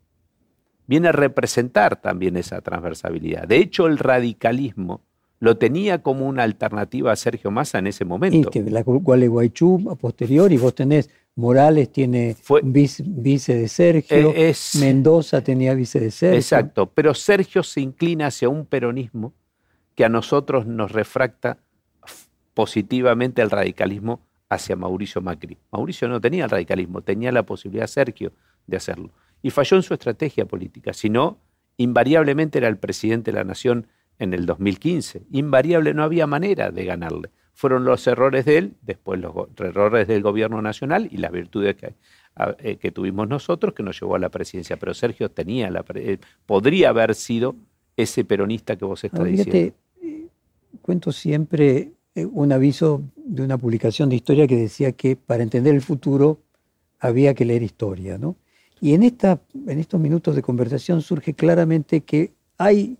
viene 0.86 1.08
a 1.08 1.12
representar 1.12 2.00
también 2.00 2.36
esa 2.36 2.60
transversabilidad. 2.62 3.46
De 3.46 3.58
hecho, 3.58 3.86
el 3.86 3.98
radicalismo 3.98 5.02
lo 5.40 5.56
tenía 5.56 6.02
como 6.02 6.26
una 6.26 6.42
alternativa 6.42 7.12
a 7.12 7.16
Sergio 7.16 7.50
Massa 7.50 7.78
en 7.78 7.86
ese 7.86 8.04
momento. 8.04 8.50
Y 8.54 8.60
la 8.70 8.82
Gualeguaychú 8.82 9.90
a 9.90 9.96
posteriori, 9.96 10.58
vos 10.58 10.74
tenés, 10.74 11.08
Morales 11.34 11.90
tiene 11.90 12.36
vice, 12.62 13.02
de 13.54 13.68
Sergio, 13.68 14.32
eh, 14.36 14.54
Mendoza 14.78 15.40
tenía 15.40 15.74
vice 15.74 15.98
de 15.98 16.10
Sergio. 16.10 16.36
Exacto, 16.36 16.90
pero 16.92 17.14
Sergio 17.14 17.62
se 17.62 17.80
inclina 17.80 18.26
hacia 18.26 18.50
un 18.50 18.66
peronismo 18.66 19.32
que 19.94 20.04
a 20.04 20.10
nosotros 20.10 20.66
nos 20.66 20.92
refracta 20.92 21.58
positivamente 22.52 23.40
el 23.40 23.50
radicalismo 23.50 24.20
hacia 24.50 24.76
Mauricio 24.76 25.22
Macri. 25.22 25.56
Mauricio 25.72 26.06
no 26.08 26.20
tenía 26.20 26.44
el 26.44 26.50
radicalismo, 26.50 27.00
tenía 27.00 27.32
la 27.32 27.44
posibilidad 27.44 27.86
Sergio 27.86 28.32
de 28.66 28.76
hacerlo. 28.76 29.10
Y 29.40 29.50
falló 29.50 29.78
en 29.78 29.82
su 29.82 29.94
estrategia 29.94 30.44
política, 30.44 30.92
si 30.92 31.08
no, 31.08 31.38
invariablemente 31.78 32.58
era 32.58 32.68
el 32.68 32.76
presidente 32.76 33.30
de 33.30 33.38
la 33.38 33.44
nación 33.44 33.86
en 34.20 34.34
el 34.34 34.46
2015. 34.46 35.22
Invariable, 35.32 35.92
no 35.94 36.04
había 36.04 36.26
manera 36.28 36.70
de 36.70 36.84
ganarle. 36.84 37.30
Fueron 37.54 37.84
los 37.84 38.06
errores 38.06 38.44
de 38.44 38.58
él, 38.58 38.74
después 38.82 39.18
los 39.18 39.34
errores 39.58 40.06
del 40.06 40.22
gobierno 40.22 40.62
nacional 40.62 41.08
y 41.10 41.16
las 41.16 41.32
virtudes 41.32 41.74
que, 41.76 41.94
eh, 42.58 42.76
que 42.76 42.92
tuvimos 42.92 43.28
nosotros 43.28 43.74
que 43.74 43.82
nos 43.82 43.98
llevó 43.98 44.14
a 44.14 44.18
la 44.18 44.28
presidencia. 44.28 44.76
Pero 44.76 44.94
Sergio 44.94 45.30
tenía 45.30 45.70
la, 45.70 45.84
eh, 45.94 46.18
podría 46.46 46.90
haber 46.90 47.14
sido 47.14 47.56
ese 47.96 48.24
peronista 48.24 48.76
que 48.76 48.84
vos 48.84 49.02
estás 49.02 49.24
diciendo. 49.24 49.74
Eh, 50.02 50.26
cuento 50.80 51.12
siempre 51.12 51.92
un 52.14 52.52
aviso 52.52 53.02
de 53.16 53.42
una 53.42 53.56
publicación 53.56 54.10
de 54.10 54.16
historia 54.16 54.46
que 54.46 54.56
decía 54.56 54.92
que 54.92 55.16
para 55.16 55.42
entender 55.42 55.74
el 55.74 55.80
futuro 55.80 56.40
había 56.98 57.32
que 57.34 57.46
leer 57.46 57.62
historia, 57.62 58.18
¿no? 58.18 58.36
Y 58.82 58.94
en, 58.94 59.02
esta, 59.02 59.40
en 59.66 59.78
estos 59.78 60.00
minutos 60.00 60.34
de 60.34 60.42
conversación 60.42 61.02
surge 61.02 61.34
claramente 61.34 62.00
que 62.00 62.32
hay 62.58 62.98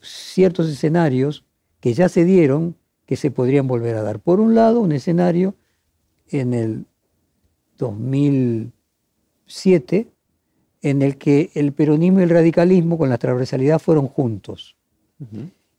ciertos 0.00 0.68
escenarios 0.68 1.44
que 1.80 1.94
ya 1.94 2.08
se 2.08 2.24
dieron 2.24 2.76
que 3.06 3.16
se 3.16 3.30
podrían 3.30 3.66
volver 3.66 3.96
a 3.96 4.02
dar. 4.02 4.20
Por 4.20 4.38
un 4.38 4.54
lado, 4.54 4.80
un 4.80 4.92
escenario 4.92 5.56
en 6.28 6.54
el 6.54 6.84
2007 7.76 10.06
en 10.82 11.02
el 11.02 11.18
que 11.18 11.50
el 11.54 11.72
peronismo 11.72 12.20
y 12.20 12.22
el 12.22 12.30
radicalismo 12.30 12.96
con 12.98 13.08
la 13.08 13.18
transversalidad 13.18 13.80
fueron 13.80 14.06
juntos. 14.06 14.76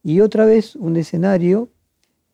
Y 0.04 0.20
otra 0.20 0.46
vez 0.46 0.76
un 0.76 0.98
escenario 0.98 1.70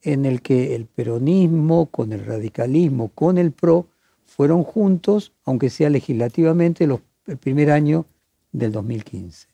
en 0.02 0.26
el 0.26 0.42
que 0.42 0.76
el 0.76 0.88
peronismo 0.88 1.86
con 1.88 2.12
el 2.12 2.26
radicalismo, 2.26 3.10
con 3.10 3.38
el 3.38 3.52
PRO, 3.52 3.88
fueron 4.26 4.64
juntos, 4.64 5.34
aunque 5.46 5.70
sea 5.70 5.90
legislativamente, 5.90 6.88
los, 6.88 7.02
el 7.28 7.38
primer 7.38 7.72
año 7.72 8.06
del 8.52 8.72
2015. 8.72 9.48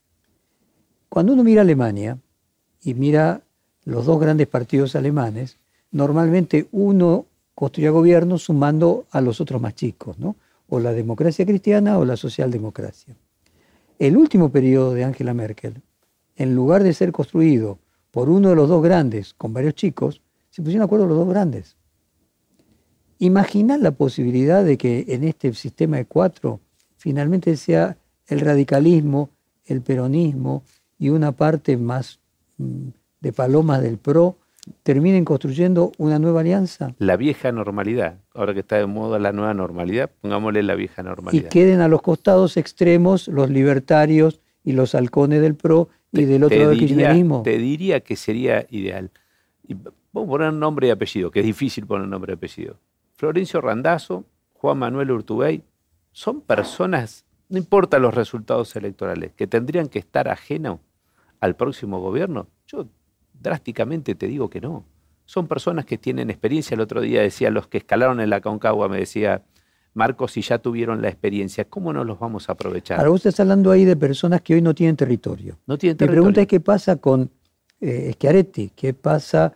Cuando 1.09 1.33
uno 1.33 1.43
mira 1.43 1.61
Alemania 1.61 2.17
y 2.83 2.93
mira 2.93 3.41
los 3.85 4.05
dos 4.05 4.19
grandes 4.19 4.47
partidos 4.47 4.95
alemanes, 4.95 5.57
normalmente 5.91 6.67
uno 6.71 7.25
construye 7.55 7.89
gobierno 7.89 8.37
sumando 8.37 9.05
a 9.11 9.21
los 9.21 9.39
otros 9.41 9.61
más 9.61 9.75
chicos, 9.75 10.17
¿no? 10.17 10.35
o 10.69 10.79
la 10.79 10.91
democracia 10.91 11.45
cristiana 11.45 11.97
o 11.99 12.05
la 12.05 12.17
socialdemocracia. 12.17 13.15
El 13.99 14.17
último 14.17 14.49
periodo 14.49 14.93
de 14.93 15.03
Angela 15.03 15.33
Merkel, 15.33 15.81
en 16.35 16.55
lugar 16.55 16.83
de 16.83 16.93
ser 16.93 17.11
construido 17.11 17.77
por 18.11 18.29
uno 18.29 18.49
de 18.49 18.55
los 18.55 18.69
dos 18.69 18.81
grandes 18.81 19.33
con 19.33 19.53
varios 19.53 19.75
chicos, 19.75 20.21
se 20.49 20.61
pusieron 20.61 20.81
de 20.81 20.85
acuerdo 20.85 21.07
los 21.07 21.17
dos 21.17 21.29
grandes. 21.29 21.75
Imagina 23.19 23.77
la 23.77 23.91
posibilidad 23.91 24.63
de 24.63 24.77
que 24.77 25.05
en 25.09 25.23
este 25.23 25.53
sistema 25.53 25.97
de 25.97 26.05
cuatro 26.05 26.59
finalmente 26.97 27.55
sea 27.55 27.97
el 28.27 28.39
radicalismo, 28.39 29.29
el 29.65 29.81
peronismo 29.81 30.63
y 30.97 31.09
una 31.09 31.31
parte 31.31 31.77
más 31.77 32.19
de 32.57 33.33
palomas 33.33 33.81
del 33.81 33.97
PRO 33.97 34.37
terminen 34.83 35.25
construyendo 35.25 35.91
una 35.97 36.19
nueva 36.19 36.41
alianza. 36.41 36.95
La 36.97 37.17
vieja 37.17 37.51
normalidad, 37.51 38.19
ahora 38.33 38.53
que 38.53 38.61
está 38.61 38.77
de 38.77 38.85
moda 38.85 39.19
la 39.19 39.31
nueva 39.31 39.53
normalidad, 39.53 40.09
pongámosle 40.21 40.63
la 40.63 40.75
vieja 40.75 41.03
normalidad. 41.03 41.45
Y 41.45 41.49
queden 41.49 41.81
a 41.81 41.87
los 41.87 42.01
costados 42.01 42.57
extremos 42.57 43.27
los 43.27 43.49
libertarios 43.49 44.39
y 44.63 44.73
los 44.73 44.95
halcones 44.95 45.41
del 45.41 45.55
PRO 45.55 45.89
y 46.11 46.25
del 46.25 46.43
otro 46.43 46.69
del 46.69 46.79
kirchnerismo. 46.79 47.43
Te 47.43 47.57
diría 47.57 47.99
que 47.99 48.15
sería 48.15 48.65
ideal. 48.69 49.11
Y 49.67 49.73
vamos 49.73 50.27
a 50.27 50.31
poner 50.31 50.49
un 50.49 50.59
nombre 50.59 50.87
y 50.87 50.89
apellido, 50.91 51.31
que 51.31 51.41
es 51.41 51.45
difícil 51.45 51.85
poner 51.85 52.07
nombre 52.07 52.33
y 52.33 52.35
apellido. 52.35 52.77
Florencio 53.15 53.61
Randazzo, 53.61 54.25
Juan 54.53 54.77
Manuel 54.77 55.11
Urtubey, 55.11 55.63
son 56.11 56.41
personas, 56.41 57.25
no 57.49 57.57
importa 57.57 57.99
los 57.99 58.13
resultados 58.13 58.75
electorales, 58.75 59.33
que 59.33 59.47
tendrían 59.47 59.87
que 59.87 59.99
estar 59.99 60.29
ajenos 60.29 60.79
al 61.43 61.57
próximo 61.57 61.99
gobierno. 61.99 62.47
Yo 62.67 62.87
drásticamente 63.33 64.15
te 64.15 64.27
digo 64.27 64.49
que 64.49 64.61
no. 64.61 64.85
Son 65.25 65.45
personas 65.45 65.83
que 65.83 65.97
tienen 65.97 66.29
experiencia. 66.29 66.73
El 66.75 66.79
otro 66.79 67.01
día 67.01 67.21
decía, 67.21 67.49
los 67.49 67.67
que 67.67 67.79
escalaron 67.79 68.21
en 68.21 68.29
la 68.29 68.39
Concagua, 68.39 68.87
me 68.87 68.99
decía, 68.99 69.43
Marcos, 69.93 70.31
si 70.31 70.41
ya 70.41 70.59
tuvieron 70.59 71.01
la 71.01 71.09
experiencia, 71.09 71.65
¿cómo 71.65 71.91
no 71.91 72.05
los 72.05 72.17
vamos 72.17 72.47
a 72.47 72.53
aprovechar? 72.53 72.97
Ahora, 72.97 73.11
usted 73.11 73.31
está 73.31 73.43
hablando 73.43 73.71
ahí 73.71 73.83
de 73.83 73.97
personas 73.97 74.39
que 74.39 74.53
hoy 74.53 74.61
no 74.61 74.73
tienen 74.73 74.95
territorio. 74.95 75.57
No 75.67 75.77
tienen 75.77 75.97
territorio. 75.97 76.21
Mi 76.21 76.23
pregunta 76.23 76.41
es 76.41 76.47
qué 76.47 76.61
pasa 76.61 76.95
con 76.95 77.29
eh, 77.81 78.13
Schiaretti, 78.13 78.71
qué 78.73 78.93
pasa 78.93 79.51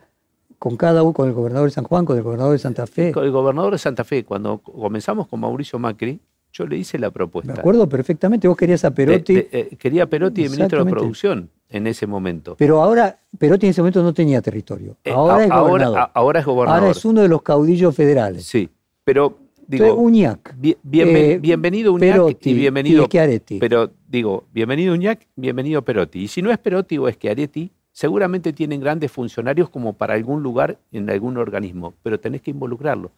con 0.60 0.76
cada 0.76 1.04
uno, 1.04 1.14
con 1.14 1.30
el 1.30 1.34
gobernador 1.34 1.70
de 1.70 1.74
San 1.74 1.86
Juan, 1.86 2.04
con 2.04 2.18
el 2.18 2.24
gobernador 2.24 2.52
de 2.52 2.60
Santa 2.60 2.86
Fe. 2.86 3.14
Con 3.14 3.24
el 3.24 3.32
gobernador 3.32 3.72
de 3.72 3.78
Santa 3.78 4.04
Fe, 4.04 4.26
cuando 4.26 4.58
comenzamos 4.58 5.30
con 5.30 5.40
Mauricio 5.40 5.80
Macri, 5.80 6.20
yo 6.52 6.68
le 6.68 6.76
hice 6.76 7.00
la 7.00 7.12
propuesta. 7.12 7.54
Me 7.54 7.60
acuerdo 7.60 7.88
perfectamente, 7.88 8.50
vos 8.50 8.58
querías 8.58 8.84
a 8.84 8.92
Perotti. 8.92 9.38
Eh, 9.38 9.78
quería 9.80 10.04
a 10.04 10.08
Perotti 10.08 10.44
de 10.44 10.50
ministro 10.50 10.84
de 10.84 10.92
Producción 10.92 11.50
en 11.70 11.88
ese 11.88 12.08
momento. 12.08 12.56
Pero 12.58 12.82
ahora, 12.82 13.20
Perotti 13.38 13.68
en 13.68 13.72
ese 13.72 13.82
momento 13.82 14.02
no 14.04 14.14
tenía 14.14 14.42
territorio. 14.42 14.98
Eh, 15.04 15.12
ahora 15.12 15.44
es 15.44 15.50
gobernador. 15.50 15.98
Ahora, 15.98 16.12
ahora, 16.14 16.40
es 16.40 16.46
gobernador. 16.46 16.84
Ahora 16.84 16.92
es 16.92 17.06
uno 17.06 17.22
de 17.22 17.28
los 17.28 17.42
caudillos 17.42 17.96
federales. 17.96 18.46
Sí, 18.46 18.70
pero 19.04 19.38
digo... 19.68 19.96
Uñac. 19.96 20.56
Eh, 20.62 21.40
bienvenido 21.42 21.94
Uñac 21.94 22.12
Perotti 22.12 22.50
y 22.50 22.54
bienvenido... 22.54 23.06
Schiaretti. 23.06 23.60
Pero 23.60 23.92
digo, 24.08 24.46
bienvenido 24.54 24.94
Uñac, 24.94 25.28
bienvenido 25.36 25.82
Perotti. 25.82 26.24
Y 26.24 26.28
si 26.28 26.42
no 26.42 26.52
es 26.52 26.58
Perotti 26.58 26.98
o 26.98 27.12
Schiaretti, 27.12 27.72
seguramente 27.92 28.54
tienen 28.54 28.80
grandes 28.80 29.12
funcionarios 29.12 29.70
como 29.70 29.94
para 29.94 30.14
algún 30.14 30.44
lugar 30.44 30.78
en 30.92 31.10
algún 31.10 31.38
organismo, 31.38 31.96
pero 32.04 32.20
tenés 32.20 32.42
que 32.42 32.52
involucrarlo. 32.52 33.12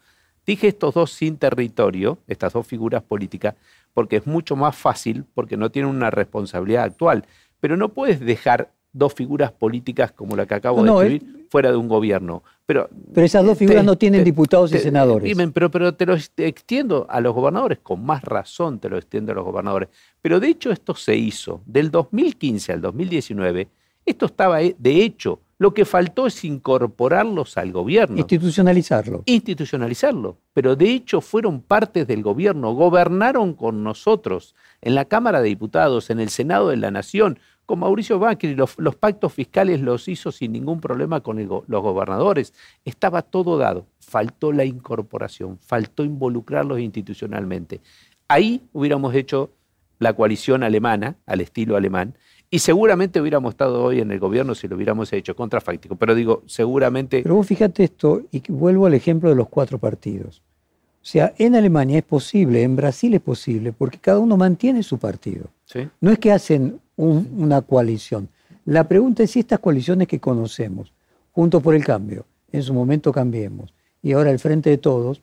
Dije 0.45 0.69
estos 0.69 0.95
dos 0.95 1.11
sin 1.11 1.37
territorio, 1.37 2.17
estas 2.25 2.53
dos 2.53 2.65
figuras 2.65 3.03
políticas, 3.03 3.55
porque 3.93 4.15
es 4.15 4.25
mucho 4.25 4.55
más 4.55 4.75
fácil, 4.75 5.25
porque 5.33 5.57
no 5.57 5.69
tienen 5.69 5.91
una 5.91 6.09
responsabilidad 6.09 6.85
actual. 6.85 7.25
Pero 7.59 7.77
no 7.77 7.89
puedes 7.89 8.19
dejar 8.19 8.71
dos 8.91 9.13
figuras 9.13 9.51
políticas 9.51 10.11
como 10.11 10.35
la 10.35 10.45
que 10.45 10.55
acabo 10.55 10.83
de 10.83 10.89
escribir 10.89 11.47
fuera 11.49 11.71
de 11.71 11.77
un 11.77 11.87
gobierno. 11.87 12.43
Pero, 12.65 12.89
pero 13.13 13.25
esas 13.25 13.45
dos 13.45 13.57
figuras 13.57 13.83
no 13.83 13.97
tienen 13.97 14.23
diputados 14.23 14.73
y 14.73 14.77
senadores. 14.79 15.35
pero, 15.53 15.71
pero 15.71 15.93
te 15.93 16.05
lo 16.05 16.15
extiendo 16.37 17.05
a 17.09 17.21
los 17.21 17.33
gobernadores, 17.33 17.79
con 17.81 18.03
más 18.05 18.23
razón 18.23 18.79
te 18.79 18.89
lo 18.89 18.97
extiendo 18.97 19.31
a 19.31 19.35
los 19.35 19.43
gobernadores. 19.43 19.89
Pero 20.21 20.39
de 20.39 20.47
hecho 20.47 20.71
esto 20.71 20.95
se 20.95 21.15
hizo 21.15 21.61
del 21.65 21.91
2015 21.91 22.73
al 22.73 22.81
2019 22.81 23.67
esto 24.09 24.25
estaba 24.25 24.57
de 24.59 25.03
hecho. 25.03 25.39
Lo 25.59 25.73
que 25.73 25.83
faltó 25.83 26.25
es 26.25 26.45
incorporarlos 26.45 27.57
al 27.57 27.73
gobierno. 27.73 28.17
Institucionalizarlo. 28.17 29.23
Institucionalizarlo. 29.25 30.37
Pero 30.53 30.77
de 30.77 30.89
hecho 30.89 31.19
fueron 31.19 31.61
partes 31.61 32.07
del 32.07 32.23
gobierno, 32.23 32.73
gobernaron 32.73 33.53
con 33.53 33.83
nosotros 33.83 34.55
en 34.81 34.95
la 34.95 35.03
Cámara 35.05 35.41
de 35.41 35.49
Diputados, 35.49 36.09
en 36.09 36.21
el 36.21 36.29
Senado 36.29 36.69
de 36.69 36.77
la 36.77 36.91
Nación, 36.91 37.39
con 37.69 37.77
Mauricio 37.77 38.17
Macri. 38.17 38.55
Los, 38.55 38.79
los 38.79 38.95
pactos 38.95 39.31
fiscales 39.31 39.79
los 39.79 40.07
hizo 40.07 40.31
sin 40.31 40.53
ningún 40.53 40.81
problema 40.81 41.21
con 41.21 41.37
los 41.47 41.83
gobernadores. 41.83 42.51
Estaba 42.83 43.21
todo 43.21 43.59
dado. 43.59 43.85
Faltó 43.99 44.51
la 44.51 44.65
incorporación, 44.65 45.59
faltó 45.59 46.03
involucrarlos 46.03 46.79
institucionalmente. 46.79 47.79
Ahí 48.27 48.63
hubiéramos 48.73 49.13
hecho 49.13 49.51
la 49.99 50.13
coalición 50.13 50.63
alemana, 50.63 51.17
al 51.27 51.41
estilo 51.41 51.77
alemán, 51.77 52.15
y 52.49 52.57
seguramente 52.57 53.21
hubiéramos 53.21 53.51
estado 53.51 53.83
hoy 53.83 53.99
en 53.99 54.11
el 54.11 54.17
gobierno 54.17 54.55
si 54.55 54.67
lo 54.67 54.75
hubiéramos 54.75 55.13
hecho 55.13 55.35
contrafáctico. 55.35 55.95
Pero 55.95 56.15
digo, 56.15 56.41
seguramente. 56.47 57.21
Pero 57.21 57.35
vos 57.35 57.45
fíjate 57.45 57.83
esto, 57.83 58.23
y 58.31 58.41
vuelvo 58.51 58.87
al 58.87 58.95
ejemplo 58.95 59.29
de 59.29 59.35
los 59.35 59.47
cuatro 59.47 59.77
partidos. 59.77 60.41
O 61.03 61.05
sea, 61.05 61.35
en 61.37 61.55
Alemania 61.55 61.99
es 61.99 62.03
posible, 62.03 62.63
en 62.63 62.75
Brasil 62.75 63.13
es 63.13 63.21
posible, 63.21 63.73
porque 63.73 63.99
cada 63.99 64.17
uno 64.17 64.37
mantiene 64.37 64.81
su 64.81 64.97
partido. 64.97 65.45
No 66.01 66.11
es 66.11 66.17
que 66.17 66.31
hacen 66.31 66.81
una 66.99 67.61
coalición. 67.61 68.27
La 68.65 68.87
pregunta 68.87 69.23
es 69.23 69.31
si 69.31 69.39
estas 69.39 69.59
coaliciones 69.59 70.07
que 70.07 70.19
conocemos, 70.19 70.93
Juntos 71.31 71.63
por 71.63 71.73
el 71.73 71.85
Cambio, 71.85 72.25
en 72.51 72.61
su 72.61 72.73
momento 72.73 73.13
cambiemos, 73.13 73.73
y 74.01 74.11
ahora 74.11 74.31
el 74.31 74.39
Frente 74.39 74.69
de 74.69 74.77
Todos, 74.77 75.21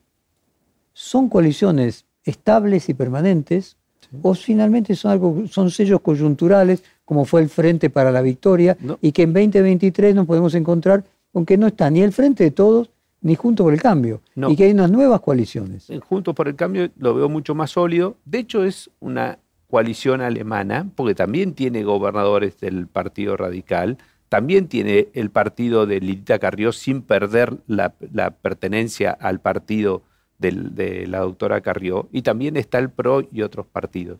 son 0.94 1.28
coaliciones 1.28 2.06
estables 2.24 2.88
y 2.88 2.94
permanentes, 2.94 3.76
o 4.22 4.32
finalmente 4.34 4.94
son, 4.94 5.10
algo, 5.10 5.42
son 5.48 5.70
sellos 5.70 6.00
coyunturales 6.00 6.82
como 7.04 7.24
fue 7.24 7.42
el 7.42 7.48
Frente 7.50 7.90
para 7.90 8.10
la 8.10 8.22
Victoria, 8.22 8.76
y 9.02 9.12
que 9.12 9.22
en 9.22 9.34
2023 9.34 10.14
nos 10.14 10.26
podemos 10.26 10.54
encontrar 10.54 11.04
con 11.32 11.44
que 11.44 11.58
no 11.58 11.66
está 11.66 11.90
ni 11.90 12.00
el 12.00 12.12
Frente 12.12 12.44
de 12.44 12.50
Todos 12.52 12.90
ni 13.20 13.34
Juntos 13.34 13.64
por 13.64 13.74
el 13.74 13.82
Cambio, 13.82 14.22
y 14.48 14.56
que 14.56 14.64
hay 14.64 14.70
unas 14.70 14.90
nuevas 14.90 15.20
coaliciones. 15.20 15.88
Juntos 16.08 16.34
por 16.34 16.48
el 16.48 16.56
Cambio 16.56 16.88
lo 16.96 17.14
veo 17.14 17.28
mucho 17.28 17.54
más 17.54 17.72
sólido. 17.72 18.16
De 18.24 18.38
hecho, 18.38 18.64
es 18.64 18.90
una 19.00 19.38
coalición 19.68 20.20
alemana, 20.20 20.88
porque 20.94 21.14
también 21.14 21.54
tiene 21.54 21.82
gobernadores 21.84 22.58
del 22.60 22.86
Partido 22.86 23.36
Radical, 23.36 23.98
también 24.28 24.68
tiene 24.68 25.08
el 25.14 25.30
partido 25.30 25.86
de 25.86 26.00
Lilita 26.00 26.38
Carrió 26.38 26.72
sin 26.72 27.02
perder 27.02 27.58
la, 27.66 27.90
pertenencia 28.30 29.10
al 29.12 29.40
partido 29.40 30.02
de 30.38 31.06
la 31.06 31.20
doctora 31.20 31.60
Carrió, 31.60 32.08
y 32.12 32.22
también 32.22 32.56
está 32.56 32.78
el 32.78 32.90
PRO 32.90 33.26
y 33.30 33.42
otros 33.42 33.66
partidos. 33.66 34.18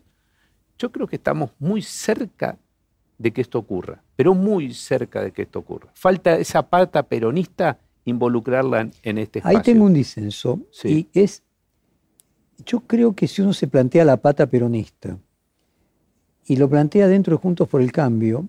Yo 0.77 0.91
creo 0.91 1.07
que 1.07 1.15
estamos 1.15 1.51
muy 1.59 1.81
cerca 1.81 2.57
de 3.17 3.31
que 3.31 3.41
esto 3.41 3.59
ocurra, 3.59 4.03
pero 4.15 4.33
muy 4.33 4.73
cerca 4.73 5.21
de 5.21 5.31
que 5.31 5.43
esto 5.43 5.59
ocurra. 5.59 5.89
Falta 5.93 6.37
esa 6.37 6.61
pata 6.63 7.03
peronista 7.03 7.79
involucrarla 8.05 8.89
en, 9.03 9.17
este 9.17 9.39
espacio. 9.39 9.57
Ahí 9.57 9.63
tengo 9.63 9.85
un 9.85 9.93
disenso 9.93 10.61
y 10.83 11.07
es, 11.13 11.43
yo 12.65 12.81
creo 12.81 13.13
que 13.13 13.27
si 13.27 13.41
uno 13.41 13.53
se 13.53 13.67
plantea 13.67 14.05
la 14.05 14.17
pata 14.17 14.47
peronista 14.47 15.17
y 16.47 16.55
lo 16.55 16.69
plantea 16.69 17.07
dentro 17.07 17.35
de 17.35 17.41
Juntos 17.41 17.67
por 17.67 17.81
el 17.81 17.91
Cambio, 17.91 18.47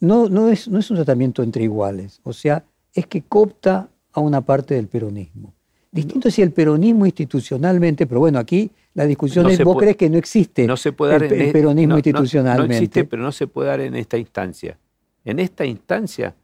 no, 0.00 0.28
no, 0.28 0.50
es, 0.50 0.68
no 0.68 0.80
es 0.80 0.90
un 0.90 0.96
tratamiento 0.96 1.42
entre 1.42 1.64
iguales, 1.64 2.20
o 2.24 2.32
sea, 2.32 2.64
es 2.92 3.06
que 3.06 3.22
coopta 3.22 3.88
a 4.12 4.20
una 4.20 4.40
parte 4.40 4.74
del 4.74 4.88
peronismo. 4.88 5.54
Distinto 5.90 6.30
si 6.30 6.42
el 6.42 6.50
peronismo 6.50 7.06
institucionalmente, 7.06 8.06
pero 8.06 8.20
bueno, 8.20 8.40
aquí 8.40 8.70
la 8.94 9.06
discusión 9.06 9.48
es, 9.48 9.62
¿vos 9.62 9.76
crees 9.78 9.96
que 9.96 10.10
no 10.10 10.18
existe 10.18 10.66
no 10.66 10.76
se 10.76 10.92
puede 10.92 11.12
dar 11.12 11.22
el, 11.22 11.40
en, 11.40 11.52
peronismo 11.52 11.94
institucionalmente? 11.96 12.68
No, 12.68 12.74
existe, 12.74 13.04
pero 13.04 13.22
no 13.22 13.32
se 13.32 13.46
puede 13.46 13.68
dar 13.68 13.80
en 13.80 13.94
esta 13.94 14.18
instancia. 14.18 14.76
En 15.24 15.38
esta 15.38 15.64
instancia, 15.64 16.34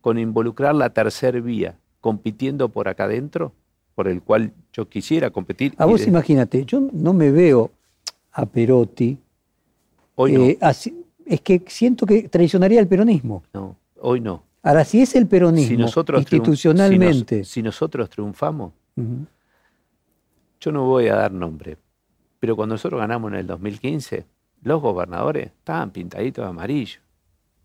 con 0.00 0.18
involucrar 0.18 0.74
la 0.74 0.90
tercera 0.90 1.40
vía, 1.40 1.78
compitiendo 2.00 2.68
por 2.68 2.88
acá 2.88 3.04
adentro, 3.04 3.52
por 3.94 4.08
el 4.08 4.22
cual 4.22 4.52
yo 4.72 4.88
quisiera 4.88 5.30
competir. 5.30 5.74
A 5.78 5.86
vos 5.86 6.06
imagínate, 6.06 6.64
yo 6.64 6.80
no 6.92 7.12
me 7.12 7.30
veo 7.30 7.70
a 8.32 8.46
Perotti. 8.46 9.18
Hoy 10.16 10.32
no. 10.32 10.44
Eh, 10.44 10.58
así, 10.60 11.04
es 11.26 11.40
que 11.40 11.62
siento 11.66 12.06
que 12.06 12.28
traicionaría 12.28 12.80
el 12.80 12.88
peronismo. 12.88 13.44
No, 13.52 13.76
hoy 14.00 14.20
no. 14.20 14.42
Ahora, 14.62 14.84
si 14.84 15.00
es 15.00 15.14
el 15.16 15.26
peronismo 15.26 15.68
si 15.68 15.76
nosotros 15.76 16.20
institucionalmente. 16.20 17.36
Si, 17.36 17.40
nos, 17.40 17.48
si, 17.48 17.62
nosotros 17.62 18.10
triunfamos, 18.10 18.72
uh 18.96 19.00
-huh. 19.00 19.26
yo 20.60 20.72
no 20.72 20.84
voy 20.84 21.08
a 21.08 21.14
dar 21.14 21.32
nombre, 21.32 21.78
pero 22.38 22.56
cuando 22.56 22.74
nosotros 22.74 23.00
ganamos 23.00 23.32
en 23.32 23.38
el 23.38 23.46
2015, 23.46 24.26
los 24.62 24.82
gobernadores 24.82 25.46
estaban 25.46 25.90
pintaditos 25.90 26.44
de 26.44 26.48
amarillo. 26.48 27.00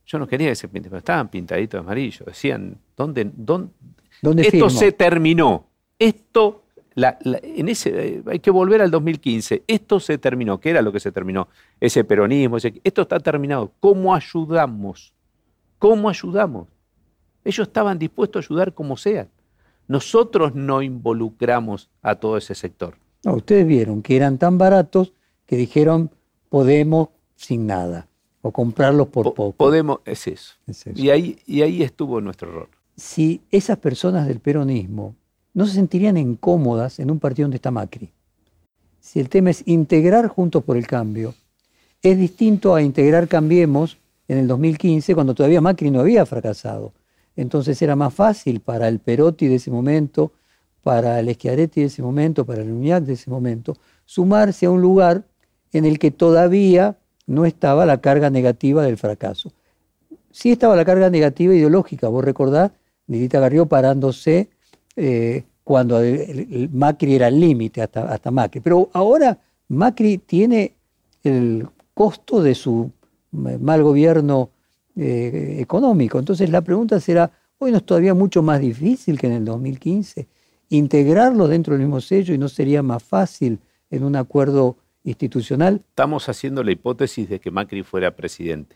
Yo 0.06 0.20
no 0.20 0.28
quería 0.28 0.50
que 0.50 0.56
se 0.56 0.68
pinten, 0.68 0.92
pero 0.92 1.00
estaban 1.00 1.30
pintaditos 1.30 1.80
de 1.80 1.80
amarillo. 1.80 2.26
Decían, 2.26 2.78
¿dónde, 2.96 3.30
dónde, 3.36 3.72
¿Dónde 4.22 4.44
esto 4.44 4.52
firmo? 4.52 4.70
se 4.70 4.92
terminó? 4.92 5.66
Esto, 5.98 6.65
la, 6.96 7.18
la, 7.22 7.40
en 7.44 7.68
ese, 7.68 8.24
hay 8.26 8.40
que 8.40 8.52
volver 8.52 8.82
al 8.82 8.90
2015. 8.90 9.64
Esto 9.68 10.00
se 10.00 10.18
terminó. 10.18 10.60
¿Qué 10.60 10.70
era 10.70 10.82
lo 10.82 10.92
que 10.92 11.02
se 11.02 11.12
terminó? 11.12 11.50
Ese 11.80 12.04
peronismo. 12.06 12.58
Ese, 12.58 12.82
esto 12.84 13.02
está 13.04 13.20
terminado. 13.20 13.72
¿Cómo 13.82 14.16
ayudamos? 14.16 15.14
¿Cómo 15.78 16.10
ayudamos? 16.10 16.68
Ellos 17.44 17.68
estaban 17.68 18.00
dispuestos 18.00 18.44
a 18.44 18.46
ayudar 18.48 18.74
como 18.74 18.96
sea. 18.96 19.28
Nosotros 19.88 20.56
no 20.56 20.82
involucramos 20.82 21.90
a 22.02 22.16
todo 22.16 22.38
ese 22.38 22.56
sector. 22.56 22.96
No, 23.24 23.34
ustedes 23.36 23.68
vieron 23.68 24.02
que 24.02 24.16
eran 24.16 24.38
tan 24.38 24.58
baratos 24.58 25.14
que 25.46 25.58
dijeron 25.58 26.10
podemos 26.50 27.10
sin 27.36 27.68
nada 27.68 28.08
o 28.42 28.52
comprarlos 28.52 29.10
por 29.10 29.26
Po 29.26 29.34
poco. 29.34 29.58
Podemos, 29.58 30.00
es 30.06 30.28
eso. 30.28 30.54
Es 30.66 30.88
eso. 30.88 31.00
Y, 31.00 31.10
ahí, 31.10 31.40
y 31.46 31.62
ahí 31.62 31.84
estuvo 31.84 32.22
nuestro 32.22 32.50
error. 32.50 32.70
Si 32.96 33.42
esas 33.52 33.78
personas 33.78 34.28
del 34.28 34.40
peronismo 34.40 35.16
no 35.56 35.66
se 35.66 35.74
sentirían 35.74 36.18
incómodas 36.18 37.00
en 37.00 37.10
un 37.10 37.20
partido 37.20 37.46
donde 37.46 37.56
está 37.56 37.72
Macri, 37.72 38.12
si 39.00 39.20
el 39.20 39.30
tema 39.30 39.52
es 39.52 39.64
integrar 39.68 40.28
Juntos 40.28 40.64
por 40.64 40.78
el 40.78 40.86
Cambio, 40.86 41.34
es 42.02 42.18
distinto 42.18 42.76
a 42.76 42.82
integrar 42.82 43.28
Cambiemos 43.28 43.98
en 44.28 44.38
el 44.38 44.48
2015 44.48 45.16
cuando 45.16 45.34
todavía 45.34 45.62
Macri 45.62 45.92
no 45.92 46.02
había 46.02 46.26
fracasado. 46.26 46.92
Entonces 47.36 47.82
era 47.82 47.96
más 47.96 48.14
fácil 48.14 48.60
para 48.60 48.88
el 48.88 49.00
Perotti 49.00 49.48
de 49.48 49.56
ese 49.56 49.72
momento, 49.72 50.32
para 50.84 51.20
el 51.20 51.34
Schiaretti 51.34 51.82
de 51.82 51.88
ese 51.88 52.02
momento, 52.02 52.46
para 52.46 52.62
el 52.62 52.72
Uñac 52.72 53.04
de 53.04 53.14
ese 53.14 53.30
momento, 53.30 53.78
sumarse 54.06 54.66
a 54.66 54.72
un 54.72 54.82
lugar 54.82 55.24
en 55.72 55.86
el 55.86 56.00
que 56.00 56.12
todavía 56.12 56.98
no 57.28 57.46
estaba 57.46 57.86
la 57.86 58.02
carga 58.02 58.30
negativa 58.30 58.84
del 58.84 58.98
fracaso. 58.98 59.52
Sí 60.32 60.52
estaba 60.52 60.76
la 60.76 60.84
carga 60.86 61.10
negativa 61.10 61.54
ideológica, 61.54 62.08
vos 62.08 62.26
recordás, 62.26 62.72
Lidita 63.08 63.40
Garrió 63.40 63.68
parándose 63.68 64.50
eh, 64.96 65.44
cuando 65.64 66.00
Macri 66.72 67.16
era 67.16 67.28
el 67.28 67.40
límite, 67.40 67.82
hasta, 67.82 68.12
hasta 68.14 68.32
Macri. 68.32 68.62
Pero 68.62 68.90
ahora 68.94 69.38
Macri 69.68 70.20
tiene 70.20 70.76
el 71.24 71.68
costo 71.94 72.42
de 72.42 72.54
su 72.54 72.92
mal 73.32 73.84
gobierno 73.84 74.52
eh, 74.96 75.58
económico. 75.60 76.20
Entonces 76.20 76.50
la 76.50 76.62
pregunta 76.62 77.00
será, 77.00 77.32
hoy 77.58 77.72
no 77.72 77.78
es 77.78 77.84
todavía 77.84 78.14
mucho 78.14 78.44
más 78.44 78.60
difícil 78.60 79.20
que 79.20 79.28
en 79.28 79.34
el 79.34 79.46
2015 79.46 80.28
integrarlo 80.70 81.48
dentro 81.48 81.74
del 81.74 81.82
mismo 81.82 82.02
sello 82.02 82.34
y 82.34 82.38
no 82.38 82.48
sería 82.48 82.82
más 82.82 83.04
fácil 83.04 83.60
en 83.90 84.04
un 84.04 84.16
acuerdo 84.16 84.78
institucional. 85.04 85.82
Estamos 85.90 86.28
haciendo 86.30 86.64
la 86.64 86.72
hipótesis 86.72 87.30
de 87.30 87.40
que 87.40 87.52
Macri 87.52 87.84
fuera 87.84 88.16
presidente 88.16 88.76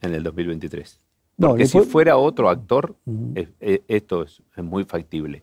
en 0.00 0.14
el 0.14 0.22
2023. 0.22 1.00
No, 1.40 1.48
Porque 1.48 1.66
si 1.66 1.78
fuera 1.80 2.16
otro 2.16 2.48
actor, 2.50 2.94
es- 3.34 3.80
esto 3.88 4.22
es, 4.22 4.42
es 4.56 4.62
muy 4.64 4.84
factible. 4.84 5.42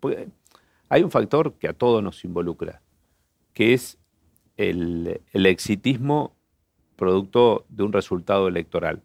Porque 0.00 0.28
hay 0.88 1.02
un 1.02 1.10
factor 1.10 1.52
que 1.54 1.68
a 1.68 1.72
todos 1.72 2.02
nos 2.02 2.24
involucra, 2.24 2.80
que 3.52 3.74
es 3.74 3.98
el, 4.56 5.20
el 5.32 5.46
exitismo 5.46 6.32
producto 6.96 7.66
de 7.68 7.82
un 7.82 7.92
resultado 7.92 8.48
electoral. 8.48 9.02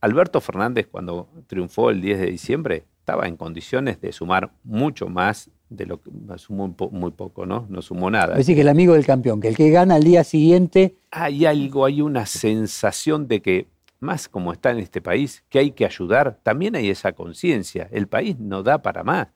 Alberto 0.00 0.40
Fernández, 0.40 0.86
cuando 0.90 1.28
triunfó 1.46 1.90
el 1.90 2.00
10 2.00 2.20
de 2.20 2.26
diciembre, 2.26 2.84
estaba 3.00 3.26
en 3.28 3.36
condiciones 3.36 4.00
de 4.00 4.12
sumar 4.12 4.52
mucho 4.64 5.08
más 5.08 5.50
de 5.68 5.84
lo 5.86 6.00
que 6.00 6.10
sumó 6.38 6.74
muy 6.92 7.10
poco, 7.10 7.44
¿no? 7.44 7.66
No 7.68 7.82
sumó 7.82 8.10
nada. 8.10 8.32
Es 8.32 8.38
decir, 8.38 8.54
que 8.54 8.60
el 8.62 8.68
amigo 8.68 8.94
del 8.94 9.04
campeón, 9.04 9.40
que 9.40 9.48
el 9.48 9.56
que 9.56 9.70
gana 9.70 9.96
al 9.96 10.04
día 10.04 10.22
siguiente, 10.24 10.96
hay 11.10 11.44
algo, 11.44 11.84
hay 11.84 12.00
una 12.02 12.24
sensación 12.26 13.26
de 13.28 13.42
que, 13.42 13.66
más 14.00 14.28
como 14.28 14.52
está 14.52 14.70
en 14.70 14.78
este 14.78 15.00
país, 15.00 15.44
que 15.48 15.58
hay 15.58 15.70
que 15.72 15.84
ayudar, 15.84 16.38
también 16.42 16.76
hay 16.76 16.90
esa 16.90 17.12
conciencia. 17.12 17.88
El 17.90 18.08
país 18.08 18.38
no 18.38 18.62
da 18.62 18.82
para 18.82 19.02
más. 19.04 19.28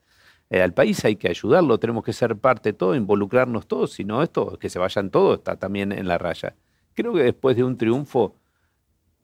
Eh, 0.49 0.61
al 0.61 0.73
país 0.73 1.03
hay 1.05 1.15
que 1.15 1.29
ayudarlo, 1.29 1.79
tenemos 1.79 2.03
que 2.03 2.13
ser 2.13 2.35
parte 2.37 2.69
de 2.69 2.73
todo, 2.73 2.95
involucrarnos 2.95 3.67
todos, 3.67 3.93
si 3.93 4.03
no 4.03 4.21
esto, 4.21 4.57
que 4.59 4.69
se 4.69 4.79
vayan 4.79 5.09
todos, 5.09 5.37
está 5.37 5.55
también 5.55 5.91
en 5.91 6.07
la 6.07 6.17
raya. 6.17 6.55
Creo 6.93 7.13
que 7.13 7.23
después 7.23 7.55
de 7.55 7.63
un 7.63 7.77
triunfo, 7.77 8.35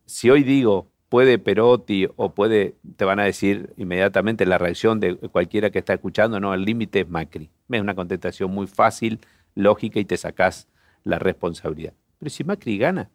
si 0.05 0.29
hoy 0.29 0.43
digo 0.43 0.89
puede 1.09 1.39
Perotti 1.39 2.07
o 2.15 2.33
puede, 2.33 2.75
te 2.95 3.05
van 3.05 3.19
a 3.19 3.23
decir 3.23 3.73
inmediatamente 3.77 4.45
la 4.45 4.57
reacción 4.57 4.99
de 4.99 5.15
cualquiera 5.15 5.69
que 5.69 5.79
está 5.79 5.93
escuchando, 5.93 6.39
no, 6.39 6.53
el 6.53 6.63
límite 6.65 7.01
es 7.01 7.09
Macri. 7.09 7.49
Es 7.69 7.81
una 7.81 7.95
contestación 7.95 8.51
muy 8.51 8.67
fácil, 8.67 9.19
lógica 9.55 9.99
y 9.99 10.05
te 10.05 10.17
sacás 10.17 10.67
la 11.03 11.19
responsabilidad. 11.19 11.93
Pero 12.19 12.29
si 12.29 12.43
Macri 12.43 12.77
gana, 12.77 13.09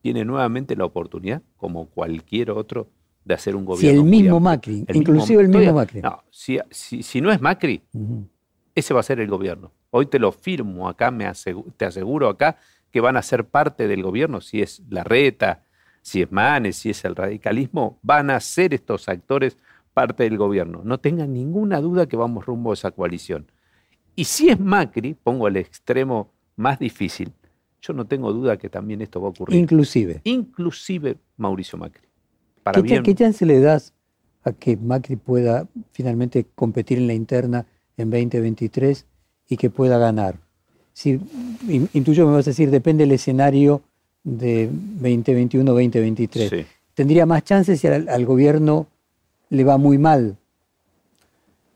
tiene 0.00 0.24
nuevamente 0.24 0.76
la 0.76 0.84
oportunidad, 0.84 1.42
como 1.56 1.86
cualquier 1.86 2.50
otro, 2.50 2.88
de 3.24 3.34
hacer 3.34 3.54
un 3.56 3.62
si 3.62 3.66
gobierno. 3.66 4.00
el 4.00 4.06
muy 4.06 4.10
mismo. 4.22 4.40
Macri, 4.40 4.84
El 4.86 4.96
inclusive 4.96 5.42
el 5.42 5.48
mismo 5.48 5.72
Macri. 5.74 6.00
No, 6.00 6.22
si, 6.30 6.58
si- 6.70 7.02
si 7.02 7.20
no 7.20 7.30
es 7.30 7.40
Macri, 7.40 7.82
ese 8.74 8.94
va 8.94 9.00
a 9.00 9.02
ser 9.02 9.20
el 9.20 9.28
gobierno. 9.28 9.72
Hoy 9.90 10.06
te 10.06 10.18
lo 10.18 10.32
firmo 10.32 10.88
acá, 10.88 11.10
me 11.10 11.26
asegu- 11.26 11.64
te 11.76 11.84
aseguro 11.84 12.28
acá 12.28 12.56
que 12.90 13.00
van 13.00 13.16
a 13.16 13.22
ser 13.22 13.44
parte 13.44 13.86
del 13.86 14.02
gobierno, 14.02 14.40
si 14.40 14.62
es 14.62 14.82
la 14.88 15.04
reta, 15.04 15.64
si 16.00 16.22
es 16.22 16.32
Manes, 16.32 16.76
si 16.76 16.90
es 16.90 17.04
el 17.04 17.14
radicalismo, 17.16 17.98
van 18.02 18.30
a 18.30 18.40
ser 18.40 18.72
estos 18.72 19.08
actores 19.08 19.58
parte 19.92 20.22
del 20.24 20.38
gobierno. 20.38 20.80
No 20.84 20.98
tengan 20.98 21.34
ninguna 21.34 21.80
duda 21.80 22.06
que 22.06 22.16
vamos 22.16 22.46
rumbo 22.46 22.70
a 22.70 22.74
esa 22.74 22.92
coalición. 22.92 23.50
Y 24.14 24.24
si 24.24 24.48
es 24.48 24.58
Macri, 24.58 25.14
pongo 25.14 25.48
el 25.48 25.56
extremo 25.58 26.32
más 26.56 26.78
difícil, 26.78 27.32
yo 27.80 27.92
no 27.92 28.06
tengo 28.06 28.32
duda 28.32 28.56
que 28.56 28.68
también 28.68 29.00
esto 29.02 29.20
va 29.20 29.28
a 29.28 29.30
ocurrir. 29.30 29.58
Inclusive. 29.58 30.20
Inclusive 30.24 31.16
Mauricio 31.36 31.78
Macri. 31.78 32.06
Para 32.62 32.76
¿Qué, 32.76 32.82
bien, 32.82 33.02
¿Qué 33.02 33.14
chance 33.14 33.44
le 33.46 33.60
das 33.60 33.92
a 34.44 34.52
que 34.52 34.76
Macri 34.76 35.16
pueda 35.16 35.66
finalmente 35.92 36.46
competir 36.54 36.98
en 36.98 37.06
la 37.06 37.14
interna 37.14 37.66
en 37.96 38.10
2023 38.10 39.06
y 39.48 39.56
que 39.56 39.70
pueda 39.70 39.98
ganar? 39.98 40.38
Si, 40.92 41.20
in- 41.68 41.88
intuyo 41.92 42.26
me 42.26 42.32
vas 42.34 42.46
a 42.46 42.50
decir, 42.50 42.70
depende 42.70 43.04
del 43.04 43.12
escenario 43.12 43.82
de 44.24 44.68
2021-2023. 45.00 46.48
Sí. 46.48 46.66
¿Tendría 46.94 47.24
más 47.26 47.44
chances 47.44 47.80
si 47.80 47.86
al, 47.86 48.08
al 48.08 48.26
gobierno 48.26 48.88
le 49.50 49.62
va 49.64 49.78
muy 49.78 49.98
mal? 49.98 50.36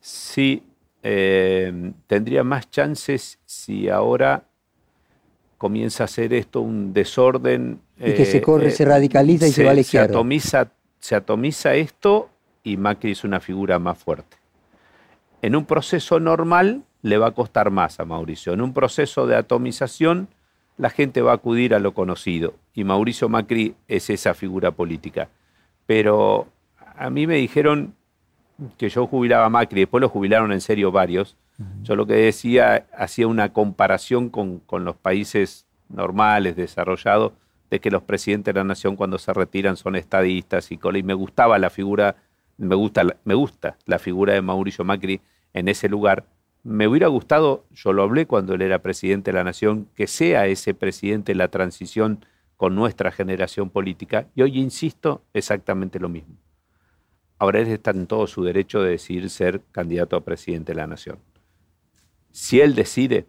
Sí, 0.01 0.63
eh, 1.03 1.93
tendría 2.09 2.43
más 2.43 2.69
chances 2.71 3.39
si 3.47 3.89
ahora 3.89 4.45
comienza 5.63 6.03
a 6.03 6.07
hacer 6.07 6.35
esto 6.35 6.61
un 6.61 6.93
desorden. 6.93 7.79
Y 7.97 8.15
que 8.15 8.25
se 8.25 8.41
corre, 8.41 8.67
eh, 8.67 8.71
se 8.73 8.85
radicaliza 8.85 9.47
y 9.47 9.53
se 9.53 9.63
va 9.63 9.71
a 9.71 9.75
la 9.75 9.83
izquierda. 9.83 10.09
atomiza, 10.09 10.73
se 10.99 11.15
atomiza 11.15 11.77
esto 11.77 12.31
y 12.65 12.77
Macri 12.77 13.13
es 13.13 13.23
una 13.23 13.39
figura 13.39 13.79
más 13.79 13.97
fuerte. 13.97 14.39
En 15.41 15.55
un 15.55 15.65
proceso 15.65 16.19
normal 16.19 16.83
le 17.03 17.17
va 17.17 17.29
a 17.29 17.31
costar 17.31 17.71
más 17.71 18.01
a 18.01 18.05
Mauricio. 18.05 18.53
En 18.53 18.61
un 18.61 18.75
proceso 18.75 19.29
de 19.29 19.37
atomización 19.37 20.27
la 20.79 20.91
gente 20.91 21.23
va 21.23 21.31
a 21.31 21.37
acudir 21.37 21.77
a 21.77 21.79
lo 21.79 21.95
conocido 21.95 22.55
y 22.75 22.83
Mauricio 22.83 23.29
Macri 23.29 23.77
es 23.87 24.11
esa 24.11 24.35
figura 24.35 24.73
política. 24.73 25.29
Pero 25.87 26.49
a 26.97 27.09
mí 27.09 27.29
me 27.29 27.37
dijeron 27.37 27.95
que 28.79 28.89
yo 28.89 29.07
jubilaba 29.07 29.47
a 29.47 29.49
Macri, 29.51 29.81
después 29.81 30.01
lo 30.01 30.09
jubilaron 30.09 30.53
en 30.53 30.61
serio 30.61 30.91
varios. 30.93 31.37
Yo 31.83 31.95
lo 31.97 32.07
que 32.07 32.15
decía, 32.15 32.87
hacía 32.97 33.27
una 33.29 33.53
comparación 33.53 34.31
con, 34.31 34.59
con 34.61 34.85
los 34.85 34.97
países 34.97 35.67
normales, 35.89 36.57
desarrollados, 36.57 37.33
de 37.71 37.79
que 37.81 37.91
los 37.91 38.03
presidentes 38.03 38.53
de 38.53 38.59
la 38.61 38.65
nación 38.65 38.97
cuando 38.97 39.19
se 39.19 39.33
retiran 39.33 39.77
son 39.77 39.95
estadistas 39.97 40.71
y, 40.73 40.79
y 40.95 41.03
me 41.03 41.15
gustaba 41.15 41.59
la 41.59 41.71
figura, 41.71 42.17
me 42.59 42.75
gusta, 42.75 43.05
la- 43.05 43.17
me 43.25 43.35
gusta 43.35 43.77
la 43.87 43.99
figura 43.99 44.33
de 44.35 44.43
Mauricio 44.43 44.85
Macri 44.85 45.21
en 45.55 45.69
ese 45.69 45.89
lugar. 45.89 46.25
Me 46.65 46.87
hubiera 46.89 47.09
gustado, 47.09 47.65
yo 47.73 47.93
lo 47.93 48.03
hablé 48.03 48.27
cuando 48.27 48.55
él 48.55 48.63
era 48.63 48.81
presidente 48.81 49.31
de 49.31 49.39
la 49.39 49.45
nación, 49.45 49.89
que 49.95 50.07
sea 50.07 50.47
ese 50.47 50.75
presidente 50.75 51.35
la 51.35 51.49
transición 51.49 52.25
con 52.57 52.75
nuestra 52.75 53.11
generación 53.11 53.71
política 53.71 54.27
y 54.35 54.43
hoy 54.43 54.59
insisto 54.59 55.23
exactamente 55.33 55.99
lo 55.99 56.09
mismo. 56.09 56.35
Ahora 57.43 57.59
él 57.59 57.67
está 57.67 57.91
en 57.91 58.07
todo 58.07 58.29
su 58.29 58.45
derecho 58.45 58.83
de 58.83 58.91
decidir 58.91 59.29
ser 59.29 59.63
candidato 59.73 60.15
a 60.15 60.21
presidente 60.21 60.71
de 60.71 60.77
la 60.77 60.87
nación. 60.87 61.19
Si 62.31 62.61
él 62.61 62.77
decide, 62.77 63.27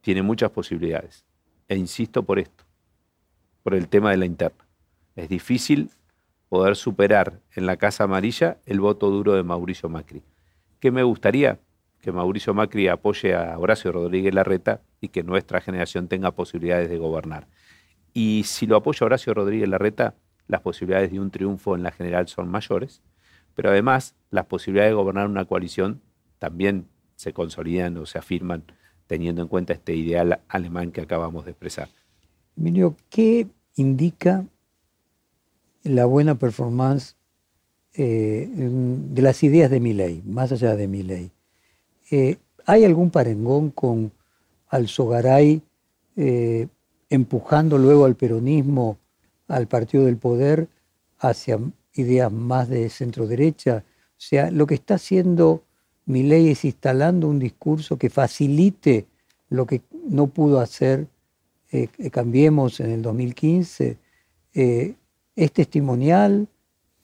tiene 0.00 0.22
muchas 0.22 0.52
posibilidades. 0.52 1.24
E 1.66 1.74
insisto 1.74 2.22
por 2.22 2.38
esto, 2.38 2.62
por 3.64 3.74
el 3.74 3.88
tema 3.88 4.12
de 4.12 4.16
la 4.18 4.26
interna. 4.26 4.64
Es 5.16 5.28
difícil 5.28 5.90
poder 6.48 6.76
superar 6.76 7.40
en 7.56 7.66
la 7.66 7.78
Casa 7.78 8.04
Amarilla 8.04 8.58
el 8.64 8.78
voto 8.78 9.10
duro 9.10 9.34
de 9.34 9.42
Mauricio 9.42 9.88
Macri. 9.88 10.22
¿Qué 10.78 10.92
me 10.92 11.02
gustaría? 11.02 11.58
Que 12.00 12.12
Mauricio 12.12 12.54
Macri 12.54 12.86
apoye 12.86 13.34
a 13.34 13.58
Horacio 13.58 13.90
Rodríguez 13.90 14.32
Larreta 14.32 14.82
y 15.00 15.08
que 15.08 15.24
nuestra 15.24 15.60
generación 15.60 16.06
tenga 16.06 16.30
posibilidades 16.30 16.88
de 16.88 16.98
gobernar. 16.98 17.48
Y 18.14 18.44
si 18.44 18.68
lo 18.68 18.76
apoya 18.76 19.04
Horacio 19.04 19.34
Rodríguez 19.34 19.68
Larreta, 19.68 20.14
las 20.50 20.60
posibilidades 20.60 21.10
de 21.10 21.20
un 21.20 21.30
triunfo 21.30 21.76
en 21.76 21.82
la 21.82 21.92
general 21.92 22.28
son 22.28 22.48
mayores, 22.48 23.00
pero 23.54 23.70
además 23.70 24.14
las 24.30 24.46
posibilidades 24.46 24.90
de 24.90 24.96
gobernar 24.96 25.28
una 25.28 25.44
coalición 25.44 26.00
también 26.38 26.86
se 27.14 27.32
consolidan 27.32 27.96
o 27.98 28.06
se 28.06 28.18
afirman 28.18 28.64
teniendo 29.06 29.42
en 29.42 29.48
cuenta 29.48 29.72
este 29.72 29.94
ideal 29.94 30.40
alemán 30.48 30.92
que 30.92 31.00
acabamos 31.00 31.44
de 31.44 31.52
expresar. 31.52 31.88
Emilio, 32.56 32.96
¿qué 33.08 33.46
indica 33.76 34.44
la 35.82 36.04
buena 36.04 36.36
performance 36.36 37.16
eh, 37.94 38.48
de 38.52 39.22
las 39.22 39.42
ideas 39.42 39.70
de 39.70 39.80
mi 39.80 39.92
ley, 39.92 40.22
más 40.26 40.52
allá 40.52 40.76
de 40.76 40.88
mi 40.88 41.02
ley? 41.02 41.30
Eh, 42.10 42.36
¿Hay 42.66 42.84
algún 42.84 43.10
parengón 43.10 43.70
con 43.70 44.12
Alzogaray 44.68 45.62
eh, 46.16 46.68
empujando 47.08 47.78
luego 47.78 48.04
al 48.04 48.14
peronismo, 48.14 48.98
al 49.50 49.66
partido 49.66 50.06
del 50.06 50.16
poder, 50.16 50.68
hacia 51.18 51.58
ideas 51.94 52.32
más 52.32 52.68
de 52.68 52.88
centro 52.88 53.26
derecha. 53.26 53.84
O 53.86 54.14
sea, 54.16 54.50
lo 54.50 54.66
que 54.66 54.74
está 54.74 54.94
haciendo 54.94 55.64
mi 56.06 56.22
ley 56.22 56.48
es 56.48 56.64
instalando 56.64 57.28
un 57.28 57.38
discurso 57.38 57.98
que 57.98 58.10
facilite 58.10 59.06
lo 59.48 59.66
que 59.66 59.82
no 60.08 60.28
pudo 60.28 60.60
hacer 60.60 61.06
eh, 61.72 61.88
Cambiemos 62.10 62.80
en 62.80 62.90
el 62.90 63.02
2015. 63.02 63.96
Eh, 64.54 64.94
es 65.36 65.52
testimonial, 65.52 66.48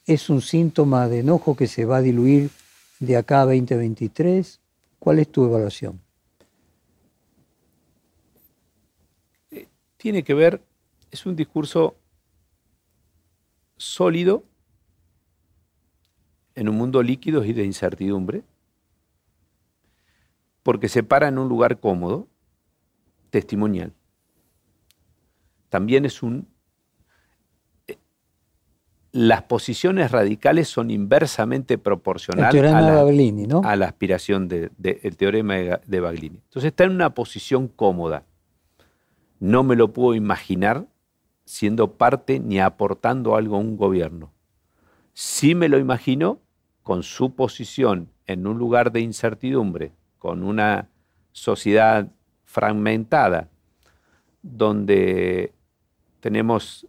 es 0.05 0.29
un 0.29 0.43
síntoma 0.43 1.09
de 1.09 1.21
enojo 1.21 1.55
que 1.55 1.69
se 1.69 1.85
va 1.85 1.99
a 1.99 2.03
diluir 2.03 2.51
de 2.99 3.17
acá 3.17 3.43
a 3.43 3.45
2023. 3.45 4.61
¿Cuál 4.99 5.21
es 5.21 5.29
tu 5.29 5.45
evaluación? 5.45 6.01
tiene 10.07 10.23
que 10.23 10.35
ver, 10.35 10.63
es 11.11 11.27
un 11.27 11.35
discurso 11.35 11.97
sólido 13.77 14.45
en 16.55 16.69
un 16.69 16.77
mundo 16.77 17.03
líquido 17.03 17.45
y 17.45 17.53
de 17.53 17.65
incertidumbre, 17.65 18.43
porque 20.63 20.89
se 20.89 21.03
para 21.03 21.29
en 21.29 21.39
un 21.39 21.49
lugar 21.49 21.81
cómodo, 21.81 22.29
testimonial. 23.31 23.93
También 25.69 26.05
es 26.05 26.23
un... 26.23 26.49
Eh, 27.87 27.99
las 29.13 29.43
posiciones 29.43 30.11
radicales 30.11 30.69
son 30.69 30.91
inversamente 30.91 31.77
proporcionales 31.77 32.63
a, 32.63 32.81
la, 32.81 33.01
a 33.71 33.77
la 33.77 33.87
aspiración 33.87 34.49
del 34.49 35.17
teorema 35.17 35.55
de 35.55 36.01
Baglini. 36.01 36.41
Entonces 36.45 36.69
está 36.69 36.85
en 36.85 36.93
una 36.93 37.15
posición 37.15 37.69
cómoda 37.69 38.25
no 39.39 39.63
me 39.63 39.77
lo 39.77 39.93
puedo 39.93 40.15
imaginar 40.15 40.87
siendo 41.47 41.93
parte 41.93 42.39
ni 42.39 42.61
aportando 42.61 43.37
algo 43.37 43.57
a 43.57 43.61
un 43.61 43.79
gobierno. 43.79 44.33
Sí 45.15 45.55
me 45.55 45.71
lo 45.71 45.79
imagino 45.79 46.41
con 46.83 47.03
su 47.03 47.35
posición 47.35 48.11
en 48.27 48.47
un 48.47 48.59
lugar 48.59 48.93
de 48.93 49.01
incertidumbre, 49.01 49.93
con 50.19 50.43
una 50.43 50.91
sociedad 51.33 52.09
fragmentada, 52.45 53.49
donde 54.43 55.55
tenemos 56.21 56.87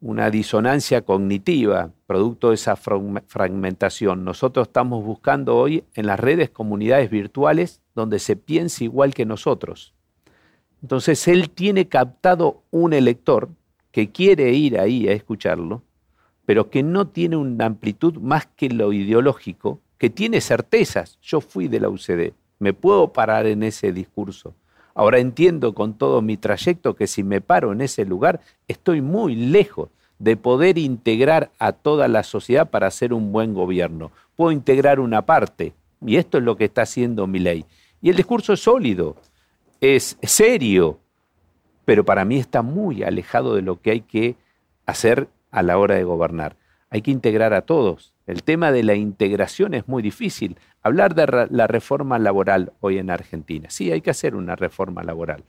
una 0.00 0.30
disonancia 0.30 1.02
cognitiva 1.02 1.92
producto 2.06 2.48
de 2.48 2.56
esa 2.56 2.76
fragmentación. 2.76 4.24
Nosotros 4.24 4.68
estamos 4.68 5.04
buscando 5.04 5.56
hoy 5.56 5.84
en 5.94 6.06
las 6.06 6.18
redes 6.20 6.50
comunidades 6.50 7.10
virtuales 7.10 7.80
donde 7.94 8.18
se 8.18 8.36
piense 8.36 8.84
igual 8.84 9.14
que 9.14 9.24
nosotros. 9.24 9.94
Entonces 10.82 11.28
él 11.28 11.50
tiene 11.50 11.88
captado 11.88 12.62
un 12.70 12.92
elector 12.92 13.48
que 13.92 14.10
quiere 14.10 14.52
ir 14.52 14.78
ahí 14.78 15.08
a 15.08 15.12
escucharlo, 15.12 15.82
pero 16.44 16.70
que 16.70 16.82
no 16.82 17.06
tiene 17.06 17.36
una 17.36 17.66
amplitud 17.66 18.16
más 18.18 18.46
que 18.56 18.68
lo 18.68 18.92
ideológico, 18.92 19.80
que 19.98 20.10
tiene 20.10 20.40
certezas. 20.40 21.18
Yo 21.22 21.40
fui 21.40 21.68
de 21.68 21.78
la 21.78 21.88
UCD, 21.88 22.32
me 22.58 22.72
puedo 22.72 23.12
parar 23.12 23.46
en 23.46 23.62
ese 23.62 23.92
discurso. 23.92 24.54
Ahora 24.94 25.18
entiendo 25.18 25.74
con 25.74 25.94
todo 25.94 26.20
mi 26.20 26.36
trayecto 26.36 26.96
que 26.96 27.06
si 27.06 27.22
me 27.22 27.40
paro 27.40 27.72
en 27.72 27.80
ese 27.80 28.04
lugar, 28.04 28.40
estoy 28.68 29.00
muy 29.00 29.36
lejos 29.36 29.88
de 30.18 30.36
poder 30.36 30.78
integrar 30.78 31.50
a 31.58 31.72
toda 31.72 32.08
la 32.08 32.22
sociedad 32.22 32.70
para 32.70 32.88
hacer 32.88 33.12
un 33.12 33.32
buen 33.32 33.54
gobierno. 33.54 34.12
Puedo 34.36 34.52
integrar 34.52 35.00
una 35.00 35.22
parte, 35.22 35.74
y 36.04 36.16
esto 36.16 36.38
es 36.38 36.44
lo 36.44 36.56
que 36.56 36.66
está 36.66 36.82
haciendo 36.82 37.26
mi 37.26 37.38
ley. 37.38 37.64
Y 38.00 38.10
el 38.10 38.16
discurso 38.16 38.52
es 38.52 38.60
sólido, 38.60 39.16
es 39.82 40.16
serio, 40.22 41.00
pero 41.84 42.04
para 42.04 42.24
mí 42.24 42.38
está 42.38 42.62
muy 42.62 43.02
alejado 43.02 43.56
de 43.56 43.62
lo 43.62 43.82
que 43.82 43.90
hay 43.90 44.00
que 44.02 44.36
hacer 44.86 45.28
a 45.50 45.62
la 45.62 45.76
hora 45.76 45.96
de 45.96 46.04
gobernar. 46.04 46.56
Hay 46.88 47.02
que 47.02 47.10
integrar 47.10 47.52
a 47.52 47.62
todos. 47.62 48.14
El 48.28 48.44
tema 48.44 48.70
de 48.70 48.84
la 48.84 48.94
integración 48.94 49.74
es 49.74 49.88
muy 49.88 50.00
difícil. 50.00 50.56
Hablar 50.82 51.16
de 51.16 51.48
la 51.50 51.66
reforma 51.66 52.20
laboral 52.20 52.72
hoy 52.78 52.98
en 52.98 53.10
Argentina. 53.10 53.70
Sí, 53.70 53.90
hay 53.90 54.02
que 54.02 54.10
hacer 54.10 54.36
una 54.36 54.54
reforma 54.54 55.02
laboral, 55.02 55.42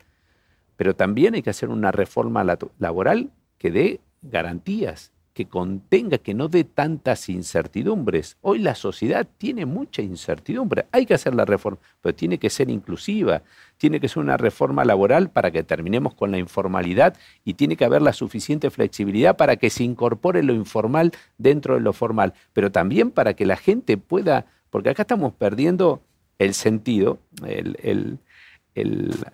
pero 0.78 0.96
también 0.96 1.36
hay 1.36 1.44
que 1.44 1.52
hacer 1.52 1.70
una 1.70 1.92
reforma 1.92 2.44
laboral 2.80 3.30
que 3.60 3.70
dé 3.70 4.02
garantías, 4.24 5.12
que 5.34 5.48
contenga, 5.48 6.20
que 6.20 6.36
no 6.36 6.48
dé 6.48 6.64
tantas 6.64 7.28
incertidumbres. 7.28 8.38
Hoy 8.42 8.60
la 8.60 8.76
sociedad 8.76 9.28
tiene 9.38 9.66
mucha 9.66 10.04
incertidumbre. 10.04 10.86
Hay 10.92 11.08
que 11.08 11.16
hacer 11.16 11.34
la 11.34 11.44
reforma, 11.44 11.80
pero 12.02 12.14
tiene 12.14 12.38
que 12.38 12.52
ser 12.52 12.70
inclusiva, 12.70 13.42
tiene 13.78 14.00
que 14.00 14.08
ser 14.08 14.22
una 14.22 14.38
reforma 14.38 14.86
laboral 14.86 15.32
para 15.32 15.50
que 15.50 15.64
terminemos 15.64 16.14
con 16.14 16.30
la 16.30 16.38
informalidad 16.38 17.18
y 17.44 17.56
tiene 17.56 17.76
que 17.76 17.86
haber 17.86 18.04
la 18.04 18.14
suficiente 18.14 18.70
flexibilidad 18.70 19.36
para 19.36 19.56
que 19.56 19.72
se 19.72 19.84
incorpore 19.84 20.44
lo 20.44 20.54
informal 20.54 21.12
dentro 21.40 21.74
de 21.74 21.82
lo 21.82 21.94
formal, 21.94 22.34
pero 22.54 22.72
también 22.72 23.10
para 23.10 23.34
que 23.34 23.48
la 23.48 23.58
gente 23.58 23.98
pueda, 23.98 24.46
porque 24.70 24.90
acá 24.90 25.02
estamos 25.02 25.34
perdiendo 25.34 26.04
el 26.38 26.54
sentido, 26.54 27.18
el, 27.46 28.20
el, 28.76 29.30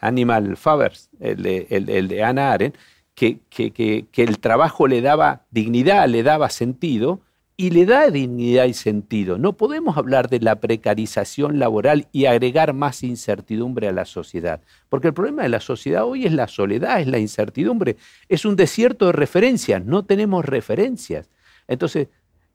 Animal 0.00 0.56
Fabers, 0.56 1.10
el 1.18 1.42
de, 1.42 1.66
el 1.70 2.08
de 2.08 2.22
Anna 2.22 2.52
Arendt, 2.52 2.76
que, 3.20 4.06
el 4.16 4.38
trabajo 4.38 4.86
le 4.86 5.02
daba 5.02 5.42
dignidad, 5.50 6.08
le 6.08 6.22
daba 6.22 6.48
sentido, 6.48 7.20
y 7.56 7.68
le 7.68 7.84
da 7.84 8.10
dignidad 8.10 8.64
y 8.64 8.72
sentido. 8.72 9.36
No 9.36 9.52
podemos 9.52 9.98
hablar 9.98 10.30
de 10.30 10.40
la 10.40 10.60
precarización 10.60 11.58
laboral 11.58 12.08
y 12.10 12.24
agregar 12.24 12.72
más 12.72 13.02
incertidumbre 13.02 13.88
a 13.88 13.92
la 13.92 14.06
sociedad, 14.06 14.62
porque 14.88 15.08
el 15.08 15.14
problema 15.14 15.42
de 15.42 15.50
la 15.50 15.60
sociedad 15.60 16.06
hoy 16.06 16.24
es 16.24 16.32
la 16.32 16.48
soledad, 16.48 17.02
es 17.02 17.06
la 17.06 17.18
incertidumbre, 17.18 17.96
es 18.30 18.46
un 18.46 18.56
desierto 18.56 19.06
de 19.06 19.12
referencias, 19.12 19.84
no 19.84 20.06
tenemos 20.06 20.46
referencias. 20.46 21.28
Entonces, 21.68 22.08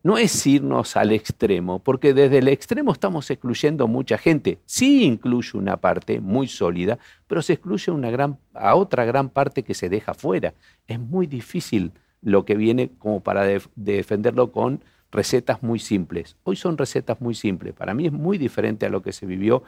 no 0.06 0.20
es 0.20 0.46
irnos 0.46 0.98
al 0.98 1.12
extremo, 1.12 1.80
porque 1.80 2.14
desde 2.14 2.38
el 2.38 2.48
extremo 2.48 2.92
estamos 2.92 3.28
excluyendo 3.32 3.88
mucha 3.88 4.20
gente. 4.20 4.60
Sí 4.68 5.04
incluye 5.04 5.58
una 5.58 5.78
parte 5.78 6.22
muy 6.22 6.48
sólida, 6.48 7.00
pero 7.26 7.42
se 7.42 7.54
excluye 7.54 7.92
una 7.92 8.12
gran, 8.12 8.38
a 8.54 8.76
otra 8.76 9.04
gran 9.04 9.30
parte 9.30 9.64
que 9.64 9.74
se 9.74 9.90
deja 9.90 10.14
fuera. 10.14 10.54
Es 10.86 11.00
muy 11.00 11.26
difícil 11.26 11.92
lo 12.22 12.46
que 12.46 12.54
viene 12.54 12.92
como 13.00 13.22
para 13.22 13.48
defenderlo 13.76 14.52
con 14.52 14.84
recetas 15.12 15.64
muy 15.64 15.80
simples. 15.80 16.38
Hoy 16.44 16.56
son 16.56 16.78
recetas 16.78 17.20
muy 17.20 17.34
simples. 17.34 17.74
Para 17.74 17.96
mí 17.96 18.06
es 18.06 18.12
muy 18.12 18.38
diferente 18.38 18.86
a 18.86 18.90
lo 18.90 19.02
que 19.02 19.12
se 19.12 19.26
vivió 19.26 19.64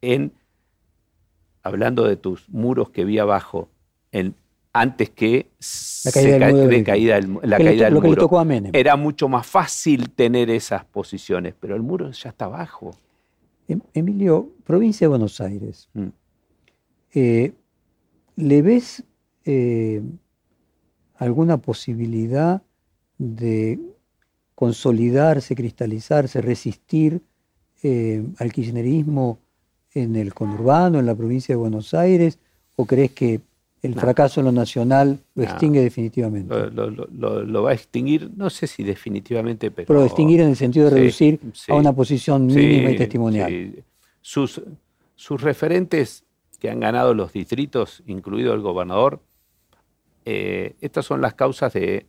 en, 0.00 0.32
hablando 1.62 2.04
de 2.04 2.16
tus 2.16 2.48
muros 2.48 2.88
que 2.88 3.04
vi 3.04 3.18
abajo, 3.18 3.68
en 4.12 4.34
antes 4.72 5.10
que 5.10 5.48
la 6.04 6.12
caída 6.12 6.52
del, 6.52 6.84
caída 6.84 7.20
la 7.42 7.56
caída 7.56 7.84
del 7.86 7.94
muro. 7.94 8.28
Era 8.72 8.96
mucho 8.96 9.28
más 9.28 9.46
fácil 9.46 10.10
tener 10.10 10.50
esas 10.50 10.84
posiciones, 10.84 11.54
pero 11.58 11.74
el 11.74 11.82
muro 11.82 12.10
ya 12.10 12.30
está 12.30 12.46
abajo. 12.46 12.92
Em, 13.66 13.80
Emilio, 13.94 14.50
provincia 14.64 15.06
de 15.06 15.08
Buenos 15.08 15.40
Aires, 15.40 15.88
mm. 15.94 16.06
eh, 17.14 17.52
¿le 18.36 18.62
ves 18.62 19.04
eh, 19.44 20.02
alguna 21.16 21.56
posibilidad 21.58 22.62
de 23.18 23.78
consolidarse, 24.54 25.54
cristalizarse, 25.54 26.40
resistir 26.40 27.22
eh, 27.82 28.24
al 28.38 28.52
kirchnerismo 28.52 29.38
en 29.92 30.16
el 30.16 30.34
conurbano, 30.34 30.98
en 30.98 31.06
la 31.06 31.14
provincia 31.14 31.54
de 31.54 31.60
Buenos 31.60 31.94
Aires? 31.94 32.38
o 32.80 32.86
crees 32.86 33.10
que 33.10 33.40
el 33.82 33.94
fracaso 33.94 34.40
en 34.40 34.46
lo 34.46 34.52
nacional 34.52 35.18
lo 35.34 35.42
extingue 35.42 35.80
definitivamente? 35.80 36.70
Lo, 36.70 37.62
va 37.62 37.70
a 37.70 37.74
extinguir, 37.74 38.30
no 38.36 38.50
sé 38.50 38.66
si 38.66 38.82
definitivamente, 38.82 39.70
pero... 39.70 39.86
Pero 39.86 40.04
extinguir 40.04 40.40
en 40.40 40.48
el 40.50 40.56
sentido 40.56 40.90
de 40.90 40.96
reducir 40.96 41.40
a 41.68 41.74
una 41.74 41.92
posición 41.92 42.46
mínima 42.46 42.90
y 42.90 42.96
testimonial. 42.96 43.84
Sus, 44.20 44.62
sus 45.14 45.40
referentes 45.40 46.24
que 46.58 46.70
han 46.70 46.80
ganado 46.80 47.14
los 47.14 47.32
distritos, 47.32 48.02
incluido 48.06 48.52
el 48.52 48.60
gobernador, 48.60 49.20
eh, 50.24 50.74
estas 50.80 51.06
son 51.06 51.20
las 51.20 51.34
causas 51.34 51.72
de 51.72 52.06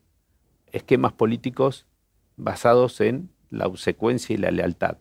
esquemas 0.71 1.13
políticos 1.13 1.85
basados 2.35 2.99
en 3.01 3.29
la 3.49 3.67
obsecuencia 3.67 4.33
y 4.33 4.37
la 4.37 4.51
lealtad. 4.51 4.97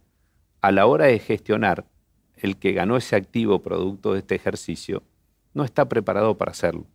A 0.60 0.70
la 0.72 0.86
hora 0.86 1.06
de 1.06 1.18
gestionar, 1.18 1.86
el 2.36 2.56
que 2.56 2.72
ganó 2.72 2.96
ese 2.96 3.16
activo 3.16 3.60
producto 3.62 4.12
de 4.12 4.20
este 4.20 4.34
ejercicio 4.34 5.02
no 5.54 5.64
está 5.64 5.88
preparado 5.88 6.36
para 6.36 6.52
hacerlo. 6.52 6.86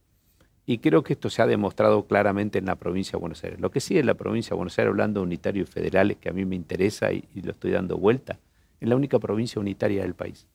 Y 0.66 0.78
creo 0.78 1.04
que 1.04 1.14
esto 1.14 1.30
se 1.30 1.42
ha 1.42 1.48
demostrado 1.48 2.08
claramente 2.08 2.60
en 2.60 2.66
la 2.66 2.76
provincia 2.76 3.14
de 3.14 3.20
Buenos 3.20 3.44
Aires. 3.44 3.60
Lo 3.60 3.72
que 3.72 3.82
sí 3.82 3.98
en 3.98 4.06
la 4.06 4.14
provincia 4.14 4.52
de 4.52 4.56
Buenos 4.56 4.78
Aires, 4.80 4.92
hablando 4.92 5.20
de 5.20 5.26
unitarios 5.26 5.70
federales, 5.70 6.18
que 6.18 6.30
a 6.30 6.34
mí 6.34 6.46
me 6.46 6.56
interesa 6.56 7.12
y, 7.12 7.28
y 7.36 7.42
lo 7.42 7.52
estoy 7.52 7.72
dando 7.72 7.98
vuelta, 7.98 8.40
es 8.80 8.88
la 8.88 8.96
única 8.96 9.20
provincia 9.20 9.60
unitaria 9.60 10.04
del 10.04 10.14
país. 10.14 10.48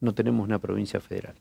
No 0.00 0.14
tenemos 0.14 0.46
una 0.46 0.58
provincia 0.60 1.00
federal. 1.00 1.34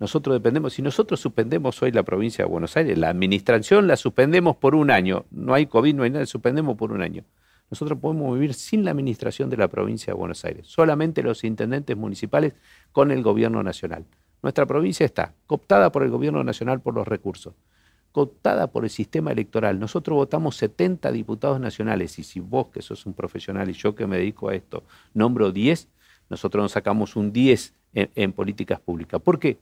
Nosotros 0.00 0.34
dependemos, 0.34 0.72
si 0.72 0.82
nosotros 0.82 1.20
suspendemos 1.20 1.80
hoy 1.82 1.92
la 1.92 2.02
provincia 2.02 2.44
de 2.44 2.50
Buenos 2.50 2.76
Aires, 2.76 2.98
la 2.98 3.10
administración 3.10 3.86
la 3.86 3.96
suspendemos 3.96 4.56
por 4.56 4.74
un 4.74 4.90
año, 4.90 5.24
no 5.30 5.54
hay 5.54 5.66
COVID, 5.66 5.94
no 5.94 6.02
hay 6.02 6.10
nada, 6.10 6.26
suspendemos 6.26 6.76
por 6.76 6.92
un 6.92 7.00
año. 7.00 7.24
Nosotros 7.70 7.98
podemos 7.98 8.34
vivir 8.34 8.54
sin 8.54 8.84
la 8.84 8.90
administración 8.90 9.50
de 9.50 9.56
la 9.56 9.68
provincia 9.68 10.12
de 10.12 10.18
Buenos 10.18 10.44
Aires, 10.44 10.66
solamente 10.66 11.22
los 11.22 11.44
intendentes 11.44 11.96
municipales 11.96 12.54
con 12.92 13.10
el 13.12 13.22
gobierno 13.22 13.62
nacional. 13.62 14.04
Nuestra 14.44 14.66
provincia 14.66 15.06
está 15.06 15.32
cooptada 15.46 15.90
por 15.90 16.02
el 16.02 16.10
gobierno 16.10 16.44
nacional 16.44 16.78
por 16.78 16.94
los 16.94 17.08
recursos, 17.08 17.54
cooptada 18.12 18.66
por 18.66 18.84
el 18.84 18.90
sistema 18.90 19.32
electoral. 19.32 19.80
Nosotros 19.80 20.16
votamos 20.16 20.56
70 20.56 21.10
diputados 21.12 21.58
nacionales 21.58 22.18
y 22.18 22.24
si 22.24 22.40
vos, 22.40 22.66
que 22.66 22.82
sos 22.82 23.06
un 23.06 23.14
profesional 23.14 23.70
y 23.70 23.72
yo 23.72 23.94
que 23.94 24.06
me 24.06 24.18
dedico 24.18 24.50
a 24.50 24.54
esto, 24.54 24.82
nombro 25.14 25.50
10, 25.50 25.88
nosotros 26.28 26.62
nos 26.62 26.72
sacamos 26.72 27.16
un 27.16 27.32
10 27.32 27.72
en, 27.94 28.10
en 28.14 28.32
políticas 28.34 28.80
públicas. 28.80 29.18
¿Por 29.18 29.38
qué? 29.38 29.56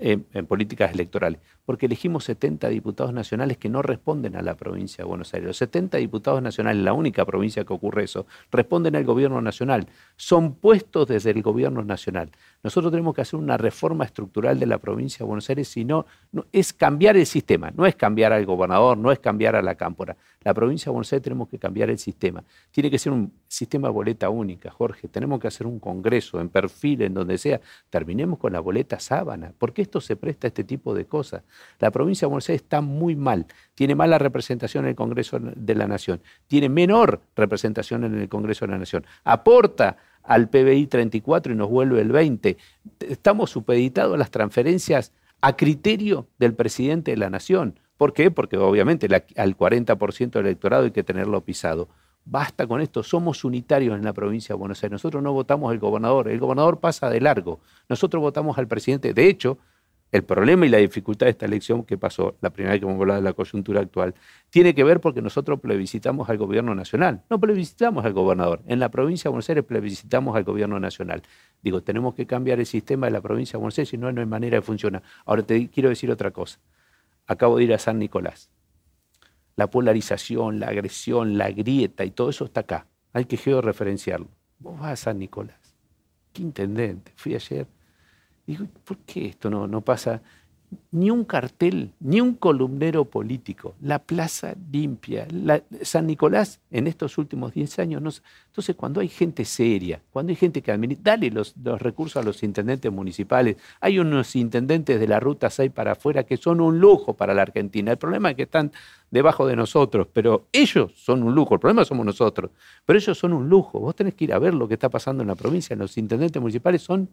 En, 0.00 0.24
políticas 0.46 0.92
electorales, 0.92 1.40
porque 1.64 1.86
elegimos 1.86 2.24
70 2.24 2.68
diputados 2.68 3.12
nacionales 3.12 3.58
que 3.58 3.68
no 3.68 3.82
responden 3.82 4.36
a 4.36 4.42
la 4.42 4.54
provincia 4.54 5.04
de 5.04 5.08
Buenos 5.08 5.32
Aires. 5.34 5.48
Los 5.48 5.56
70 5.58 5.98
diputados 5.98 6.42
nacionales, 6.42 6.82
la 6.82 6.92
única 6.92 7.24
provincia 7.24 7.64
que 7.64 7.72
ocurre 7.72 8.04
eso, 8.04 8.26
responden 8.50 8.96
al 8.96 9.04
gobierno 9.04 9.40
nacional, 9.40 9.86
son 10.16 10.54
puestos 10.54 11.08
desde 11.08 11.30
el 11.30 11.42
gobierno 11.42 11.84
nacional. 11.84 12.30
Nosotros 12.62 12.90
tenemos 12.90 13.14
que 13.14 13.20
hacer 13.20 13.38
una 13.38 13.56
reforma 13.56 14.04
estructural 14.04 14.58
de 14.58 14.66
la 14.66 14.78
provincia 14.78 15.18
de 15.18 15.24
Buenos 15.24 15.48
Aires, 15.50 15.68
si 15.68 15.84
no, 15.84 16.06
es 16.52 16.72
cambiar 16.72 17.16
el 17.16 17.26
sistema, 17.26 17.70
no 17.74 17.86
es 17.86 17.94
cambiar 17.96 18.32
al 18.32 18.46
gobernador, 18.46 18.96
no 18.96 19.12
es 19.12 19.18
cambiar 19.18 19.56
a 19.56 19.62
la 19.62 19.74
cámpora. 19.74 20.16
La 20.42 20.54
provincia 20.54 20.86
de 20.86 20.92
Buenos 20.92 21.12
Aires 21.12 21.24
tenemos 21.24 21.48
que 21.48 21.58
cambiar 21.58 21.90
el 21.90 21.98
sistema. 21.98 22.42
Tiene 22.70 22.90
que 22.90 22.98
ser 22.98 23.12
un 23.12 23.32
sistema 23.48 23.88
boleta 23.90 24.30
única, 24.30 24.70
Jorge. 24.70 25.08
Tenemos 25.08 25.40
que 25.40 25.48
hacer 25.48 25.66
un 25.66 25.80
congreso 25.80 26.40
en 26.40 26.48
perfil, 26.48 27.02
en 27.02 27.14
donde 27.14 27.36
sea. 27.36 27.60
Terminemos 27.90 28.38
con 28.38 28.52
la 28.52 28.60
boleta 28.60 29.00
sábana. 29.00 29.52
¿Por 29.66 29.72
qué 29.72 29.82
esto 29.82 30.00
se 30.00 30.14
presta 30.14 30.46
a 30.46 30.50
este 30.50 30.62
tipo 30.62 30.94
de 30.94 31.06
cosas? 31.06 31.42
La 31.80 31.90
provincia 31.90 32.26
de 32.26 32.28
Buenos 32.28 32.48
Aires 32.48 32.62
está 32.62 32.80
muy 32.80 33.16
mal. 33.16 33.46
Tiene 33.74 33.96
mala 33.96 34.16
representación 34.16 34.84
en 34.84 34.90
el 34.90 34.94
Congreso 34.94 35.40
de 35.40 35.74
la 35.74 35.88
Nación. 35.88 36.20
Tiene 36.46 36.68
menor 36.68 37.20
representación 37.34 38.04
en 38.04 38.14
el 38.14 38.28
Congreso 38.28 38.64
de 38.64 38.70
la 38.70 38.78
Nación. 38.78 39.04
Aporta 39.24 39.96
al 40.22 40.48
PBI 40.50 40.86
34 40.86 41.52
y 41.52 41.56
nos 41.56 41.68
vuelve 41.68 42.00
el 42.00 42.12
20. 42.12 42.56
Estamos 43.00 43.50
supeditados 43.50 44.14
a 44.14 44.18
las 44.18 44.30
transferencias 44.30 45.10
a 45.40 45.56
criterio 45.56 46.28
del 46.38 46.54
presidente 46.54 47.10
de 47.10 47.16
la 47.16 47.28
Nación. 47.28 47.80
¿Por 47.96 48.12
qué? 48.12 48.30
Porque 48.30 48.56
obviamente 48.58 49.08
al 49.34 49.56
40% 49.56 50.30
del 50.30 50.46
electorado 50.46 50.84
hay 50.84 50.92
que 50.92 51.02
tenerlo 51.02 51.40
pisado. 51.40 51.88
Basta 52.28 52.66
con 52.66 52.80
esto, 52.80 53.04
somos 53.04 53.44
unitarios 53.44 53.96
en 53.96 54.04
la 54.04 54.12
provincia 54.12 54.54
de 54.54 54.58
Buenos 54.58 54.82
Aires. 54.82 54.92
Nosotros 54.92 55.22
no 55.22 55.32
votamos 55.32 55.70
al 55.70 55.78
gobernador, 55.78 56.28
el 56.28 56.40
gobernador 56.40 56.80
pasa 56.80 57.08
de 57.08 57.20
largo. 57.20 57.60
Nosotros 57.88 58.20
votamos 58.20 58.58
al 58.58 58.66
presidente. 58.66 59.14
De 59.14 59.28
hecho, 59.28 59.58
el 60.10 60.24
problema 60.24 60.66
y 60.66 60.68
la 60.68 60.78
dificultad 60.78 61.26
de 61.26 61.30
esta 61.30 61.46
elección 61.46 61.84
que 61.84 61.96
pasó, 61.96 62.34
la 62.40 62.50
primera 62.50 62.72
vez 62.72 62.80
que 62.80 62.86
hemos 62.86 63.00
hablado 63.00 63.20
de 63.20 63.24
la 63.24 63.32
coyuntura 63.32 63.80
actual, 63.80 64.14
tiene 64.50 64.74
que 64.74 64.82
ver 64.82 65.00
porque 65.00 65.22
nosotros 65.22 65.60
plebiscitamos 65.60 66.28
al 66.28 66.36
gobierno 66.36 66.74
nacional, 66.74 67.22
no 67.30 67.38
plebiscitamos 67.38 68.04
al 68.04 68.12
gobernador. 68.12 68.60
En 68.66 68.80
la 68.80 68.88
provincia 68.88 69.28
de 69.28 69.30
Buenos 69.30 69.48
Aires 69.48 69.64
plebiscitamos 69.64 70.36
al 70.36 70.42
gobierno 70.42 70.80
nacional. 70.80 71.22
Digo, 71.62 71.82
tenemos 71.82 72.14
que 72.14 72.26
cambiar 72.26 72.58
el 72.58 72.66
sistema 72.66 73.06
de 73.06 73.12
la 73.12 73.20
provincia 73.20 73.52
de 73.52 73.58
Buenos 73.58 73.78
Aires, 73.78 73.88
si 73.88 73.98
no, 73.98 74.10
no 74.10 74.20
hay 74.20 74.26
manera 74.26 74.56
de 74.56 74.62
funcionar. 74.62 75.02
Ahora 75.24 75.44
te 75.44 75.68
quiero 75.68 75.90
decir 75.90 76.10
otra 76.10 76.32
cosa 76.32 76.58
acabo 77.26 77.58
de 77.58 77.64
ir 77.64 77.74
a 77.74 77.78
San 77.78 77.98
Nicolás. 77.98 78.50
La 79.56 79.70
polarización, 79.70 80.60
la 80.60 80.68
agresión, 80.68 81.38
la 81.38 81.50
grieta 81.50 82.04
y 82.04 82.10
todo 82.10 82.30
eso 82.30 82.44
está 82.44 82.60
acá. 82.60 82.86
Hay 83.12 83.24
que 83.24 83.36
georreferenciarlo. 83.36 84.28
Vos 84.58 84.78
vas 84.78 84.92
a 84.92 84.96
San 84.96 85.18
Nicolás. 85.18 85.56
¿Qué 86.32 86.42
intendente? 86.42 87.12
Fui 87.16 87.34
ayer. 87.34 87.66
Digo, 88.46 88.66
¿por 88.84 88.98
qué 88.98 89.26
esto 89.26 89.50
no, 89.50 89.66
no 89.66 89.80
pasa? 89.80 90.22
Ni 90.90 91.10
un 91.10 91.24
cartel, 91.24 91.92
ni 92.00 92.20
un 92.20 92.34
columnero 92.34 93.04
político. 93.04 93.74
La 93.82 93.98
plaza 93.98 94.54
limpia. 94.72 95.26
San 95.82 96.06
Nicolás 96.06 96.60
en 96.70 96.86
estos 96.86 97.18
últimos 97.18 97.52
10 97.52 97.78
años. 97.80 98.02
No, 98.02 98.10
entonces, 98.46 98.74
cuando 98.76 99.00
hay 99.00 99.08
gente 99.08 99.44
seria, 99.44 100.00
cuando 100.10 100.30
hay 100.30 100.36
gente 100.36 100.62
que 100.62 100.72
administra, 100.72 101.12
dale 101.12 101.30
los, 101.30 101.54
recursos 101.78 102.16
a 102.16 102.24
los 102.24 102.42
intendentes 102.42 102.90
municipales. 102.90 103.56
Hay 103.80 103.98
unos 103.98 104.34
intendentes 104.36 104.98
de 104.98 105.06
la 105.06 105.20
Ruta 105.20 105.50
6 105.50 105.70
para 105.72 105.92
afuera 105.92 106.24
que 106.24 106.38
son 106.38 106.60
un 106.60 106.80
lujo 106.80 107.14
para 107.14 107.34
la 107.34 107.42
Argentina. 107.42 107.92
El 107.92 107.98
problema 107.98 108.30
es 108.30 108.36
que 108.36 108.44
están 108.44 108.72
debajo 109.10 109.46
de 109.46 109.56
nosotros, 109.56 110.08
pero 110.12 110.46
ellos 110.52 110.92
son 110.96 111.22
un 111.22 111.34
lujo. 111.34 111.54
El 111.54 111.60
problema 111.60 111.84
somos 111.84 112.06
nosotros, 112.06 112.50
pero 112.86 112.98
ellos 112.98 113.18
son 113.18 113.34
un 113.34 113.48
lujo. 113.48 113.78
Vos 113.80 113.94
tenés 113.94 114.14
que 114.14 114.24
ir 114.24 114.32
a 114.32 114.38
ver 114.38 114.54
lo 114.54 114.66
que 114.66 114.74
está 114.74 114.88
pasando 114.88 115.22
en 115.22 115.28
la 115.28 115.34
provincia. 115.34 115.76
Los 115.76 115.98
intendentes 115.98 116.40
municipales 116.40 116.80
son 116.82 117.10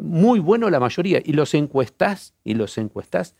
muy 0.00 0.40
bueno 0.40 0.70
la 0.70 0.80
mayoría, 0.80 1.20
y 1.24 1.32
los 1.32 1.54
encuestás, 1.54 2.34
y 2.44 2.54
los 2.54 2.76
encuestás, 2.78 3.34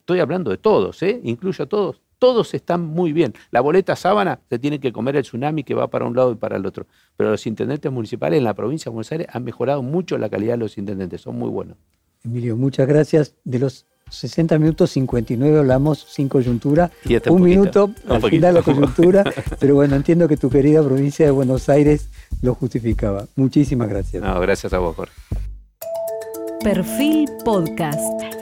estoy 0.00 0.20
hablando 0.20 0.50
de 0.50 0.58
todos, 0.58 1.02
¿eh? 1.02 1.20
incluyo 1.24 1.64
a 1.64 1.66
todos, 1.66 2.00
todos 2.18 2.54
están 2.54 2.84
muy 2.84 3.12
bien. 3.12 3.34
La 3.50 3.60
boleta 3.60 3.96
sábana 3.96 4.40
se 4.48 4.58
tiene 4.58 4.80
que 4.80 4.92
comer 4.92 5.16
el 5.16 5.22
tsunami 5.22 5.64
que 5.64 5.74
va 5.74 5.88
para 5.88 6.04
un 6.04 6.16
lado 6.16 6.32
y 6.32 6.36
para 6.36 6.56
el 6.56 6.66
otro, 6.66 6.86
pero 7.16 7.30
los 7.30 7.46
intendentes 7.46 7.90
municipales 7.92 8.38
en 8.38 8.44
la 8.44 8.54
provincia 8.54 8.90
de 8.90 8.94
Buenos 8.94 9.12
Aires 9.12 9.28
han 9.32 9.44
mejorado 9.44 9.82
mucho 9.82 10.18
la 10.18 10.28
calidad 10.28 10.54
de 10.54 10.58
los 10.58 10.78
intendentes, 10.78 11.20
son 11.20 11.38
muy 11.38 11.48
buenos. 11.48 11.76
Emilio, 12.24 12.56
muchas 12.56 12.88
gracias. 12.88 13.34
De 13.44 13.58
los 13.58 13.86
60 14.10 14.58
minutos, 14.58 14.90
59 14.90 15.58
hablamos 15.58 16.06
sin 16.08 16.28
coyuntura. 16.28 16.90
Este 17.08 17.30
un 17.30 17.42
minuto 17.42 17.90
al 18.08 18.22
final 18.22 18.54
la 18.54 18.62
coyuntura. 18.64 19.24
pero 19.60 19.74
bueno, 19.74 19.96
entiendo 19.96 20.26
que 20.28 20.36
tu 20.36 20.50
querida 20.50 20.82
provincia 20.82 21.24
de 21.26 21.30
Buenos 21.30 21.68
Aires 21.68 22.08
lo 22.42 22.54
justificaba. 22.54 23.26
Muchísimas 23.36 23.88
gracias. 23.88 24.22
No, 24.22 24.40
gracias 24.40 24.72
a 24.72 24.78
vos, 24.78 24.96
Jorge. 24.96 25.12
Perfil 26.62 27.26
Podcast. 27.44 28.37